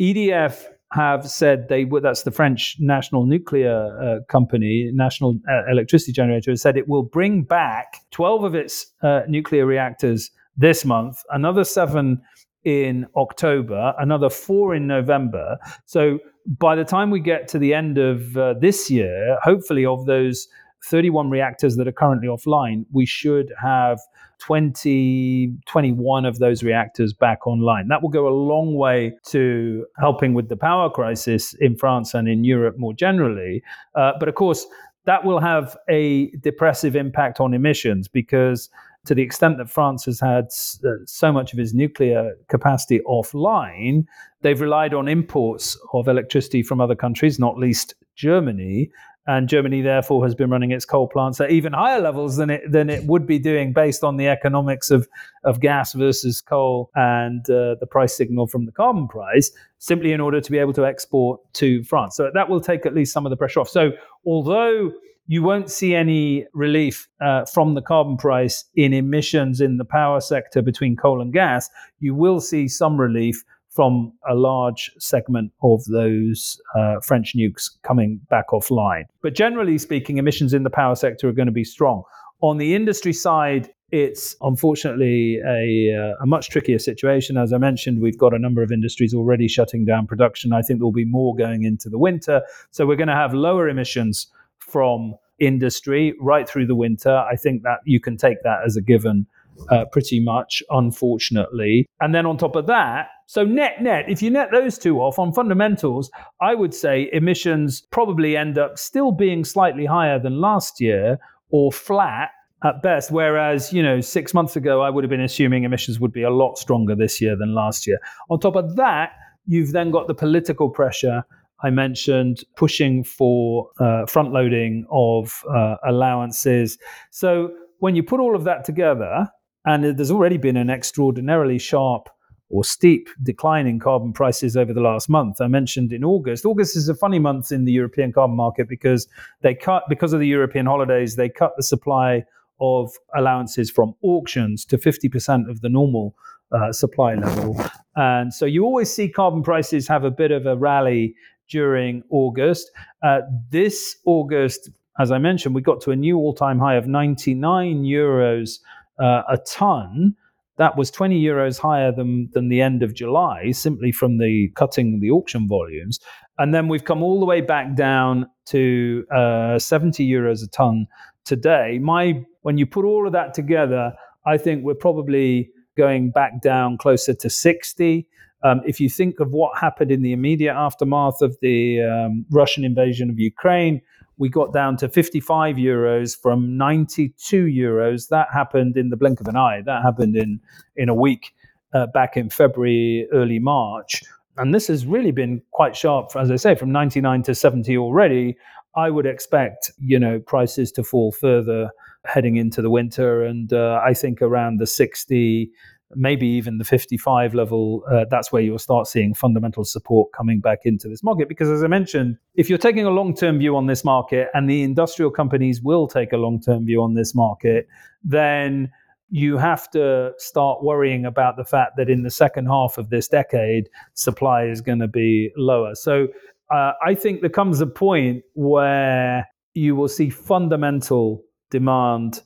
EDF 0.00 0.66
have 0.92 1.28
said 1.28 1.68
they 1.68 1.84
would, 1.84 2.02
that's 2.02 2.22
the 2.22 2.30
French 2.30 2.76
national 2.78 3.26
nuclear 3.26 3.98
uh, 4.00 4.24
company, 4.30 4.90
national 4.94 5.38
uh, 5.50 5.70
electricity 5.70 6.12
generator, 6.12 6.50
has 6.50 6.62
said 6.62 6.76
it 6.76 6.88
will 6.88 7.02
bring 7.02 7.42
back 7.42 7.98
12 8.10 8.44
of 8.44 8.54
its 8.54 8.86
uh, 9.02 9.22
nuclear 9.28 9.66
reactors 9.66 10.30
this 10.56 10.84
month, 10.84 11.22
another 11.30 11.62
seven 11.62 12.20
in 12.64 13.06
October, 13.16 13.94
another 13.98 14.28
four 14.28 14.74
in 14.74 14.86
November. 14.86 15.58
So 15.86 16.18
by 16.46 16.74
the 16.74 16.84
time 16.84 17.10
we 17.10 17.20
get 17.20 17.48
to 17.48 17.58
the 17.58 17.74
end 17.74 17.98
of 17.98 18.36
uh, 18.36 18.54
this 18.54 18.90
year, 18.90 19.38
hopefully, 19.42 19.84
of 19.84 20.06
those 20.06 20.48
31 20.86 21.30
reactors 21.30 21.76
that 21.76 21.86
are 21.86 21.92
currently 21.92 22.28
offline, 22.28 22.84
we 22.92 23.06
should 23.06 23.52
have 23.62 24.00
20, 24.40 25.52
21 25.66 26.24
of 26.24 26.38
those 26.38 26.62
reactors 26.62 27.12
back 27.12 27.46
online. 27.46 27.88
That 27.88 28.02
will 28.02 28.08
go 28.08 28.28
a 28.28 28.30
long 28.30 28.74
way 28.74 29.16
to 29.26 29.86
helping 29.98 30.34
with 30.34 30.48
the 30.48 30.56
power 30.56 30.90
crisis 30.90 31.54
in 31.54 31.76
France 31.76 32.14
and 32.14 32.28
in 32.28 32.44
Europe 32.44 32.76
more 32.78 32.94
generally. 32.94 33.62
Uh, 33.94 34.12
but 34.18 34.28
of 34.28 34.34
course, 34.34 34.66
that 35.06 35.24
will 35.24 35.40
have 35.40 35.76
a 35.88 36.30
depressive 36.40 36.94
impact 36.94 37.40
on 37.40 37.54
emissions 37.54 38.08
because 38.08 38.68
to 39.06 39.14
the 39.14 39.22
extent 39.22 39.56
that 39.56 39.70
France 39.70 40.04
has 40.04 40.20
had 40.20 40.48
uh, 40.84 40.90
so 41.06 41.32
much 41.32 41.54
of 41.54 41.58
its 41.58 41.72
nuclear 41.72 42.34
capacity 42.48 43.00
offline, 43.06 44.04
they've 44.42 44.60
relied 44.60 44.92
on 44.92 45.08
imports 45.08 45.78
of 45.94 46.08
electricity 46.08 46.62
from 46.62 46.80
other 46.80 46.94
countries, 46.94 47.38
not 47.38 47.56
least 47.56 47.94
Germany, 48.16 48.90
and 49.28 49.46
Germany 49.46 49.82
therefore 49.82 50.24
has 50.24 50.34
been 50.34 50.50
running 50.50 50.72
its 50.72 50.86
coal 50.86 51.06
plants 51.06 51.38
at 51.40 51.50
even 51.50 51.74
higher 51.74 52.00
levels 52.00 52.36
than 52.36 52.48
it 52.50 52.72
than 52.72 52.88
it 52.88 53.04
would 53.04 53.26
be 53.26 53.38
doing 53.38 53.72
based 53.72 54.02
on 54.02 54.16
the 54.16 54.26
economics 54.26 54.90
of 54.90 55.06
of 55.44 55.60
gas 55.60 55.92
versus 55.92 56.40
coal 56.40 56.90
and 56.96 57.48
uh, 57.50 57.76
the 57.78 57.86
price 57.88 58.16
signal 58.16 58.46
from 58.46 58.64
the 58.64 58.72
carbon 58.72 59.06
price, 59.06 59.52
simply 59.78 60.12
in 60.12 60.20
order 60.20 60.40
to 60.40 60.50
be 60.50 60.58
able 60.58 60.72
to 60.72 60.84
export 60.84 61.40
to 61.52 61.84
France. 61.84 62.16
So 62.16 62.30
that 62.32 62.48
will 62.48 62.60
take 62.60 62.86
at 62.86 62.94
least 62.94 63.12
some 63.12 63.26
of 63.26 63.30
the 63.30 63.36
pressure 63.36 63.60
off. 63.60 63.68
So 63.68 63.92
although 64.26 64.92
you 65.26 65.42
won't 65.42 65.70
see 65.70 65.94
any 65.94 66.46
relief 66.54 67.06
uh, 67.20 67.44
from 67.44 67.74
the 67.74 67.82
carbon 67.82 68.16
price 68.16 68.64
in 68.76 68.94
emissions 68.94 69.60
in 69.60 69.76
the 69.76 69.84
power 69.84 70.22
sector 70.22 70.62
between 70.62 70.96
coal 70.96 71.20
and 71.20 71.34
gas, 71.34 71.68
you 72.00 72.14
will 72.14 72.40
see 72.40 72.66
some 72.66 72.98
relief 72.98 73.44
from 73.78 74.12
a 74.28 74.34
large 74.34 74.90
segment 74.98 75.52
of 75.62 75.84
those 75.84 76.60
uh, 76.76 76.96
French 77.00 77.36
nukes 77.36 77.70
coming 77.84 78.20
back 78.28 78.48
offline. 78.48 79.04
But 79.22 79.36
generally 79.36 79.78
speaking, 79.78 80.18
emissions 80.18 80.52
in 80.52 80.64
the 80.64 80.70
power 80.70 80.96
sector 80.96 81.28
are 81.28 81.32
going 81.32 81.46
to 81.46 81.52
be 81.52 81.62
strong. 81.62 82.02
On 82.40 82.58
the 82.58 82.74
industry 82.74 83.12
side, 83.12 83.70
it's 83.92 84.34
unfortunately 84.40 85.38
a, 85.46 85.94
uh, 85.96 86.24
a, 86.24 86.26
much 86.26 86.50
trickier 86.50 86.80
situation. 86.80 87.36
As 87.36 87.52
I 87.52 87.58
mentioned, 87.58 88.02
we've 88.02 88.18
got 88.18 88.34
a 88.34 88.38
number 88.40 88.64
of 88.64 88.72
industries 88.72 89.14
already 89.14 89.46
shutting 89.46 89.84
down 89.84 90.08
production. 90.08 90.52
I 90.52 90.62
think 90.62 90.80
there'll 90.80 90.90
be 90.90 91.04
more 91.04 91.36
going 91.36 91.62
into 91.62 91.88
the 91.88 91.98
winter. 91.98 92.42
So 92.72 92.84
we're 92.84 92.96
going 92.96 93.06
to 93.06 93.14
have 93.14 93.32
lower 93.32 93.68
emissions 93.68 94.26
from 94.58 95.14
industry 95.38 96.14
right 96.20 96.48
through 96.48 96.66
the 96.66 96.74
winter. 96.74 97.16
I 97.16 97.36
think 97.36 97.62
that 97.62 97.78
you 97.84 98.00
can 98.00 98.16
take 98.16 98.42
that 98.42 98.58
as 98.66 98.74
a 98.74 98.82
given 98.82 99.28
uh, 99.70 99.84
pretty 99.92 100.20
much, 100.20 100.62
unfortunately. 100.70 101.86
And 102.00 102.14
then 102.14 102.26
on 102.26 102.36
top 102.36 102.56
of 102.56 102.66
that, 102.66 103.08
so 103.26 103.44
net 103.44 103.82
net, 103.82 104.06
if 104.08 104.22
you 104.22 104.30
net 104.30 104.48
those 104.52 104.78
two 104.78 105.00
off 105.00 105.18
on 105.18 105.32
fundamentals, 105.32 106.10
I 106.40 106.54
would 106.54 106.74
say 106.74 107.10
emissions 107.12 107.82
probably 107.90 108.36
end 108.36 108.58
up 108.58 108.78
still 108.78 109.12
being 109.12 109.44
slightly 109.44 109.84
higher 109.84 110.18
than 110.18 110.40
last 110.40 110.80
year 110.80 111.18
or 111.50 111.72
flat 111.72 112.30
at 112.64 112.82
best. 112.82 113.10
Whereas, 113.10 113.72
you 113.72 113.82
know, 113.82 114.00
six 114.00 114.34
months 114.34 114.56
ago, 114.56 114.80
I 114.82 114.90
would 114.90 115.04
have 115.04 115.10
been 115.10 115.20
assuming 115.20 115.64
emissions 115.64 116.00
would 116.00 116.12
be 116.12 116.22
a 116.22 116.30
lot 116.30 116.58
stronger 116.58 116.94
this 116.94 117.20
year 117.20 117.36
than 117.36 117.54
last 117.54 117.86
year. 117.86 117.98
On 118.30 118.40
top 118.40 118.56
of 118.56 118.76
that, 118.76 119.12
you've 119.46 119.72
then 119.72 119.90
got 119.90 120.06
the 120.06 120.14
political 120.14 120.68
pressure 120.68 121.24
I 121.62 121.70
mentioned 121.70 122.44
pushing 122.56 123.02
for 123.02 123.70
uh, 123.80 124.06
front 124.06 124.32
loading 124.32 124.86
of 124.90 125.42
uh, 125.52 125.76
allowances. 125.86 126.78
So 127.10 127.50
when 127.80 127.96
you 127.96 128.02
put 128.02 128.20
all 128.20 128.36
of 128.36 128.44
that 128.44 128.64
together, 128.64 129.28
and 129.68 129.84
there's 129.98 130.10
already 130.10 130.38
been 130.38 130.56
an 130.56 130.70
extraordinarily 130.70 131.58
sharp 131.58 132.08
or 132.48 132.64
steep 132.64 133.10
decline 133.22 133.66
in 133.66 133.78
carbon 133.78 134.14
prices 134.14 134.56
over 134.56 134.72
the 134.72 134.80
last 134.80 135.10
month. 135.10 135.42
I 135.42 135.46
mentioned 135.46 135.92
in 135.92 136.04
August. 136.04 136.46
August 136.46 136.74
is 136.74 136.88
a 136.88 136.94
funny 136.94 137.18
month 137.18 137.52
in 137.52 137.66
the 137.66 137.72
European 137.72 138.10
carbon 138.10 138.34
market 138.34 138.66
because 138.66 139.06
they 139.42 139.54
cut 139.54 139.82
because 139.90 140.14
of 140.14 140.20
the 140.20 140.26
European 140.26 140.64
holidays, 140.64 141.16
they 141.16 141.28
cut 141.28 141.52
the 141.58 141.62
supply 141.62 142.24
of 142.60 142.90
allowances 143.14 143.70
from 143.70 143.94
auctions 144.02 144.64
to 144.64 144.78
50% 144.78 145.50
of 145.50 145.60
the 145.60 145.68
normal 145.68 146.14
uh, 146.50 146.72
supply 146.72 147.14
level. 147.14 147.60
And 147.94 148.32
so 148.32 148.46
you 148.46 148.64
always 148.64 148.90
see 148.90 149.10
carbon 149.10 149.42
prices 149.42 149.86
have 149.86 150.04
a 150.04 150.10
bit 150.10 150.30
of 150.30 150.46
a 150.46 150.56
rally 150.56 151.14
during 151.50 152.02
August. 152.08 152.70
Uh, 153.02 153.20
this 153.50 153.96
August, 154.06 154.70
as 154.98 155.10
I 155.10 155.18
mentioned, 155.18 155.54
we 155.54 155.60
got 155.60 155.82
to 155.82 155.90
a 155.90 155.96
new 155.96 156.16
all 156.16 156.32
time 156.32 156.58
high 156.58 156.76
of 156.76 156.86
99 156.86 157.82
euros 157.82 158.60
uh, 158.98 159.22
a 159.28 159.38
ton, 159.38 160.14
that 160.56 160.76
was 160.76 160.90
20 160.90 161.20
euros 161.22 161.58
higher 161.58 161.92
than, 161.92 162.28
than 162.32 162.48
the 162.48 162.60
end 162.60 162.82
of 162.82 162.94
July, 162.94 163.52
simply 163.52 163.92
from 163.92 164.18
the 164.18 164.48
cutting 164.56 165.00
the 165.00 165.10
auction 165.10 165.46
volumes. 165.46 166.00
And 166.38 166.52
then 166.52 166.68
we've 166.68 166.84
come 166.84 167.02
all 167.02 167.20
the 167.20 167.26
way 167.26 167.40
back 167.40 167.74
down 167.74 168.28
to 168.46 169.04
uh, 169.14 169.58
70 169.58 170.08
euros 170.08 170.42
a 170.44 170.48
ton 170.48 170.86
today. 171.24 171.78
My, 171.80 172.24
when 172.42 172.58
you 172.58 172.66
put 172.66 172.84
all 172.84 173.06
of 173.06 173.12
that 173.12 173.34
together, 173.34 173.92
I 174.26 174.36
think 174.36 174.64
we're 174.64 174.74
probably 174.74 175.50
going 175.76 176.10
back 176.10 176.42
down 176.42 176.76
closer 176.76 177.14
to 177.14 177.30
60 177.30 178.08
Um, 178.42 178.60
if 178.64 178.80
you 178.80 178.88
think 178.88 179.18
of 179.20 179.32
what 179.32 179.58
happened 179.58 179.90
in 179.90 180.02
the 180.02 180.12
immediate 180.12 180.54
aftermath 180.54 181.22
of 181.22 181.36
the 181.40 181.82
um, 181.82 182.24
Russian 182.30 182.64
invasion 182.64 183.10
of 183.10 183.18
Ukraine, 183.18 183.80
we 184.18 184.28
got 184.28 184.52
down 184.52 184.76
to 184.78 184.88
55 184.88 185.56
euros 185.56 186.20
from 186.20 186.56
92 186.56 187.46
euros. 187.46 188.08
That 188.08 188.28
happened 188.32 188.76
in 188.76 188.90
the 188.90 188.96
blink 188.96 189.20
of 189.20 189.28
an 189.28 189.36
eye. 189.36 189.62
That 189.64 189.82
happened 189.82 190.16
in 190.16 190.40
in 190.76 190.88
a 190.88 190.94
week 190.94 191.34
uh, 191.72 191.86
back 191.86 192.16
in 192.16 192.28
February, 192.28 193.06
early 193.12 193.38
March. 193.38 194.02
And 194.36 194.54
this 194.54 194.68
has 194.68 194.86
really 194.86 195.10
been 195.10 195.42
quite 195.50 195.74
sharp, 195.74 196.14
as 196.16 196.30
I 196.30 196.36
say, 196.36 196.54
from 196.54 196.70
99 196.70 197.22
to 197.24 197.34
70 197.34 197.76
already. 197.76 198.36
I 198.76 198.90
would 198.90 199.06
expect, 199.06 199.72
you 199.78 199.98
know, 199.98 200.20
prices 200.20 200.70
to 200.72 200.84
fall 200.84 201.10
further 201.10 201.70
heading 202.04 202.36
into 202.36 202.62
the 202.62 202.70
winter, 202.70 203.24
and 203.24 203.52
uh, 203.52 203.80
I 203.84 203.92
think 203.94 204.22
around 204.22 204.58
the 204.58 204.66
60 204.66 205.50
maybe 205.94 206.26
even 206.26 206.58
the 206.58 206.64
55 206.64 207.34
level, 207.34 207.82
uh, 207.90 208.04
that's 208.10 208.30
where 208.30 208.42
you'll 208.42 208.58
start 208.58 208.86
seeing 208.86 209.14
fundamental 209.14 209.64
support 209.64 210.12
coming 210.12 210.40
back 210.40 210.60
into 210.64 210.88
this 210.88 211.02
market. 211.02 211.28
Because 211.28 211.48
as 211.48 211.64
I 211.64 211.66
mentioned, 211.66 212.18
if 212.34 212.48
you're 212.48 212.58
taking 212.58 212.84
a 212.84 212.90
long 212.90 213.14
term 213.14 213.38
view 213.38 213.56
on 213.56 213.66
this 213.66 213.84
market, 213.84 214.28
and 214.34 214.48
the 214.48 214.62
industrial 214.62 215.10
companies 215.10 215.62
will 215.62 215.86
take 215.86 216.12
a 216.12 216.16
long 216.16 216.40
term 216.40 216.66
view 216.66 216.82
on 216.82 216.94
this 216.94 217.14
market, 217.14 217.66
then 218.04 218.70
you 219.10 219.38
have 219.38 219.70
to 219.70 220.12
start 220.18 220.62
worrying 220.62 221.06
about 221.06 221.36
the 221.36 221.44
fact 221.44 221.76
that 221.76 221.88
in 221.88 222.02
the 222.02 222.10
second 222.10 222.46
half 222.46 222.76
of 222.76 222.90
this 222.90 223.08
decade, 223.08 223.70
supply 223.94 224.44
is 224.44 224.60
going 224.60 224.80
to 224.80 224.88
be 224.88 225.30
lower. 225.36 225.74
So 225.74 226.08
uh, 226.50 226.72
I 226.84 226.94
think 226.94 227.22
there 227.22 227.30
comes 227.30 227.60
a 227.60 227.66
point 227.66 228.22
where 228.34 229.26
you 229.54 229.74
will 229.74 229.88
see 229.88 230.10
fundamental 230.10 231.22
demand 231.50 232.20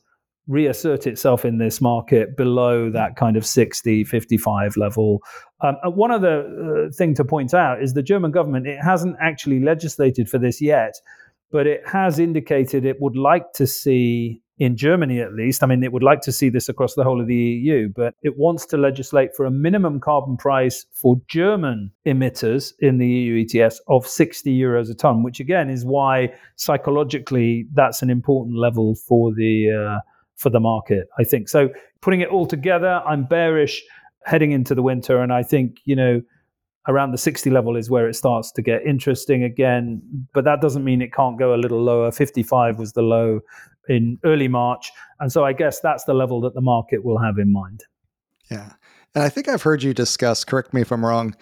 reassert 0.48 1.06
itself 1.06 1.44
in 1.44 1.58
this 1.58 1.80
market 1.80 2.36
below 2.36 2.90
that 2.90 3.16
kind 3.16 3.36
of 3.36 3.46
60 3.46 4.04
55 4.04 4.76
level. 4.76 5.22
Um, 5.60 5.76
one 5.84 6.10
other 6.10 6.86
uh, 6.88 6.92
thing 6.92 7.14
to 7.14 7.24
point 7.24 7.54
out 7.54 7.80
is 7.80 7.94
the 7.94 8.02
german 8.02 8.32
government 8.32 8.66
it 8.66 8.82
hasn't 8.82 9.16
actually 9.20 9.60
legislated 9.60 10.28
for 10.28 10.38
this 10.38 10.60
yet 10.60 10.94
but 11.52 11.68
it 11.68 11.86
has 11.86 12.18
indicated 12.18 12.84
it 12.84 13.00
would 13.00 13.16
like 13.16 13.52
to 13.52 13.66
see 13.66 14.42
in 14.58 14.76
Germany 14.76 15.20
at 15.20 15.32
least, 15.32 15.62
I 15.62 15.66
mean, 15.66 15.82
it 15.82 15.92
would 15.92 16.02
like 16.02 16.20
to 16.20 16.30
see 16.30 16.48
this 16.48 16.68
across 16.68 16.94
the 16.94 17.02
whole 17.02 17.20
of 17.20 17.26
the 17.26 17.34
EU, 17.34 17.88
but 17.88 18.14
it 18.22 18.38
wants 18.38 18.64
to 18.66 18.76
legislate 18.76 19.34
for 19.34 19.44
a 19.44 19.50
minimum 19.50 19.98
carbon 19.98 20.36
price 20.36 20.86
for 20.92 21.16
German 21.26 21.90
emitters 22.06 22.72
in 22.78 22.98
the 22.98 23.06
EU 23.06 23.44
ETS 23.44 23.80
of 23.88 24.06
60 24.06 24.56
euros 24.56 24.90
a 24.90 24.94
ton, 24.94 25.22
which 25.24 25.40
again 25.40 25.68
is 25.68 25.84
why 25.84 26.32
psychologically 26.56 27.66
that's 27.74 28.02
an 28.02 28.10
important 28.10 28.56
level 28.56 28.94
for 28.94 29.34
the 29.34 29.70
uh, 29.70 30.00
for 30.42 30.50
the 30.50 30.60
market, 30.60 31.08
I 31.18 31.24
think. 31.24 31.48
So 31.48 31.70
putting 32.00 32.20
it 32.20 32.28
all 32.28 32.46
together, 32.46 33.00
I'm 33.06 33.24
bearish 33.24 33.82
heading 34.24 34.50
into 34.52 34.74
the 34.74 34.82
winter. 34.82 35.20
And 35.22 35.32
I 35.32 35.42
think, 35.42 35.78
you 35.84 35.96
know, 35.96 36.20
around 36.88 37.12
the 37.12 37.18
60 37.18 37.48
level 37.50 37.76
is 37.76 37.88
where 37.88 38.08
it 38.08 38.14
starts 38.14 38.50
to 38.52 38.62
get 38.62 38.82
interesting 38.84 39.44
again. 39.44 40.02
But 40.34 40.44
that 40.44 40.60
doesn't 40.60 40.84
mean 40.84 41.00
it 41.00 41.12
can't 41.12 41.38
go 41.38 41.54
a 41.54 41.56
little 41.56 41.82
lower. 41.82 42.10
55 42.10 42.78
was 42.78 42.92
the 42.92 43.02
low 43.02 43.40
in 43.88 44.18
early 44.24 44.48
March. 44.48 44.90
And 45.20 45.32
so 45.32 45.44
I 45.44 45.52
guess 45.52 45.80
that's 45.80 46.04
the 46.04 46.14
level 46.14 46.40
that 46.42 46.54
the 46.54 46.60
market 46.60 47.04
will 47.04 47.18
have 47.18 47.38
in 47.38 47.52
mind. 47.52 47.84
Yeah. 48.50 48.72
And 49.14 49.22
I 49.22 49.28
think 49.28 49.48
I've 49.48 49.62
heard 49.62 49.82
you 49.82 49.94
discuss, 49.94 50.44
correct 50.44 50.74
me 50.74 50.80
if 50.80 50.90
I'm 50.90 51.04
wrong, 51.04 51.34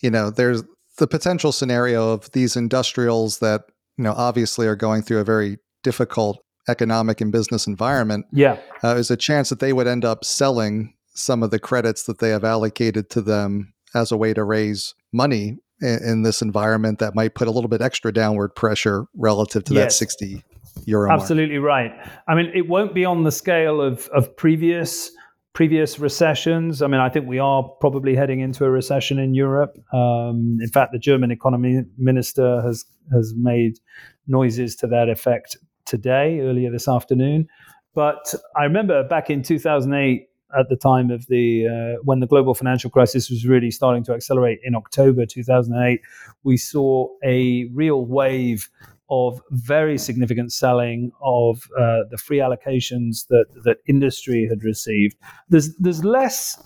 you 0.00 0.10
know, 0.10 0.30
there's 0.30 0.62
the 0.98 1.06
potential 1.06 1.52
scenario 1.52 2.10
of 2.12 2.30
these 2.32 2.56
industrials 2.56 3.38
that, 3.40 3.62
you 3.98 4.04
know, 4.04 4.12
obviously 4.12 4.66
are 4.66 4.76
going 4.76 5.02
through 5.02 5.18
a 5.18 5.24
very 5.24 5.58
difficult 5.82 6.42
economic 6.68 7.20
and 7.20 7.32
business 7.32 7.66
environment, 7.66 8.26
yeah, 8.32 8.58
uh, 8.82 8.94
there's 8.94 9.10
a 9.10 9.16
chance 9.16 9.48
that 9.50 9.60
they 9.60 9.72
would 9.72 9.86
end 9.86 10.04
up 10.04 10.24
selling 10.24 10.94
some 11.14 11.42
of 11.42 11.50
the 11.50 11.58
credits 11.58 12.04
that 12.04 12.18
they 12.18 12.30
have 12.30 12.44
allocated 12.44 13.10
to 13.10 13.20
them 13.20 13.72
as 13.94 14.12
a 14.12 14.16
way 14.16 14.34
to 14.34 14.44
raise 14.44 14.94
money 15.12 15.58
in, 15.80 15.98
in 16.04 16.22
this 16.22 16.42
environment 16.42 16.98
that 16.98 17.14
might 17.14 17.34
put 17.34 17.48
a 17.48 17.50
little 17.50 17.68
bit 17.68 17.80
extra 17.80 18.12
downward 18.12 18.54
pressure 18.54 19.06
relative 19.14 19.64
to 19.64 19.74
yes. 19.74 19.84
that 19.84 19.92
60 19.92 20.42
euro 20.84 21.10
absolutely 21.10 21.58
mark. 21.58 21.68
right 21.68 22.10
i 22.28 22.34
mean 22.34 22.50
it 22.54 22.68
won't 22.68 22.94
be 22.94 23.04
on 23.04 23.22
the 23.22 23.32
scale 23.32 23.80
of 23.80 24.08
of 24.08 24.36
previous 24.36 25.10
previous 25.54 25.98
recessions 25.98 26.82
i 26.82 26.86
mean 26.86 27.00
i 27.00 27.08
think 27.08 27.26
we 27.26 27.38
are 27.38 27.62
probably 27.80 28.14
heading 28.14 28.40
into 28.40 28.64
a 28.64 28.70
recession 28.70 29.18
in 29.18 29.34
europe 29.34 29.78
um, 29.94 30.58
in 30.60 30.68
fact 30.68 30.92
the 30.92 30.98
german 30.98 31.30
economy 31.30 31.82
minister 31.96 32.60
has 32.60 32.84
has 33.10 33.32
made 33.36 33.78
noises 34.26 34.76
to 34.76 34.86
that 34.86 35.08
effect 35.08 35.56
today, 35.86 36.40
earlier 36.40 36.70
this 36.70 36.88
afternoon. 36.88 37.48
But 37.94 38.34
I 38.56 38.64
remember 38.64 39.02
back 39.04 39.30
in 39.30 39.42
2008, 39.42 40.28
at 40.56 40.68
the 40.68 40.76
time 40.76 41.10
of 41.10 41.26
the 41.26 41.66
uh, 41.66 42.02
when 42.04 42.20
the 42.20 42.26
global 42.26 42.54
financial 42.54 42.90
crisis 42.90 43.30
was 43.30 43.46
really 43.46 43.70
starting 43.70 44.04
to 44.04 44.12
accelerate 44.12 44.60
in 44.62 44.74
October 44.74 45.26
2008, 45.26 46.00
we 46.44 46.56
saw 46.56 47.08
a 47.24 47.68
real 47.72 48.06
wave 48.06 48.70
of 49.08 49.40
very 49.50 49.98
significant 49.98 50.52
selling 50.52 51.12
of 51.22 51.68
uh, 51.78 52.00
the 52.10 52.16
free 52.16 52.38
allocations 52.38 53.26
that 53.28 53.46
that 53.64 53.78
industry 53.86 54.46
had 54.48 54.62
received. 54.62 55.16
There's 55.48 55.74
there's 55.76 56.04
less. 56.04 56.62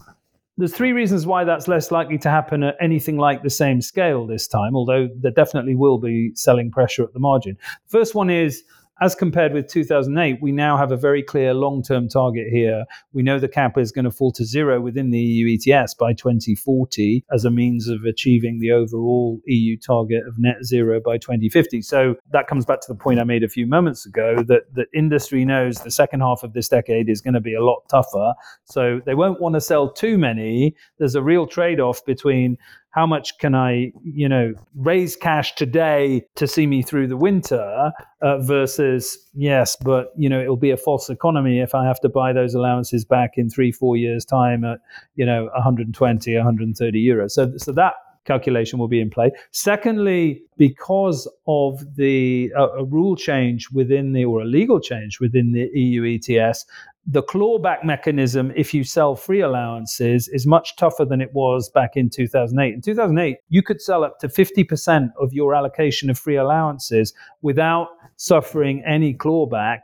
There's 0.56 0.74
three 0.74 0.92
reasons 0.92 1.26
why 1.26 1.44
that's 1.44 1.68
less 1.68 1.90
likely 1.90 2.18
to 2.18 2.28
happen 2.28 2.62
at 2.62 2.76
anything 2.82 3.16
like 3.16 3.42
the 3.42 3.48
same 3.48 3.80
scale 3.80 4.26
this 4.26 4.46
time, 4.46 4.76
although 4.76 5.08
there 5.16 5.30
definitely 5.30 5.74
will 5.74 5.96
be 5.96 6.32
selling 6.34 6.70
pressure 6.70 7.02
at 7.02 7.14
the 7.14 7.18
margin. 7.18 7.56
The 7.86 7.98
First 7.98 8.14
one 8.14 8.28
is 8.28 8.62
as 9.00 9.14
compared 9.14 9.52
with 9.52 9.66
2008, 9.68 10.38
we 10.42 10.52
now 10.52 10.76
have 10.76 10.92
a 10.92 10.96
very 10.96 11.22
clear 11.22 11.54
long 11.54 11.82
term 11.82 12.08
target 12.08 12.48
here. 12.50 12.84
We 13.12 13.22
know 13.22 13.38
the 13.38 13.48
cap 13.48 13.78
is 13.78 13.92
going 13.92 14.04
to 14.04 14.10
fall 14.10 14.32
to 14.32 14.44
zero 14.44 14.80
within 14.80 15.10
the 15.10 15.18
EU 15.18 15.56
ETS 15.56 15.94
by 15.94 16.12
2040 16.12 17.24
as 17.32 17.44
a 17.44 17.50
means 17.50 17.88
of 17.88 18.04
achieving 18.04 18.58
the 18.60 18.72
overall 18.72 19.40
EU 19.46 19.76
target 19.78 20.26
of 20.26 20.34
net 20.38 20.64
zero 20.64 21.00
by 21.00 21.16
2050. 21.16 21.82
So 21.82 22.16
that 22.32 22.46
comes 22.46 22.66
back 22.66 22.80
to 22.82 22.92
the 22.92 22.98
point 22.98 23.20
I 23.20 23.24
made 23.24 23.42
a 23.42 23.48
few 23.48 23.66
moments 23.66 24.04
ago 24.04 24.42
that, 24.48 24.62
that 24.74 24.86
industry 24.94 25.44
knows 25.44 25.82
the 25.82 25.90
second 25.90 26.20
half 26.20 26.42
of 26.42 26.52
this 26.52 26.68
decade 26.68 27.08
is 27.08 27.20
going 27.20 27.34
to 27.34 27.40
be 27.40 27.54
a 27.54 27.64
lot 27.64 27.82
tougher. 27.88 28.34
So 28.64 29.00
they 29.06 29.14
won't 29.14 29.40
want 29.40 29.54
to 29.54 29.60
sell 29.60 29.90
too 29.90 30.18
many. 30.18 30.74
There's 30.98 31.14
a 31.14 31.22
real 31.22 31.46
trade 31.46 31.80
off 31.80 32.04
between 32.04 32.58
how 32.90 33.06
much 33.06 33.38
can 33.38 33.54
I, 33.54 33.92
you 34.02 34.28
know, 34.28 34.52
raise 34.74 35.14
cash 35.16 35.54
today 35.54 36.24
to 36.34 36.46
see 36.46 36.66
me 36.66 36.82
through 36.82 37.06
the 37.06 37.16
winter 37.16 37.92
uh, 38.20 38.38
versus, 38.38 39.16
yes, 39.32 39.76
but, 39.76 40.12
you 40.16 40.28
know, 40.28 40.40
it'll 40.40 40.56
be 40.56 40.72
a 40.72 40.76
false 40.76 41.08
economy 41.08 41.60
if 41.60 41.74
I 41.74 41.86
have 41.86 42.00
to 42.00 42.08
buy 42.08 42.32
those 42.32 42.54
allowances 42.54 43.04
back 43.04 43.32
in 43.36 43.48
three, 43.48 43.70
four 43.70 43.96
years' 43.96 44.24
time 44.24 44.64
at, 44.64 44.80
you 45.14 45.24
know, 45.24 45.44
120, 45.54 46.34
130 46.34 47.06
euros. 47.06 47.30
So, 47.30 47.52
so 47.56 47.72
that 47.72 47.94
calculation 48.24 48.78
will 48.78 48.88
be 48.88 49.00
in 49.00 49.10
play. 49.10 49.30
Secondly, 49.52 50.42
because 50.56 51.30
of 51.46 51.96
the 51.96 52.52
uh, 52.56 52.70
a 52.72 52.84
rule 52.84 53.16
change 53.16 53.70
within 53.70 54.12
the 54.12 54.24
or 54.24 54.42
a 54.42 54.44
legal 54.44 54.80
change 54.80 55.20
within 55.20 55.52
the 55.52 55.70
EU 55.78 56.18
ETS, 56.18 56.66
the 57.10 57.24
clawback 57.24 57.84
mechanism, 57.84 58.52
if 58.54 58.72
you 58.72 58.84
sell 58.84 59.16
free 59.16 59.40
allowances, 59.40 60.28
is 60.28 60.46
much 60.46 60.76
tougher 60.76 61.04
than 61.04 61.20
it 61.20 61.32
was 61.34 61.68
back 61.68 61.96
in 61.96 62.08
2008. 62.08 62.72
In 62.72 62.80
2008, 62.80 63.38
you 63.48 63.62
could 63.64 63.80
sell 63.80 64.04
up 64.04 64.20
to 64.20 64.28
50% 64.28 65.08
of 65.20 65.32
your 65.32 65.56
allocation 65.56 66.08
of 66.08 66.16
free 66.16 66.36
allowances 66.36 67.12
without 67.42 67.88
suffering 68.14 68.84
any 68.86 69.12
clawback 69.12 69.80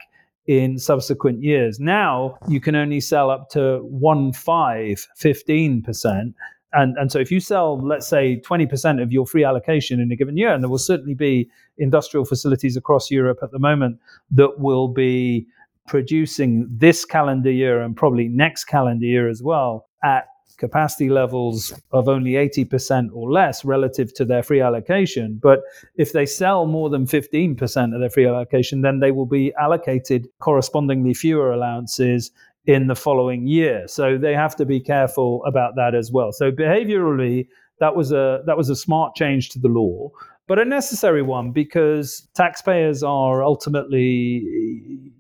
in 0.47 0.79
subsequent 0.79 1.43
years. 1.43 1.81
Now 1.81 2.39
you 2.47 2.61
can 2.61 2.77
only 2.77 3.01
sell 3.01 3.29
up 3.29 3.51
to 3.51 3.79
one 3.79 4.33
five, 4.33 5.05
15%. 5.21 6.33
And, 6.73 6.97
and 6.97 7.11
so 7.11 7.19
if 7.19 7.33
you 7.33 7.41
sell, 7.41 7.85
let's 7.85 8.07
say, 8.07 8.41
20% 8.47 9.03
of 9.03 9.11
your 9.11 9.27
free 9.27 9.43
allocation 9.43 9.99
in 9.99 10.13
a 10.13 10.17
given 10.17 10.37
year, 10.37 10.53
and 10.53 10.63
there 10.63 10.71
will 10.71 10.79
certainly 10.79 11.15
be 11.15 11.51
industrial 11.79 12.25
facilities 12.25 12.77
across 12.77 13.11
Europe 13.11 13.39
at 13.43 13.51
the 13.51 13.59
moment 13.59 13.99
that 14.31 14.61
will 14.61 14.87
be 14.87 15.47
producing 15.87 16.69
this 16.71 17.05
calendar 17.05 17.51
year 17.51 17.83
and 17.83 17.97
probably 17.97 18.29
next 18.29 18.65
calendar 18.65 19.07
year 19.07 19.29
as 19.29 19.43
well 19.43 19.89
at 20.03 20.27
capacity 20.57 21.11
levels 21.11 21.73
of 21.93 22.09
only 22.09 22.33
80% 22.33 23.09
or 23.13 23.31
less 23.31 23.65
relative 23.65 24.15
to 24.15 24.25
their 24.25 24.43
free 24.43 24.61
allocation. 24.61 25.39
But 25.43 25.61
if 25.97 26.13
they 26.13 26.27
sell 26.27 26.67
more 26.67 26.89
than 26.89 27.07
15% 27.07 27.95
of 27.95 28.01
their 28.01 28.11
free 28.11 28.27
allocation, 28.27 28.81
then 28.81 29.01
they 29.01 29.11
will 29.11 29.27
be 29.27 29.53
allocated 29.61 30.29
correspondingly 30.41 31.15
fewer 31.15 31.53
allowances 31.53 32.31
in 32.67 32.87
the 32.87 32.97
following 32.97 33.47
year. 33.47 33.87
So 33.87 34.19
they 34.19 34.35
have 34.35 34.57
to 34.57 34.65
be 34.65 34.81
careful 34.81 35.45
about 35.45 35.77
that 35.77 35.95
as 35.95 36.11
well. 36.11 36.33
So 36.33 36.51
behaviorally, 36.51 37.49
that 37.79 37.95
was 37.95 38.11
a 38.11 38.43
that 38.47 38.57
was 38.57 38.71
a 38.71 38.77
smart 38.77 39.15
change 39.15 39.51
to 39.51 39.59
the 39.59 39.69
law 39.69 40.11
but 40.47 40.59
a 40.59 40.65
necessary 40.65 41.23
one 41.23 41.51
because 41.51 42.29
taxpayers 42.35 43.03
are 43.03 43.43
ultimately, 43.43 44.47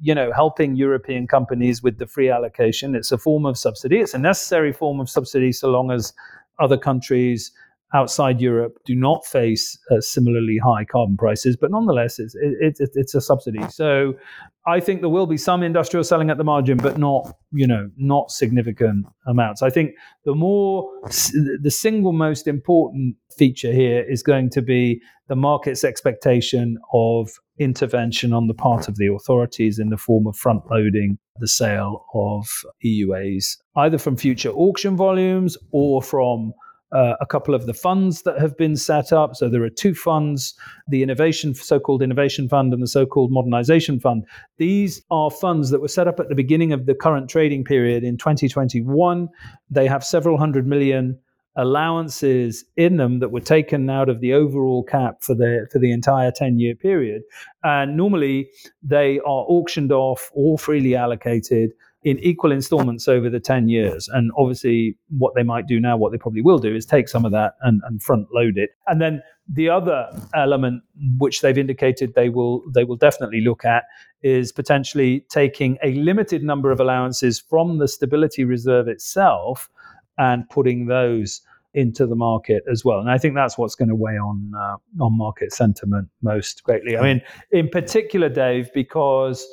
you 0.00 0.14
know, 0.14 0.32
helping 0.32 0.76
European 0.76 1.26
companies 1.26 1.82
with 1.82 1.98
the 1.98 2.06
free 2.06 2.30
allocation. 2.30 2.94
It's 2.94 3.10
a 3.10 3.18
form 3.18 3.44
of 3.44 3.58
subsidy. 3.58 3.98
It's 3.98 4.14
a 4.14 4.18
necessary 4.18 4.72
form 4.72 5.00
of 5.00 5.10
subsidy 5.10 5.52
so 5.52 5.68
long 5.68 5.90
as 5.90 6.12
other 6.58 6.78
countries 6.78 7.52
outside 7.94 8.40
Europe 8.40 8.78
do 8.84 8.94
not 8.94 9.24
face 9.24 9.78
uh, 9.90 10.00
similarly 10.00 10.58
high 10.62 10.84
carbon 10.84 11.16
prices, 11.16 11.56
but 11.56 11.70
nonetheless, 11.70 12.18
it's, 12.18 12.34
it, 12.34 12.76
it, 12.80 12.90
it's 12.94 13.14
a 13.14 13.20
subsidy. 13.20 13.62
So 13.68 14.14
I 14.66 14.80
think 14.80 15.00
there 15.00 15.08
will 15.08 15.26
be 15.26 15.36
some 15.36 15.62
industrial 15.62 16.02
selling 16.02 16.28
at 16.28 16.38
the 16.38 16.44
margin, 16.44 16.76
but 16.78 16.98
not, 16.98 17.36
you 17.52 17.66
know, 17.66 17.88
not 17.96 18.30
significant 18.32 19.06
amounts. 19.26 19.62
I 19.62 19.70
think 19.70 19.92
the 20.24 20.34
more, 20.34 20.90
the 21.62 21.70
single 21.70 22.12
most 22.12 22.48
important 22.48 23.16
feature 23.38 23.72
here 23.72 24.04
is 24.08 24.22
going 24.22 24.50
to 24.50 24.62
be 24.62 25.00
the 25.28 25.36
market's 25.36 25.84
expectation 25.84 26.78
of 26.92 27.30
intervention 27.58 28.32
on 28.32 28.48
the 28.48 28.54
part 28.54 28.88
of 28.88 28.96
the 28.96 29.06
authorities 29.06 29.78
in 29.78 29.90
the 29.90 29.96
form 29.96 30.26
of 30.26 30.36
front 30.36 30.62
loading 30.70 31.18
the 31.38 31.48
sale 31.48 32.04
of 32.14 32.48
EUAs, 32.84 33.56
either 33.76 33.98
from 33.98 34.16
future 34.16 34.50
auction 34.50 34.96
volumes 34.96 35.56
or 35.70 36.02
from 36.02 36.52
uh, 36.92 37.14
a 37.20 37.26
couple 37.26 37.54
of 37.54 37.66
the 37.66 37.74
funds 37.74 38.22
that 38.22 38.38
have 38.38 38.56
been 38.56 38.76
set 38.76 39.12
up. 39.12 39.34
So 39.36 39.48
there 39.48 39.62
are 39.64 39.70
two 39.70 39.94
funds, 39.94 40.54
the 40.88 41.02
innovation, 41.02 41.54
so-called 41.54 42.02
innovation 42.02 42.48
fund 42.48 42.72
and 42.72 42.82
the 42.82 42.88
so-called 42.88 43.32
modernization 43.32 43.98
fund. 43.98 44.24
These 44.58 45.02
are 45.10 45.30
funds 45.30 45.70
that 45.70 45.80
were 45.80 45.88
set 45.88 46.08
up 46.08 46.20
at 46.20 46.28
the 46.28 46.34
beginning 46.34 46.72
of 46.72 46.86
the 46.86 46.94
current 46.94 47.28
trading 47.28 47.64
period 47.64 48.04
in 48.04 48.16
2021. 48.16 49.28
They 49.70 49.86
have 49.86 50.04
several 50.04 50.38
hundred 50.38 50.66
million 50.66 51.18
allowances 51.56 52.64
in 52.76 52.98
them 52.98 53.18
that 53.20 53.30
were 53.30 53.40
taken 53.40 53.88
out 53.88 54.08
of 54.08 54.20
the 54.20 54.32
overall 54.34 54.84
cap 54.84 55.22
for 55.22 55.34
the 55.34 55.66
for 55.72 55.78
the 55.78 55.90
entire 55.90 56.30
10 56.30 56.58
year 56.58 56.74
period 56.74 57.22
and 57.64 57.96
normally 57.96 58.46
they 58.82 59.18
are 59.20 59.44
auctioned 59.48 59.90
off 59.90 60.30
or 60.34 60.58
freely 60.58 60.94
allocated 60.94 61.70
in 62.06 62.20
equal 62.20 62.52
installments 62.52 63.08
over 63.08 63.28
the 63.28 63.40
10 63.40 63.68
years. 63.68 64.08
And 64.12 64.30
obviously, 64.38 64.96
what 65.18 65.34
they 65.34 65.42
might 65.42 65.66
do 65.66 65.80
now, 65.80 65.96
what 65.96 66.12
they 66.12 66.18
probably 66.18 66.40
will 66.40 66.60
do, 66.60 66.72
is 66.72 66.86
take 66.86 67.08
some 67.08 67.24
of 67.24 67.32
that 67.32 67.54
and, 67.62 67.82
and 67.84 68.00
front 68.00 68.28
load 68.32 68.58
it. 68.58 68.70
And 68.86 69.00
then 69.00 69.24
the 69.52 69.68
other 69.68 70.08
element, 70.32 70.84
which 71.18 71.40
they've 71.40 71.58
indicated 71.58 72.14
they 72.14 72.28
will 72.28 72.62
they 72.72 72.84
will 72.84 72.94
definitely 72.94 73.40
look 73.40 73.64
at, 73.64 73.82
is 74.22 74.52
potentially 74.52 75.26
taking 75.30 75.78
a 75.82 75.94
limited 75.94 76.44
number 76.44 76.70
of 76.70 76.78
allowances 76.78 77.40
from 77.40 77.78
the 77.78 77.88
stability 77.88 78.44
reserve 78.44 78.86
itself 78.86 79.68
and 80.16 80.48
putting 80.48 80.86
those 80.86 81.40
into 81.74 82.06
the 82.06 82.14
market 82.14 82.62
as 82.70 82.84
well. 82.84 83.00
And 83.00 83.10
I 83.10 83.18
think 83.18 83.34
that's 83.34 83.58
what's 83.58 83.74
going 83.74 83.88
to 83.88 83.96
weigh 83.96 84.16
on 84.16 84.52
uh, 84.56 84.76
on 85.04 85.18
market 85.18 85.52
sentiment 85.52 86.08
most 86.22 86.62
greatly. 86.62 86.96
I 86.96 87.02
mean, 87.02 87.20
in 87.50 87.68
particular, 87.68 88.28
Dave, 88.28 88.72
because 88.72 89.44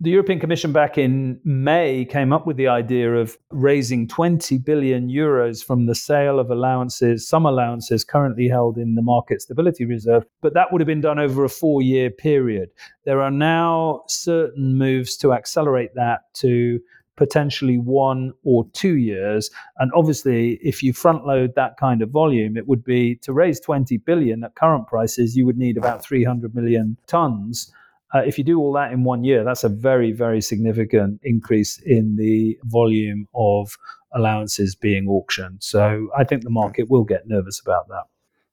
the 0.00 0.10
European 0.10 0.38
Commission 0.38 0.72
back 0.72 0.96
in 0.96 1.40
May 1.44 2.04
came 2.04 2.32
up 2.32 2.46
with 2.46 2.56
the 2.56 2.68
idea 2.68 3.16
of 3.16 3.36
raising 3.50 4.06
20 4.06 4.58
billion 4.58 5.08
euros 5.08 5.64
from 5.64 5.86
the 5.86 5.94
sale 5.94 6.38
of 6.38 6.50
allowances, 6.50 7.28
some 7.28 7.44
allowances 7.44 8.04
currently 8.04 8.46
held 8.48 8.78
in 8.78 8.94
the 8.94 9.02
Market 9.02 9.42
Stability 9.42 9.84
Reserve, 9.84 10.24
but 10.40 10.54
that 10.54 10.70
would 10.70 10.80
have 10.80 10.86
been 10.86 11.00
done 11.00 11.18
over 11.18 11.44
a 11.44 11.48
four 11.48 11.82
year 11.82 12.10
period. 12.10 12.70
There 13.04 13.20
are 13.20 13.30
now 13.30 14.02
certain 14.06 14.78
moves 14.78 15.16
to 15.16 15.32
accelerate 15.32 15.96
that 15.96 16.32
to 16.34 16.78
potentially 17.16 17.78
one 17.78 18.32
or 18.44 18.64
two 18.74 18.96
years. 18.98 19.50
And 19.78 19.90
obviously, 19.96 20.60
if 20.62 20.80
you 20.80 20.92
front 20.92 21.26
load 21.26 21.56
that 21.56 21.76
kind 21.76 22.02
of 22.02 22.10
volume, 22.10 22.56
it 22.56 22.68
would 22.68 22.84
be 22.84 23.16
to 23.16 23.32
raise 23.32 23.58
20 23.58 23.96
billion 23.96 24.44
at 24.44 24.54
current 24.54 24.86
prices, 24.86 25.36
you 25.36 25.44
would 25.44 25.58
need 25.58 25.76
about 25.76 26.04
300 26.04 26.54
million 26.54 26.96
tons. 27.08 27.72
Uh, 28.14 28.20
if 28.20 28.38
you 28.38 28.44
do 28.44 28.58
all 28.58 28.72
that 28.72 28.92
in 28.92 29.04
one 29.04 29.24
year, 29.24 29.44
that's 29.44 29.64
a 29.64 29.68
very, 29.68 30.12
very 30.12 30.40
significant 30.40 31.20
increase 31.22 31.78
in 31.84 32.16
the 32.16 32.58
volume 32.64 33.28
of 33.34 33.76
allowances 34.12 34.74
being 34.74 35.06
auctioned. 35.08 35.58
So 35.62 36.08
I 36.16 36.24
think 36.24 36.42
the 36.42 36.50
market 36.50 36.88
will 36.88 37.04
get 37.04 37.28
nervous 37.28 37.60
about 37.60 37.88
that. 37.88 38.04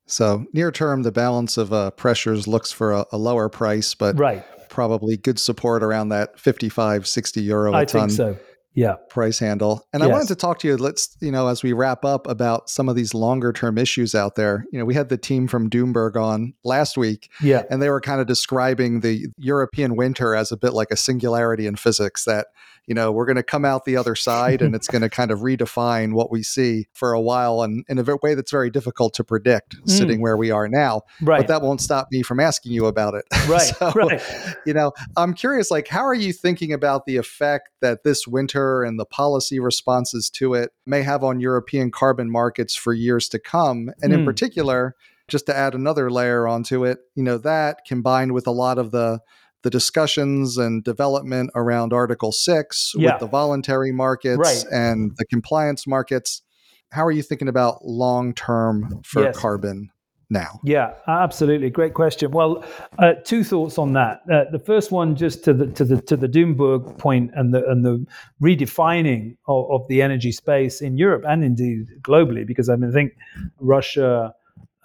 So 0.08 0.46
near 0.54 0.72
term, 0.72 1.04
the 1.04 1.12
balance 1.12 1.58
of 1.58 1.74
uh, 1.74 1.92
pressures 1.92 2.48
looks 2.48 2.72
for 2.72 2.92
a, 2.92 3.06
a, 3.12 3.18
lower 3.18 3.50
price, 3.50 3.96
but 3.96 4.20
right. 4.20 4.44
probably 4.70 5.18
good 5.18 5.40
support 5.40 5.82
around 5.82 6.10
that 6.10 6.38
55, 6.40 7.08
60 7.08 7.42
euro 7.42 7.74
a 7.74 7.78
I 7.78 7.86
ton. 7.86 8.02
I 8.02 8.08
think 8.08 8.18
so 8.18 8.38
yeah. 8.76 8.96
price 9.10 9.40
handle. 9.40 9.88
And 9.94 10.02
yes. 10.02 10.10
i 10.10 10.12
wanted 10.12 10.28
to 10.28 10.36
talk 10.36 10.60
to 10.60 10.68
you 10.68 10.78
let's 10.78 11.18
you 11.22 11.32
know 11.32 11.48
as 11.48 11.64
we 11.64 11.74
wrap 11.74 12.06
up 12.06 12.28
about 12.28 12.70
some 12.70 12.90
of 12.90 12.96
these 12.96 13.14
longer 13.14 13.52
term 13.52 13.78
issues 13.78 14.14
out 14.14 14.36
there. 14.36 14.66
You 14.72 14.80
know 14.80 14.86
we 14.86 14.94
had 14.94 15.10
the 15.10 15.18
team 15.18 15.48
from 15.48 15.70
doomberg 15.70 16.16
on 16.16 16.54
last 16.64 16.98
week 16.98 17.30
yeah. 17.42 17.64
and 17.70 17.82
they 17.82 17.90
were 17.90 18.02
kind 18.02 18.22
of 18.22 18.28
describing 18.28 19.00
the 19.00 19.28
european 19.38 19.96
winter 19.96 20.36
as 20.36 20.52
a 20.52 20.58
bit 20.58 20.74
like 20.74 20.92
a 20.92 20.98
singularity 20.98 21.66
in 21.66 21.76
physics 21.76 22.26
that 22.26 22.48
you 22.88 22.94
know 22.94 23.12
we're 23.12 23.26
going 23.26 23.36
to 23.36 23.44
come 23.44 23.66
out 23.66 23.86
the 23.86 23.98
other 23.98 24.16
side 24.16 24.62
and 24.62 24.76
it's 24.76 24.88
going 24.88 25.02
to 25.02 25.10
kind 25.10 25.32
of 25.32 25.40
redefine 25.40 26.14
what 26.14 26.32
we 26.32 26.44
see 26.44 26.88
for 26.94 27.14
a 27.14 27.22
while 27.22 27.62
and 27.62 27.84
in 27.88 27.98
a 27.98 28.04
way 28.22 28.36
that's 28.36 28.52
very 28.52 28.70
difficult 28.70 29.14
to 29.14 29.24
predict 29.24 29.76
mm. 29.76 29.90
sitting 29.90 30.22
where 30.22 30.38
we 30.38 30.52
are 30.52 30.68
now. 30.68 31.02
Right. 31.22 31.40
but 31.40 31.48
that 31.48 31.62
won't 31.62 31.82
stop 31.82 32.08
me 32.12 32.22
from 32.22 32.40
asking 32.40 32.72
you 32.72 32.86
about 32.86 33.14
it. 33.14 33.26
Right 33.46 33.62
so, 33.62 33.92
right. 33.92 34.24
you 34.66 34.74
know 34.74 34.92
i'm 35.18 35.36
curious 35.36 35.70
like 35.70 35.88
how 35.88 36.04
are 36.04 36.16
you 36.16 36.34
thinking 36.34 36.74
about 36.74 37.06
the 37.06 37.18
effect 37.18 37.70
that 37.82 38.04
this 38.04 38.26
winter 38.26 38.65
and 38.84 39.00
the 39.00 39.06
policy 39.06 39.60
responses 39.60 40.30
to 40.32 40.54
it 40.54 40.72
may 40.86 41.04
have 41.04 41.24
on 41.24 41.40
European 41.40 41.92
carbon 41.92 42.30
markets 42.30 42.76
for 42.76 42.94
years 42.94 43.30
to 43.30 43.40
come. 43.40 43.90
And 44.02 44.12
mm. 44.12 44.16
in 44.16 44.20
hmm. 44.22 44.26
particular, 44.26 44.96
just 45.28 45.46
to 45.48 45.56
add 45.56 45.74
another 45.74 46.12
layer 46.12 46.48
onto 46.48 46.86
it, 46.86 47.00
you 47.16 47.24
know, 47.24 47.38
that 47.40 47.80
combined 47.88 48.34
with 48.34 48.48
a 48.48 48.52
lot 48.52 48.78
of 48.78 48.92
the 48.92 49.20
the 49.64 49.70
discussions 49.72 50.58
and 50.58 50.84
development 50.84 51.50
around 51.56 51.92
Article 51.92 52.32
6 52.32 52.94
yeah. 52.96 53.14
with 53.14 53.20
the 53.20 53.28
voluntary 53.28 53.92
markets 53.92 54.38
right. 54.38 54.64
and 54.72 55.14
the 55.18 55.26
compliance 55.26 55.88
markets. 55.88 56.44
How 56.92 57.04
are 57.04 57.12
you 57.12 57.24
thinking 57.24 57.48
about 57.48 57.84
long 57.84 58.36
term 58.36 59.02
for 59.04 59.24
yes. 59.24 59.36
carbon 59.36 59.90
now? 60.30 60.60
Yeah, 60.64 60.94
absolutely. 61.08 61.70
Great 61.70 61.94
question. 61.94 62.32
Well, 62.32 62.64
uh, 63.00 63.14
two 63.24 63.44
thoughts 63.44 63.78
on 63.78 63.94
that. 63.94 64.22
Uh, 64.32 64.46
the 64.52 64.60
first 64.60 64.92
one, 64.92 65.16
just 65.16 65.44
to 65.46 65.54
the 65.54 65.68
to 65.68 65.84
the 65.84 66.02
to 66.02 66.18
the 66.18 66.28
Doomberg 66.28 66.98
point 66.98 67.32
and 67.36 67.54
the 67.54 67.66
and 67.70 67.86
the 67.86 68.06
redefining 68.42 69.38
of, 69.48 69.70
of 69.72 69.88
the 69.88 70.02
energy 70.02 70.32
space 70.32 70.82
in 70.82 70.98
Europe 70.98 71.24
and 71.28 71.44
indeed 71.44 71.88
globally, 72.02 72.46
because 72.46 72.70
I 72.70 72.76
mean, 72.76 72.90
I 72.90 72.94
think 72.94 73.14
Russia 73.60 74.34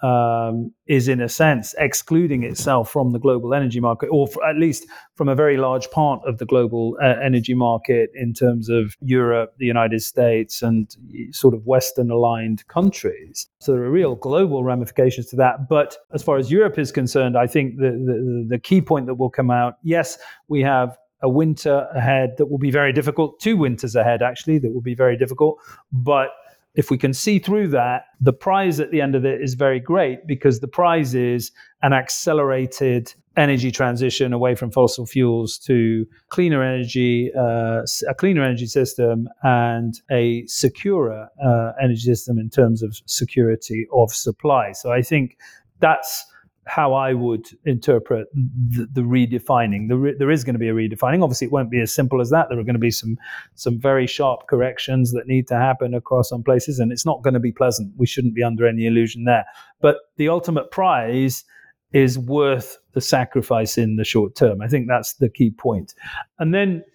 um, 0.01 0.73
is 0.87 1.07
in 1.07 1.21
a 1.21 1.29
sense 1.29 1.75
excluding 1.77 2.43
itself 2.43 2.91
from 2.91 3.11
the 3.11 3.19
global 3.19 3.53
energy 3.53 3.79
market, 3.79 4.07
or 4.07 4.27
at 4.47 4.57
least 4.57 4.87
from 5.15 5.29
a 5.29 5.35
very 5.35 5.57
large 5.57 5.89
part 5.91 6.21
of 6.25 6.37
the 6.37 6.45
global 6.45 6.97
uh, 7.01 7.15
energy 7.23 7.53
market 7.53 8.09
in 8.15 8.33
terms 8.33 8.69
of 8.69 8.95
Europe, 9.01 9.53
the 9.57 9.65
United 9.65 10.01
States, 10.01 10.61
and 10.61 10.95
sort 11.31 11.53
of 11.53 11.65
Western 11.65 12.09
aligned 12.11 12.67
countries. 12.67 13.47
So 13.59 13.73
there 13.73 13.83
are 13.83 13.91
real 13.91 14.15
global 14.15 14.63
ramifications 14.63 15.27
to 15.27 15.35
that. 15.37 15.69
But 15.69 15.97
as 16.13 16.23
far 16.23 16.37
as 16.37 16.51
Europe 16.51 16.79
is 16.79 16.91
concerned, 16.91 17.37
I 17.37 17.47
think 17.47 17.77
the, 17.77 17.91
the, 17.91 18.45
the 18.49 18.59
key 18.59 18.81
point 18.81 19.05
that 19.05 19.15
will 19.15 19.29
come 19.29 19.51
out 19.51 19.75
yes, 19.83 20.17
we 20.47 20.61
have 20.61 20.97
a 21.21 21.29
winter 21.29 21.87
ahead 21.93 22.35
that 22.37 22.47
will 22.47 22.57
be 22.57 22.71
very 22.71 22.91
difficult, 22.91 23.39
two 23.39 23.55
winters 23.55 23.95
ahead, 23.95 24.21
actually, 24.21 24.57
that 24.59 24.73
will 24.73 24.81
be 24.81 24.95
very 24.95 25.15
difficult. 25.15 25.59
But 25.91 26.29
if 26.75 26.89
we 26.89 26.97
can 26.97 27.13
see 27.13 27.39
through 27.39 27.67
that, 27.69 28.05
the 28.19 28.33
prize 28.33 28.79
at 28.79 28.91
the 28.91 29.01
end 29.01 29.15
of 29.15 29.25
it 29.25 29.41
is 29.41 29.55
very 29.55 29.79
great 29.79 30.25
because 30.25 30.59
the 30.59 30.67
prize 30.67 31.13
is 31.13 31.51
an 31.81 31.93
accelerated 31.93 33.13
energy 33.37 33.71
transition 33.71 34.33
away 34.33 34.55
from 34.55 34.71
fossil 34.71 35.05
fuels 35.05 35.57
to 35.57 36.05
cleaner 36.29 36.63
energy, 36.63 37.31
uh, 37.37 37.81
a 38.07 38.13
cleaner 38.17 38.43
energy 38.43 38.67
system, 38.67 39.27
and 39.43 40.01
a 40.11 40.45
securer 40.47 41.27
uh, 41.43 41.71
energy 41.81 42.01
system 42.01 42.37
in 42.37 42.49
terms 42.49 42.81
of 42.81 42.99
security 43.05 43.87
of 43.93 44.13
supply. 44.13 44.71
So 44.73 44.91
I 44.91 45.01
think 45.01 45.37
that's 45.79 46.25
how 46.71 46.93
I 46.93 47.13
would 47.13 47.49
interpret 47.65 48.27
the, 48.33 48.87
the 48.93 49.01
redefining. 49.01 49.89
The 49.89 49.97
re, 49.97 50.15
there 50.17 50.31
is 50.31 50.45
going 50.45 50.53
to 50.55 50.59
be 50.59 50.69
a 50.69 50.73
redefining. 50.73 51.21
Obviously, 51.21 51.47
it 51.47 51.51
won't 51.51 51.69
be 51.69 51.81
as 51.81 51.93
simple 51.93 52.21
as 52.21 52.29
that. 52.29 52.47
There 52.49 52.57
are 52.57 52.63
going 52.63 52.75
to 52.75 52.79
be 52.79 52.91
some 52.91 53.17
some 53.55 53.77
very 53.77 54.07
sharp 54.07 54.47
corrections 54.47 55.11
that 55.11 55.27
need 55.27 55.49
to 55.49 55.55
happen 55.55 55.93
across 55.93 56.29
some 56.29 56.43
places, 56.43 56.79
and 56.79 56.93
it's 56.93 57.05
not 57.05 57.23
going 57.23 57.33
to 57.33 57.41
be 57.41 57.51
pleasant. 57.51 57.91
We 57.97 58.07
shouldn't 58.07 58.35
be 58.35 58.41
under 58.41 58.65
any 58.65 58.85
illusion 58.85 59.25
there. 59.25 59.43
But 59.81 59.97
the 60.15 60.29
ultimate 60.29 60.71
prize 60.71 61.43
is 61.91 62.17
worth 62.17 62.77
the 62.93 63.01
sacrifice 63.01 63.77
in 63.77 63.97
the 63.97 64.05
short 64.05 64.35
term. 64.35 64.61
I 64.61 64.69
think 64.69 64.87
that's 64.87 65.15
the 65.15 65.27
key 65.27 65.51
point. 65.51 65.93
And 66.39 66.53
then 66.53 66.85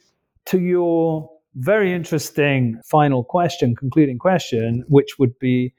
to 0.47 0.59
your 0.59 1.29
very 1.57 1.93
interesting 1.93 2.81
final 2.83 3.25
question, 3.25 3.77
concluding 3.77 4.19
question, 4.19 4.85
which 4.89 5.19
would 5.19 5.39
be 5.39 5.75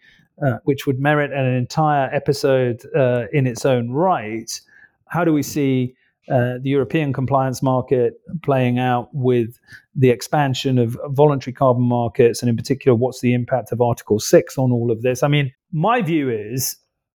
uh, 0.46 0.58
which 0.64 0.86
would 0.86 1.00
merit 1.00 1.32
an 1.32 1.46
entire 1.46 2.10
episode 2.14 2.82
uh, 2.96 3.26
in 3.34 3.48
its 3.48 3.66
own 3.66 3.92
right. 3.92 4.60
How 5.08 5.24
do 5.24 5.34
we 5.34 5.44
see 5.44 5.96
uh, 6.30 6.56
the 6.62 6.70
European 6.70 7.14
compliance 7.14 7.64
market 7.64 8.16
playing 8.44 8.80
out 8.80 9.10
with 9.14 9.58
the 9.96 10.10
expansion 10.10 10.78
of 10.78 10.98
voluntary 11.08 11.54
carbon 11.54 11.84
markets, 11.84 12.42
and 12.42 12.50
in 12.50 12.58
particular, 12.58 12.96
what's 12.96 13.22
the 13.22 13.34
impact 13.34 13.72
of 13.72 13.82
Article 13.82 14.20
6 14.20 14.58
on 14.58 14.72
all 14.72 14.92
of 14.92 15.02
this? 15.02 15.24
I 15.24 15.30
mean, 15.30 15.54
my 15.72 16.02
view 16.02 16.30
is 16.30 16.76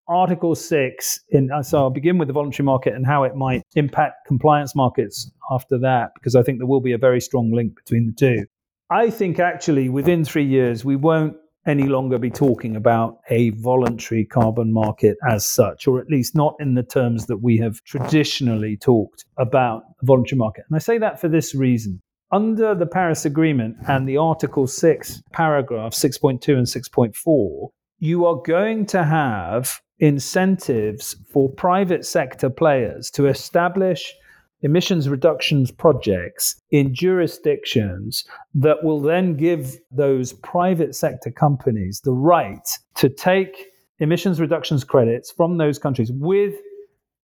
Article 0.09 0.55
6, 0.55 1.21
in, 1.31 1.51
uh, 1.51 1.63
so 1.63 1.79
I'll 1.79 1.91
begin 1.91 2.19
with 2.19 2.29
the 2.29 2.35
voluntary 2.35 2.65
market 2.65 2.95
and 2.95 3.05
how 3.05 3.25
it 3.25 3.35
might 3.35 3.63
impact 3.75 4.27
compliance 4.27 4.77
markets 4.77 5.31
after 5.51 5.77
that, 5.79 6.13
because 6.15 6.37
I 6.37 6.43
think 6.43 6.59
there 6.59 6.67
will 6.67 6.81
be 6.81 6.93
a 6.93 6.99
very 6.99 7.21
strong 7.21 7.53
link 7.53 7.75
between 7.77 8.07
the 8.07 8.13
two. 8.13 8.47
I 8.91 9.11
think 9.11 9.39
actually 9.39 9.89
within 9.89 10.25
three 10.25 10.47
years, 10.47 10.85
we 10.85 10.97
won't 10.97 11.37
any 11.67 11.85
longer 11.85 12.19
be 12.19 12.31
talking 12.31 12.77
about 12.77 13.19
a 13.29 13.51
voluntary 13.51 14.25
carbon 14.25 14.73
market 14.73 15.17
as 15.29 15.47
such, 15.47 15.87
or 15.87 16.01
at 16.01 16.09
least 16.09 16.35
not 16.35 16.55
in 16.61 16.75
the 16.75 16.83
terms 16.83 17.27
that 17.27 17.39
we 17.39 17.59
have 17.59 17.83
traditionally 17.85 18.77
talked 18.77 19.25
about 19.37 19.83
a 20.03 20.07
voluntary 20.07 20.39
market. 20.39 20.65
And 20.69 20.77
I 20.77 20.79
say 20.79 20.99
that 20.99 21.21
for 21.21 21.29
this 21.29 21.55
reason. 21.55 22.01
Under 22.33 22.75
the 22.75 22.87
Paris 22.87 23.25
Agreement 23.25 23.77
and 23.89 24.09
the 24.09 24.17
Article 24.17 24.67
6, 24.67 25.23
paragraph 25.33 25.93
6.2 25.93 26.57
and 26.57 26.67
6.4, 26.67 27.69
you 27.99 28.25
are 28.25 28.41
going 28.47 28.87
to 28.87 29.05
have 29.05 29.81
incentives 29.99 31.17
for 31.33 31.51
private 31.51 32.07
sector 32.07 32.49
players 32.49 33.11
to 33.11 33.27
establish 33.27 34.15
emissions 34.63 35.09
reductions 35.09 35.71
projects 35.71 36.61
in 36.71 36.95
jurisdictions 36.95 38.25
that 38.55 38.83
will 38.85 39.01
then 39.01 39.37
give 39.37 39.79
those 39.91 40.33
private 40.35 40.95
sector 40.95 41.31
companies 41.31 42.01
the 42.05 42.13
right 42.13 42.79
to 42.95 43.09
take 43.09 43.69
emissions 43.99 44.41
reductions 44.41 44.85
credits 44.85 45.31
from 45.31 45.59
those 45.59 45.79
countries 45.79 46.13
with 46.13 46.55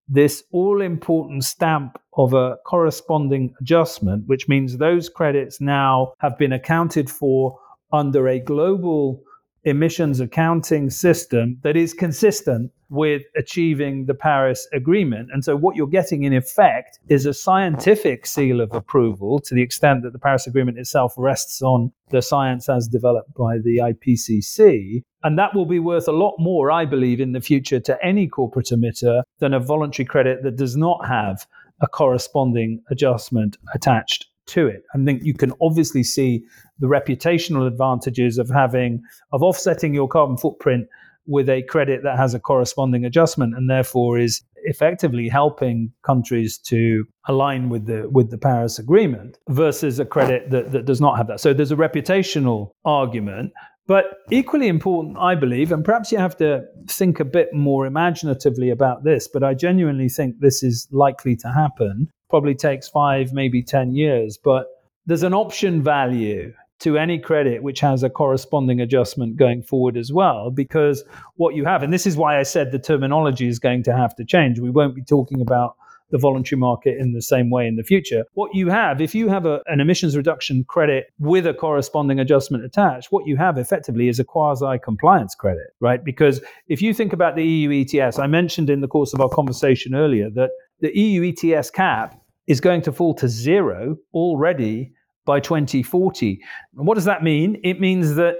this 0.08 0.44
all 0.52 0.80
important 0.80 1.44
stamp 1.44 2.00
of 2.16 2.32
a 2.32 2.56
corresponding 2.64 3.52
adjustment, 3.60 4.26
which 4.26 4.48
means 4.48 4.78
those 4.78 5.08
credits 5.08 5.60
now 5.60 6.12
have 6.18 6.38
been 6.38 6.52
accounted 6.52 7.10
for 7.10 7.58
under 7.92 8.28
a 8.28 8.38
global 8.38 9.22
emissions 9.66 10.20
accounting 10.20 10.88
system 10.88 11.58
that 11.62 11.76
is 11.76 11.92
consistent 11.92 12.70
with 12.88 13.22
achieving 13.36 14.06
the 14.06 14.14
Paris 14.14 14.68
Agreement. 14.72 15.28
And 15.32 15.44
so, 15.44 15.56
what 15.56 15.74
you're 15.74 15.88
getting 15.88 16.22
in 16.22 16.32
effect 16.32 17.00
is 17.08 17.26
a 17.26 17.34
scientific 17.34 18.26
seal 18.26 18.60
of 18.60 18.72
approval 18.72 19.40
to 19.40 19.54
the 19.54 19.62
extent 19.62 20.04
that 20.04 20.12
the 20.12 20.20
Paris 20.20 20.46
Agreement 20.46 20.78
itself 20.78 21.12
rests 21.16 21.62
on 21.62 21.92
the 22.10 22.22
science 22.22 22.68
as 22.68 22.86
developed 22.86 23.34
by 23.34 23.58
the 23.58 23.78
IPCC. 23.78 25.02
And 25.24 25.36
that 25.36 25.54
will 25.54 25.66
be 25.66 25.80
worth 25.80 26.06
a 26.06 26.12
lot 26.12 26.36
more, 26.38 26.70
I 26.70 26.84
believe, 26.84 27.20
in 27.20 27.32
the 27.32 27.40
future 27.40 27.80
to 27.80 27.98
any 28.04 28.28
corporate 28.28 28.68
emitter 28.68 29.22
than 29.40 29.52
a 29.52 29.58
voluntary 29.58 30.06
credit 30.06 30.44
that 30.44 30.56
does 30.56 30.76
not 30.76 31.04
have 31.06 31.44
a 31.80 31.88
corresponding 31.88 32.82
adjustment 32.88 33.56
attached 33.74 34.26
to 34.46 34.66
it. 34.66 34.82
I 34.94 35.04
think 35.04 35.22
you 35.22 35.34
can 35.34 35.52
obviously 35.60 36.02
see 36.02 36.44
the 36.78 36.86
reputational 36.86 37.66
advantages 37.66 38.38
of 38.38 38.48
having 38.48 39.02
of 39.32 39.42
offsetting 39.42 39.94
your 39.94 40.08
carbon 40.08 40.36
footprint 40.36 40.88
with 41.26 41.48
a 41.48 41.62
credit 41.62 42.02
that 42.04 42.16
has 42.16 42.34
a 42.34 42.40
corresponding 42.40 43.04
adjustment 43.04 43.56
and 43.56 43.68
therefore 43.68 44.18
is 44.18 44.42
effectively 44.64 45.28
helping 45.28 45.92
countries 46.04 46.58
to 46.58 47.04
align 47.28 47.68
with 47.68 47.86
the 47.86 48.08
with 48.10 48.30
the 48.30 48.38
Paris 48.38 48.78
Agreement 48.78 49.38
versus 49.48 49.98
a 49.98 50.04
credit 50.04 50.50
that, 50.50 50.72
that 50.72 50.86
does 50.86 51.00
not 51.00 51.16
have 51.16 51.26
that. 51.26 51.40
So 51.40 51.52
there's 51.52 51.72
a 51.72 51.76
reputational 51.76 52.70
argument. 52.84 53.52
But 53.88 54.18
equally 54.32 54.66
important, 54.66 55.16
I 55.16 55.36
believe, 55.36 55.70
and 55.70 55.84
perhaps 55.84 56.10
you 56.10 56.18
have 56.18 56.36
to 56.38 56.64
think 56.88 57.20
a 57.20 57.24
bit 57.24 57.54
more 57.54 57.86
imaginatively 57.86 58.70
about 58.70 59.04
this, 59.04 59.28
but 59.28 59.44
I 59.44 59.54
genuinely 59.54 60.08
think 60.08 60.40
this 60.40 60.64
is 60.64 60.88
likely 60.90 61.36
to 61.36 61.52
happen. 61.52 62.08
Probably 62.28 62.54
takes 62.54 62.88
five, 62.88 63.32
maybe 63.32 63.62
10 63.62 63.92
years, 63.92 64.38
but 64.42 64.66
there's 65.06 65.22
an 65.22 65.34
option 65.34 65.82
value 65.82 66.52
to 66.78 66.98
any 66.98 67.18
credit 67.18 67.62
which 67.62 67.80
has 67.80 68.02
a 68.02 68.10
corresponding 68.10 68.80
adjustment 68.80 69.36
going 69.36 69.62
forward 69.62 69.96
as 69.96 70.12
well. 70.12 70.50
Because 70.50 71.04
what 71.36 71.54
you 71.54 71.64
have, 71.64 71.82
and 71.82 71.92
this 71.92 72.06
is 72.06 72.16
why 72.16 72.38
I 72.38 72.42
said 72.42 72.70
the 72.70 72.78
terminology 72.78 73.48
is 73.48 73.58
going 73.58 73.82
to 73.84 73.96
have 73.96 74.14
to 74.16 74.24
change. 74.24 74.58
We 74.58 74.70
won't 74.70 74.94
be 74.94 75.02
talking 75.02 75.40
about 75.40 75.76
the 76.10 76.18
voluntary 76.18 76.58
market 76.58 76.98
in 76.98 77.12
the 77.12 77.22
same 77.22 77.50
way 77.50 77.66
in 77.66 77.76
the 77.76 77.82
future. 77.82 78.24
What 78.34 78.54
you 78.54 78.68
have, 78.68 79.00
if 79.00 79.14
you 79.14 79.28
have 79.28 79.44
a, 79.44 79.60
an 79.66 79.80
emissions 79.80 80.16
reduction 80.16 80.64
credit 80.64 81.06
with 81.18 81.46
a 81.46 81.54
corresponding 81.54 82.20
adjustment 82.20 82.64
attached, 82.64 83.10
what 83.10 83.26
you 83.26 83.36
have 83.36 83.58
effectively 83.58 84.08
is 84.08 84.20
a 84.20 84.24
quasi 84.24 84.78
compliance 84.84 85.34
credit, 85.34 85.74
right? 85.80 86.04
Because 86.04 86.40
if 86.68 86.80
you 86.80 86.94
think 86.94 87.12
about 87.12 87.34
the 87.34 87.44
EU 87.44 87.84
ETS, 87.84 88.18
I 88.18 88.28
mentioned 88.28 88.70
in 88.70 88.82
the 88.82 88.88
course 88.88 89.14
of 89.14 89.20
our 89.20 89.28
conversation 89.28 89.94
earlier 89.94 90.30
that 90.30 90.50
the 90.80 90.96
EU 90.96 91.32
ETS 91.32 91.70
cap 91.70 92.20
is 92.46 92.60
going 92.60 92.82
to 92.82 92.92
fall 92.92 93.14
to 93.14 93.28
zero 93.28 93.96
already 94.14 94.92
by 95.24 95.40
2040. 95.40 96.40
And 96.76 96.86
what 96.86 96.94
does 96.94 97.04
that 97.04 97.22
mean? 97.22 97.60
It 97.64 97.80
means 97.80 98.14
that 98.14 98.36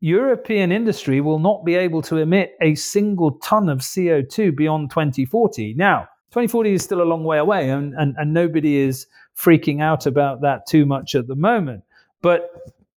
European 0.00 0.70
industry 0.70 1.20
will 1.20 1.40
not 1.40 1.64
be 1.64 1.74
able 1.74 2.02
to 2.02 2.18
emit 2.18 2.52
a 2.60 2.74
single 2.76 3.32
ton 3.38 3.68
of 3.68 3.78
CO2 3.78 4.56
beyond 4.56 4.90
2040. 4.90 5.74
Now, 5.74 6.08
2040 6.30 6.74
is 6.74 6.84
still 6.84 7.02
a 7.02 7.04
long 7.04 7.24
way 7.24 7.38
away, 7.38 7.70
and, 7.70 7.94
and, 7.94 8.14
and 8.16 8.32
nobody 8.32 8.76
is 8.76 9.06
freaking 9.36 9.82
out 9.82 10.06
about 10.06 10.40
that 10.42 10.66
too 10.68 10.86
much 10.86 11.14
at 11.14 11.26
the 11.26 11.34
moment. 11.34 11.82
But 12.22 12.50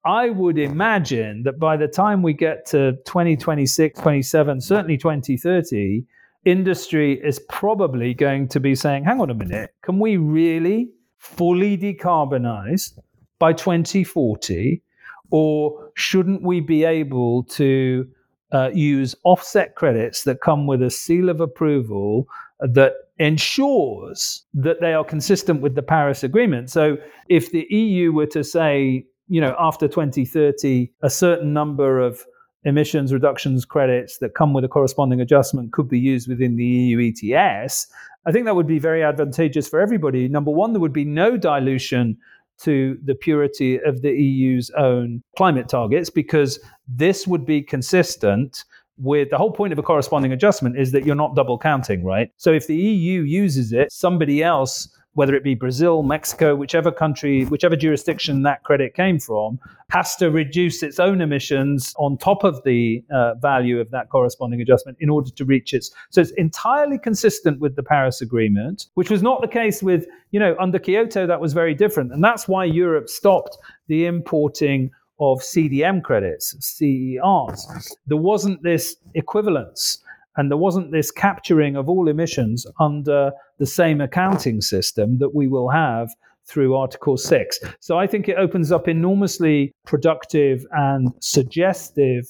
I 0.05 0.29
would 0.29 0.57
imagine 0.57 1.43
that 1.43 1.59
by 1.59 1.77
the 1.77 1.87
time 1.87 2.21
we 2.21 2.33
get 2.33 2.65
to 2.67 2.93
2026, 3.05 3.99
27, 3.99 4.61
certainly 4.61 4.97
2030, 4.97 6.03
industry 6.45 7.19
is 7.23 7.39
probably 7.49 8.13
going 8.13 8.47
to 8.49 8.59
be 8.59 8.75
saying, 8.75 9.03
hang 9.03 9.21
on 9.21 9.29
a 9.29 9.33
minute, 9.33 9.73
can 9.81 9.99
we 9.99 10.17
really 10.17 10.89
fully 11.17 11.77
decarbonize 11.77 12.97
by 13.39 13.53
2040? 13.53 14.81
Or 15.29 15.91
shouldn't 15.95 16.41
we 16.41 16.59
be 16.59 16.83
able 16.83 17.43
to 17.43 18.07
uh, 18.51 18.69
use 18.73 19.15
offset 19.23 19.75
credits 19.75 20.23
that 20.23 20.41
come 20.41 20.67
with 20.67 20.81
a 20.81 20.89
seal 20.89 21.29
of 21.29 21.39
approval 21.39 22.27
that 22.59 22.93
ensures 23.17 24.43
that 24.53 24.81
they 24.81 24.93
are 24.93 25.05
consistent 25.05 25.61
with 25.61 25.75
the 25.75 25.83
Paris 25.83 26.23
Agreement? 26.23 26.69
So 26.69 26.97
if 27.29 27.51
the 27.51 27.65
EU 27.69 28.11
were 28.11 28.25
to 28.27 28.43
say, 28.43 29.05
you 29.27 29.39
know, 29.39 29.55
after 29.57 29.87
2030, 29.87 30.91
a 31.01 31.09
certain 31.09 31.53
number 31.53 31.99
of 31.99 32.25
emissions 32.63 33.11
reductions 33.13 33.65
credits 33.65 34.17
that 34.19 34.35
come 34.35 34.53
with 34.53 34.63
a 34.63 34.67
corresponding 34.67 35.21
adjustment 35.21 35.73
could 35.73 35.89
be 35.89 35.99
used 35.99 36.27
within 36.27 36.55
the 36.55 36.65
EU 36.65 37.11
ETS, 37.11 37.87
I 38.25 38.31
think 38.31 38.45
that 38.45 38.55
would 38.55 38.67
be 38.67 38.79
very 38.79 39.03
advantageous 39.03 39.67
for 39.67 39.79
everybody. 39.79 40.27
Number 40.27 40.51
one, 40.51 40.73
there 40.73 40.79
would 40.79 40.93
be 40.93 41.05
no 41.05 41.37
dilution 41.37 42.17
to 42.59 42.97
the 43.03 43.15
purity 43.15 43.79
of 43.79 44.03
the 44.03 44.11
EU's 44.11 44.69
own 44.71 45.23
climate 45.35 45.67
targets 45.67 46.11
because 46.11 46.59
this 46.87 47.25
would 47.25 47.45
be 47.45 47.61
consistent 47.61 48.63
with 48.97 49.31
the 49.31 49.37
whole 49.37 49.51
point 49.51 49.73
of 49.73 49.79
a 49.79 49.83
corresponding 49.83 50.31
adjustment 50.31 50.77
is 50.77 50.91
that 50.91 51.05
you're 51.05 51.15
not 51.15 51.35
double 51.35 51.57
counting, 51.57 52.03
right? 52.03 52.29
So 52.37 52.51
if 52.51 52.67
the 52.67 52.75
EU 52.75 53.21
uses 53.21 53.73
it, 53.73 53.91
somebody 53.91 54.43
else 54.43 54.87
whether 55.13 55.35
it 55.35 55.43
be 55.43 55.55
Brazil, 55.55 56.03
Mexico, 56.03 56.55
whichever 56.55 56.91
country, 56.91 57.43
whichever 57.45 57.75
jurisdiction 57.75 58.43
that 58.43 58.63
credit 58.63 58.93
came 58.93 59.19
from, 59.19 59.59
has 59.89 60.15
to 60.15 60.31
reduce 60.31 60.83
its 60.83 60.99
own 60.99 61.19
emissions 61.19 61.93
on 61.97 62.17
top 62.17 62.43
of 62.43 62.63
the 62.63 63.03
uh, 63.13 63.33
value 63.35 63.79
of 63.79 63.91
that 63.91 64.09
corresponding 64.09 64.61
adjustment 64.61 64.97
in 65.01 65.09
order 65.09 65.29
to 65.29 65.43
reach 65.43 65.73
its. 65.73 65.91
So 66.11 66.21
it's 66.21 66.31
entirely 66.31 66.97
consistent 66.97 67.59
with 67.59 67.75
the 67.75 67.83
Paris 67.83 68.21
Agreement, 68.21 68.87
which 68.93 69.09
was 69.09 69.21
not 69.21 69.41
the 69.41 69.47
case 69.47 69.83
with, 69.83 70.07
you 70.31 70.39
know, 70.39 70.55
under 70.59 70.79
Kyoto, 70.79 71.27
that 71.27 71.41
was 71.41 71.51
very 71.51 71.75
different. 71.75 72.13
And 72.13 72.23
that's 72.23 72.47
why 72.47 72.63
Europe 72.63 73.09
stopped 73.09 73.57
the 73.87 74.05
importing 74.05 74.91
of 75.19 75.39
CDM 75.39 76.01
credits, 76.01 76.55
CERs. 76.59 77.95
There 78.07 78.17
wasn't 78.17 78.63
this 78.63 78.95
equivalence 79.13 79.99
and 80.37 80.49
there 80.49 80.57
wasn't 80.57 80.91
this 80.91 81.11
capturing 81.11 81.75
of 81.75 81.89
all 81.89 82.07
emissions 82.07 82.65
under 82.79 83.31
the 83.57 83.65
same 83.65 84.01
accounting 84.01 84.61
system 84.61 85.17
that 85.19 85.35
we 85.35 85.47
will 85.47 85.69
have 85.69 86.09
through 86.45 86.75
Article 86.75 87.17
6. 87.17 87.59
So 87.79 87.97
I 87.97 88.07
think 88.07 88.27
it 88.27 88.37
opens 88.37 88.71
up 88.71 88.87
enormously 88.87 89.73
productive 89.85 90.65
and 90.71 91.09
suggestive 91.19 92.25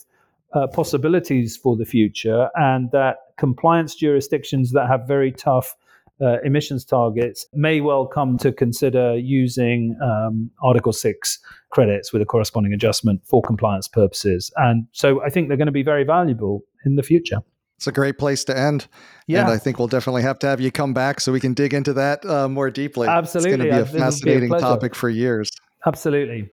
uh, 0.54 0.68
possibilities 0.68 1.56
for 1.56 1.78
the 1.78 1.86
future, 1.86 2.50
and 2.56 2.92
that 2.92 3.18
compliance 3.38 3.96
jurisdictions 3.96 4.72
that 4.74 4.88
have 4.88 5.08
very 5.08 5.32
tough 5.32 5.76
uh, 6.22 6.40
emissions 6.44 6.86
targets 6.86 7.48
may 7.54 7.82
well 7.82 8.06
come 8.06 8.38
to 8.38 8.52
consider 8.52 9.18
using 9.18 9.98
um, 10.04 10.52
Article 10.62 10.94
6 10.94 11.40
credits 11.72 12.14
with 12.14 12.22
a 12.22 12.26
corresponding 12.26 12.74
adjustment 12.74 13.22
for 13.26 13.42
compliance 13.42 13.88
purposes. 13.88 14.52
And 14.58 14.86
so 14.92 15.24
I 15.24 15.30
think 15.30 15.48
they're 15.48 15.58
going 15.58 15.66
to 15.66 15.72
be 15.72 15.84
very 15.84 16.04
valuable 16.04 16.64
in 16.86 16.96
the 16.96 17.04
future. 17.04 17.38
It's 17.82 17.88
a 17.88 17.92
great 17.92 18.20
place 18.20 18.44
to 18.44 18.56
end. 18.56 18.88
Yeah. 19.26 19.42
And 19.42 19.50
I 19.50 19.58
think 19.58 19.80
we'll 19.80 19.88
definitely 19.88 20.22
have 20.22 20.38
to 20.40 20.48
have 20.48 20.62
you 20.62 20.72
come 20.72 20.94
back 20.94 21.20
so 21.20 21.32
we 21.32 21.40
can 21.40 21.56
dig 21.56 21.74
into 21.74 21.94
that 21.94 22.24
uh, 22.24 22.48
more 22.48 22.70
deeply. 22.70 23.08
Absolutely. 23.08 23.54
It's 23.54 23.58
going 23.58 23.70
to 23.72 23.76
be 23.76 23.98
a 23.98 24.00
fascinating 24.00 24.50
be 24.52 24.56
a 24.56 24.60
topic 24.60 24.94
for 24.94 25.10
years. 25.10 25.50
Absolutely. 25.84 26.52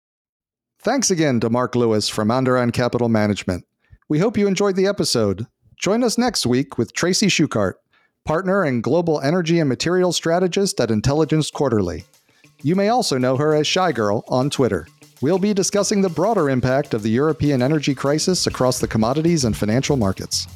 Thanks 0.81 1.11
again 1.11 1.41
to 1.41 1.49
Mark 1.49 1.75
Lewis 1.77 2.11
from 2.11 2.29
Andurand 2.29 2.75
Capital 2.75 3.09
Management. 3.09 3.65
We 4.07 4.19
hope 4.19 4.37
you 4.37 4.47
enjoyed 4.47 4.77
the 4.77 4.87
episode. 4.87 5.47
Join 5.79 6.05
us 6.05 6.19
next 6.19 6.45
week 6.45 6.77
with 6.77 6.93
Tracy 6.93 7.29
Shuchart, 7.29 7.77
partner 8.27 8.63
and 8.63 8.83
global 8.83 9.19
energy 9.23 9.59
and 9.61 9.69
materials 9.71 10.17
strategist 10.17 10.79
at 10.79 10.91
Intelligence 10.91 11.51
Quarterly. 11.51 12.05
You 12.61 12.77
may 12.77 12.91
also 12.91 13.17
know 13.17 13.39
her 13.39 13.55
as 13.55 13.67
Shy 13.67 13.93
Girl 13.93 14.25
on 14.29 14.51
Twitter. 14.51 14.87
We'll 15.23 15.39
be 15.39 15.55
discussing 15.55 16.03
the 16.03 16.11
broader 16.11 16.51
impact 16.51 16.93
of 16.93 17.03
the 17.03 17.09
European 17.09 17.63
energy 17.63 17.95
crisis 17.95 18.47
across 18.47 18.79
the 18.79 18.89
commodities 18.89 19.47
and 19.47 19.57
financial 19.57 19.97
markets. 19.97 20.47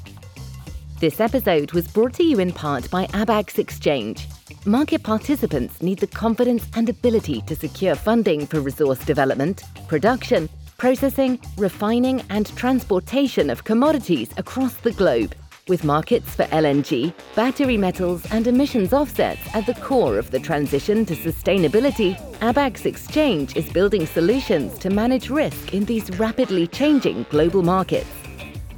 This 1.00 1.20
episode 1.20 1.70
was 1.74 1.86
brought 1.86 2.14
to 2.14 2.24
you 2.24 2.40
in 2.40 2.50
part 2.50 2.90
by 2.90 3.06
Abaxx 3.08 3.60
Exchange. 3.60 4.26
Market 4.64 5.04
participants 5.04 5.80
need 5.80 6.00
the 6.00 6.08
confidence 6.08 6.66
and 6.74 6.88
ability 6.88 7.40
to 7.42 7.54
secure 7.54 7.94
funding 7.94 8.44
for 8.44 8.60
resource 8.60 8.98
development, 9.04 9.62
production, 9.86 10.48
processing, 10.76 11.38
refining, 11.56 12.22
and 12.30 12.48
transportation 12.56 13.48
of 13.48 13.62
commodities 13.62 14.30
across 14.38 14.74
the 14.74 14.90
globe. 14.90 15.36
With 15.68 15.84
markets 15.84 16.34
for 16.34 16.46
LNG, 16.46 17.14
battery 17.36 17.76
metals, 17.76 18.26
and 18.32 18.48
emissions 18.48 18.92
offsets 18.92 19.54
at 19.54 19.66
the 19.66 19.74
core 19.74 20.18
of 20.18 20.32
the 20.32 20.40
transition 20.40 21.06
to 21.06 21.14
sustainability, 21.14 22.18
Abaxx 22.40 22.86
Exchange 22.86 23.56
is 23.56 23.70
building 23.72 24.04
solutions 24.04 24.76
to 24.80 24.90
manage 24.90 25.30
risk 25.30 25.74
in 25.74 25.84
these 25.84 26.10
rapidly 26.18 26.66
changing 26.66 27.24
global 27.30 27.62
markets. 27.62 28.17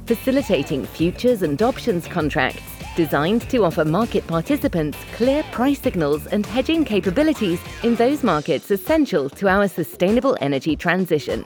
Facilitating 0.05 0.85
futures 0.85 1.41
and 1.41 1.61
options 1.61 2.07
contracts 2.07 2.61
designed 2.95 3.49
to 3.49 3.63
offer 3.63 3.85
market 3.85 4.25
participants 4.27 4.97
clear 5.15 5.43
price 5.51 5.79
signals 5.79 6.27
and 6.27 6.45
hedging 6.45 6.83
capabilities 6.83 7.59
in 7.83 7.95
those 7.95 8.23
markets 8.23 8.69
essential 8.71 9.29
to 9.29 9.47
our 9.47 9.67
sustainable 9.67 10.37
energy 10.41 10.75
transition. 10.75 11.45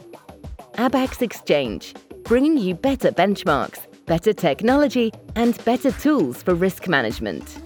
Abaxx 0.73 1.21
Exchange, 1.21 1.93
bringing 2.23 2.57
you 2.57 2.73
better 2.73 3.11
benchmarks 3.11 3.81
better 4.05 4.33
technology, 4.33 5.11
and 5.35 5.63
better 5.65 5.91
tools 5.91 6.41
for 6.43 6.53
risk 6.53 6.87
management. 6.87 7.61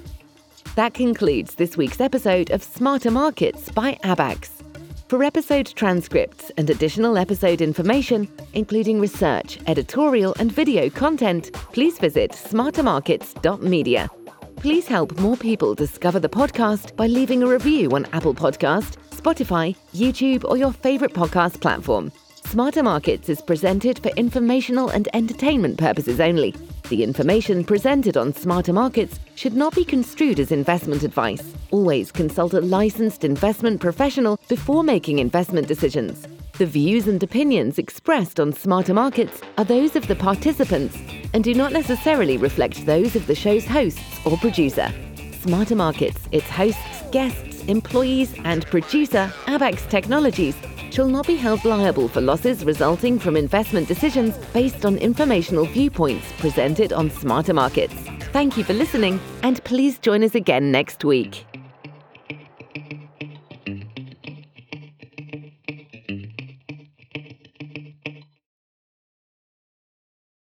That 0.76 0.94
concludes 0.94 1.56
this 1.56 1.78
week's 1.78 2.02
episode 2.02 2.52
of 2.52 2.64
Smarter 2.64 3.12
Markets 3.12 3.70
by 3.70 3.96
Abaxx. 4.04 4.59
For 5.10 5.24
episode 5.24 5.66
transcripts 5.66 6.52
and 6.58 6.70
additional 6.70 7.18
episode 7.18 7.62
information, 7.62 8.28
including 8.54 9.00
research, 9.00 9.58
editorial, 9.66 10.36
and 10.38 10.52
video 10.52 10.88
content, 10.88 11.52
please 11.74 11.98
visit 11.98 12.30
smartermarkets.media. 12.34 14.08
Please 14.58 14.88
help 14.88 15.18
more 15.20 15.36
people 15.36 15.74
discover 15.74 16.20
the 16.20 16.30
podcast 16.30 16.96
by 16.96 17.08
leaving 17.08 17.42
a 17.42 17.48
review 17.48 17.90
on 17.90 18.06
Apple 18.14 18.36
Podcast, 18.36 18.98
Spotify, 19.10 19.76
YouTube, 19.96 20.44
or 20.44 20.58
your 20.58 20.72
favorite 20.72 21.14
podcast 21.14 21.60
platform. 21.60 22.12
Smarter 22.50 22.82
Markets 22.82 23.30
is 23.30 23.44
presented 23.44 24.00
for 24.00 24.10
informational 24.16 24.90
and 24.90 25.08
entertainment 25.14 25.78
purposes 25.78 26.20
only. 26.20 26.56
The 26.90 27.04
information 27.04 27.64
presented 27.64 28.18
on 28.18 28.34
Smarter 28.34 28.74
Markets 28.74 29.20
should 29.36 29.54
not 29.54 29.76
be 29.76 29.86
construed 29.86 30.40
as 30.40 30.52
investment 30.52 31.04
advice. 31.04 31.54
Always 31.70 32.12
consult 32.12 32.56
a 32.56 32.62
licensed 32.62 33.24
investment 33.24 33.80
professional 33.80 34.40
before 34.48 34.84
making 34.84 35.20
investment 35.20 35.68
decisions. 35.68 36.28
The 36.58 36.66
views 36.66 37.08
and 37.08 37.22
opinions 37.22 37.78
expressed 37.78 38.40
on 38.40 38.52
Smarter 38.52 38.96
Markets 38.96 39.42
are 39.60 39.64
those 39.64 39.96
of 39.96 40.08
the 40.08 40.16
participants 40.16 40.98
and 41.36 41.44
do 41.44 41.54
not 41.54 41.72
necessarily 41.72 42.38
reflect 42.38 42.84
those 42.88 43.16
of 43.16 43.28
the 43.28 43.36
show's 43.36 43.66
hosts 43.66 44.26
or 44.26 44.38
producer. 44.38 44.92
Smarter 45.42 45.76
Markets, 45.76 46.28
its 46.32 46.50
hosts, 46.50 47.04
guests, 47.12 47.64
employees, 47.66 48.34
and 48.44 48.66
producer, 48.66 49.32
Abaxx 49.46 49.88
Technologies, 49.92 50.56
shall 50.94 51.08
not 51.08 51.28
be 51.28 51.36
held 51.36 51.66
liable 51.66 52.08
for 52.08 52.22
losses 52.22 52.66
resulting 52.66 53.20
from 53.20 53.36
investment 53.36 53.88
decisions 53.88 54.38
based 54.54 54.86
on 54.86 54.98
informational 54.98 55.66
viewpoints 55.66 56.32
presented 56.40 56.94
on 56.94 57.10
Smarter 57.10 57.54
Markets. 57.54 57.94
Thank 58.32 58.58
you 58.58 58.64
for 58.64 58.74
listening, 58.74 59.20
and 59.44 59.64
please 59.64 59.98
join 60.00 60.24
us 60.24 60.36
again 60.36 60.72
next 60.72 61.04
week. 61.04 61.49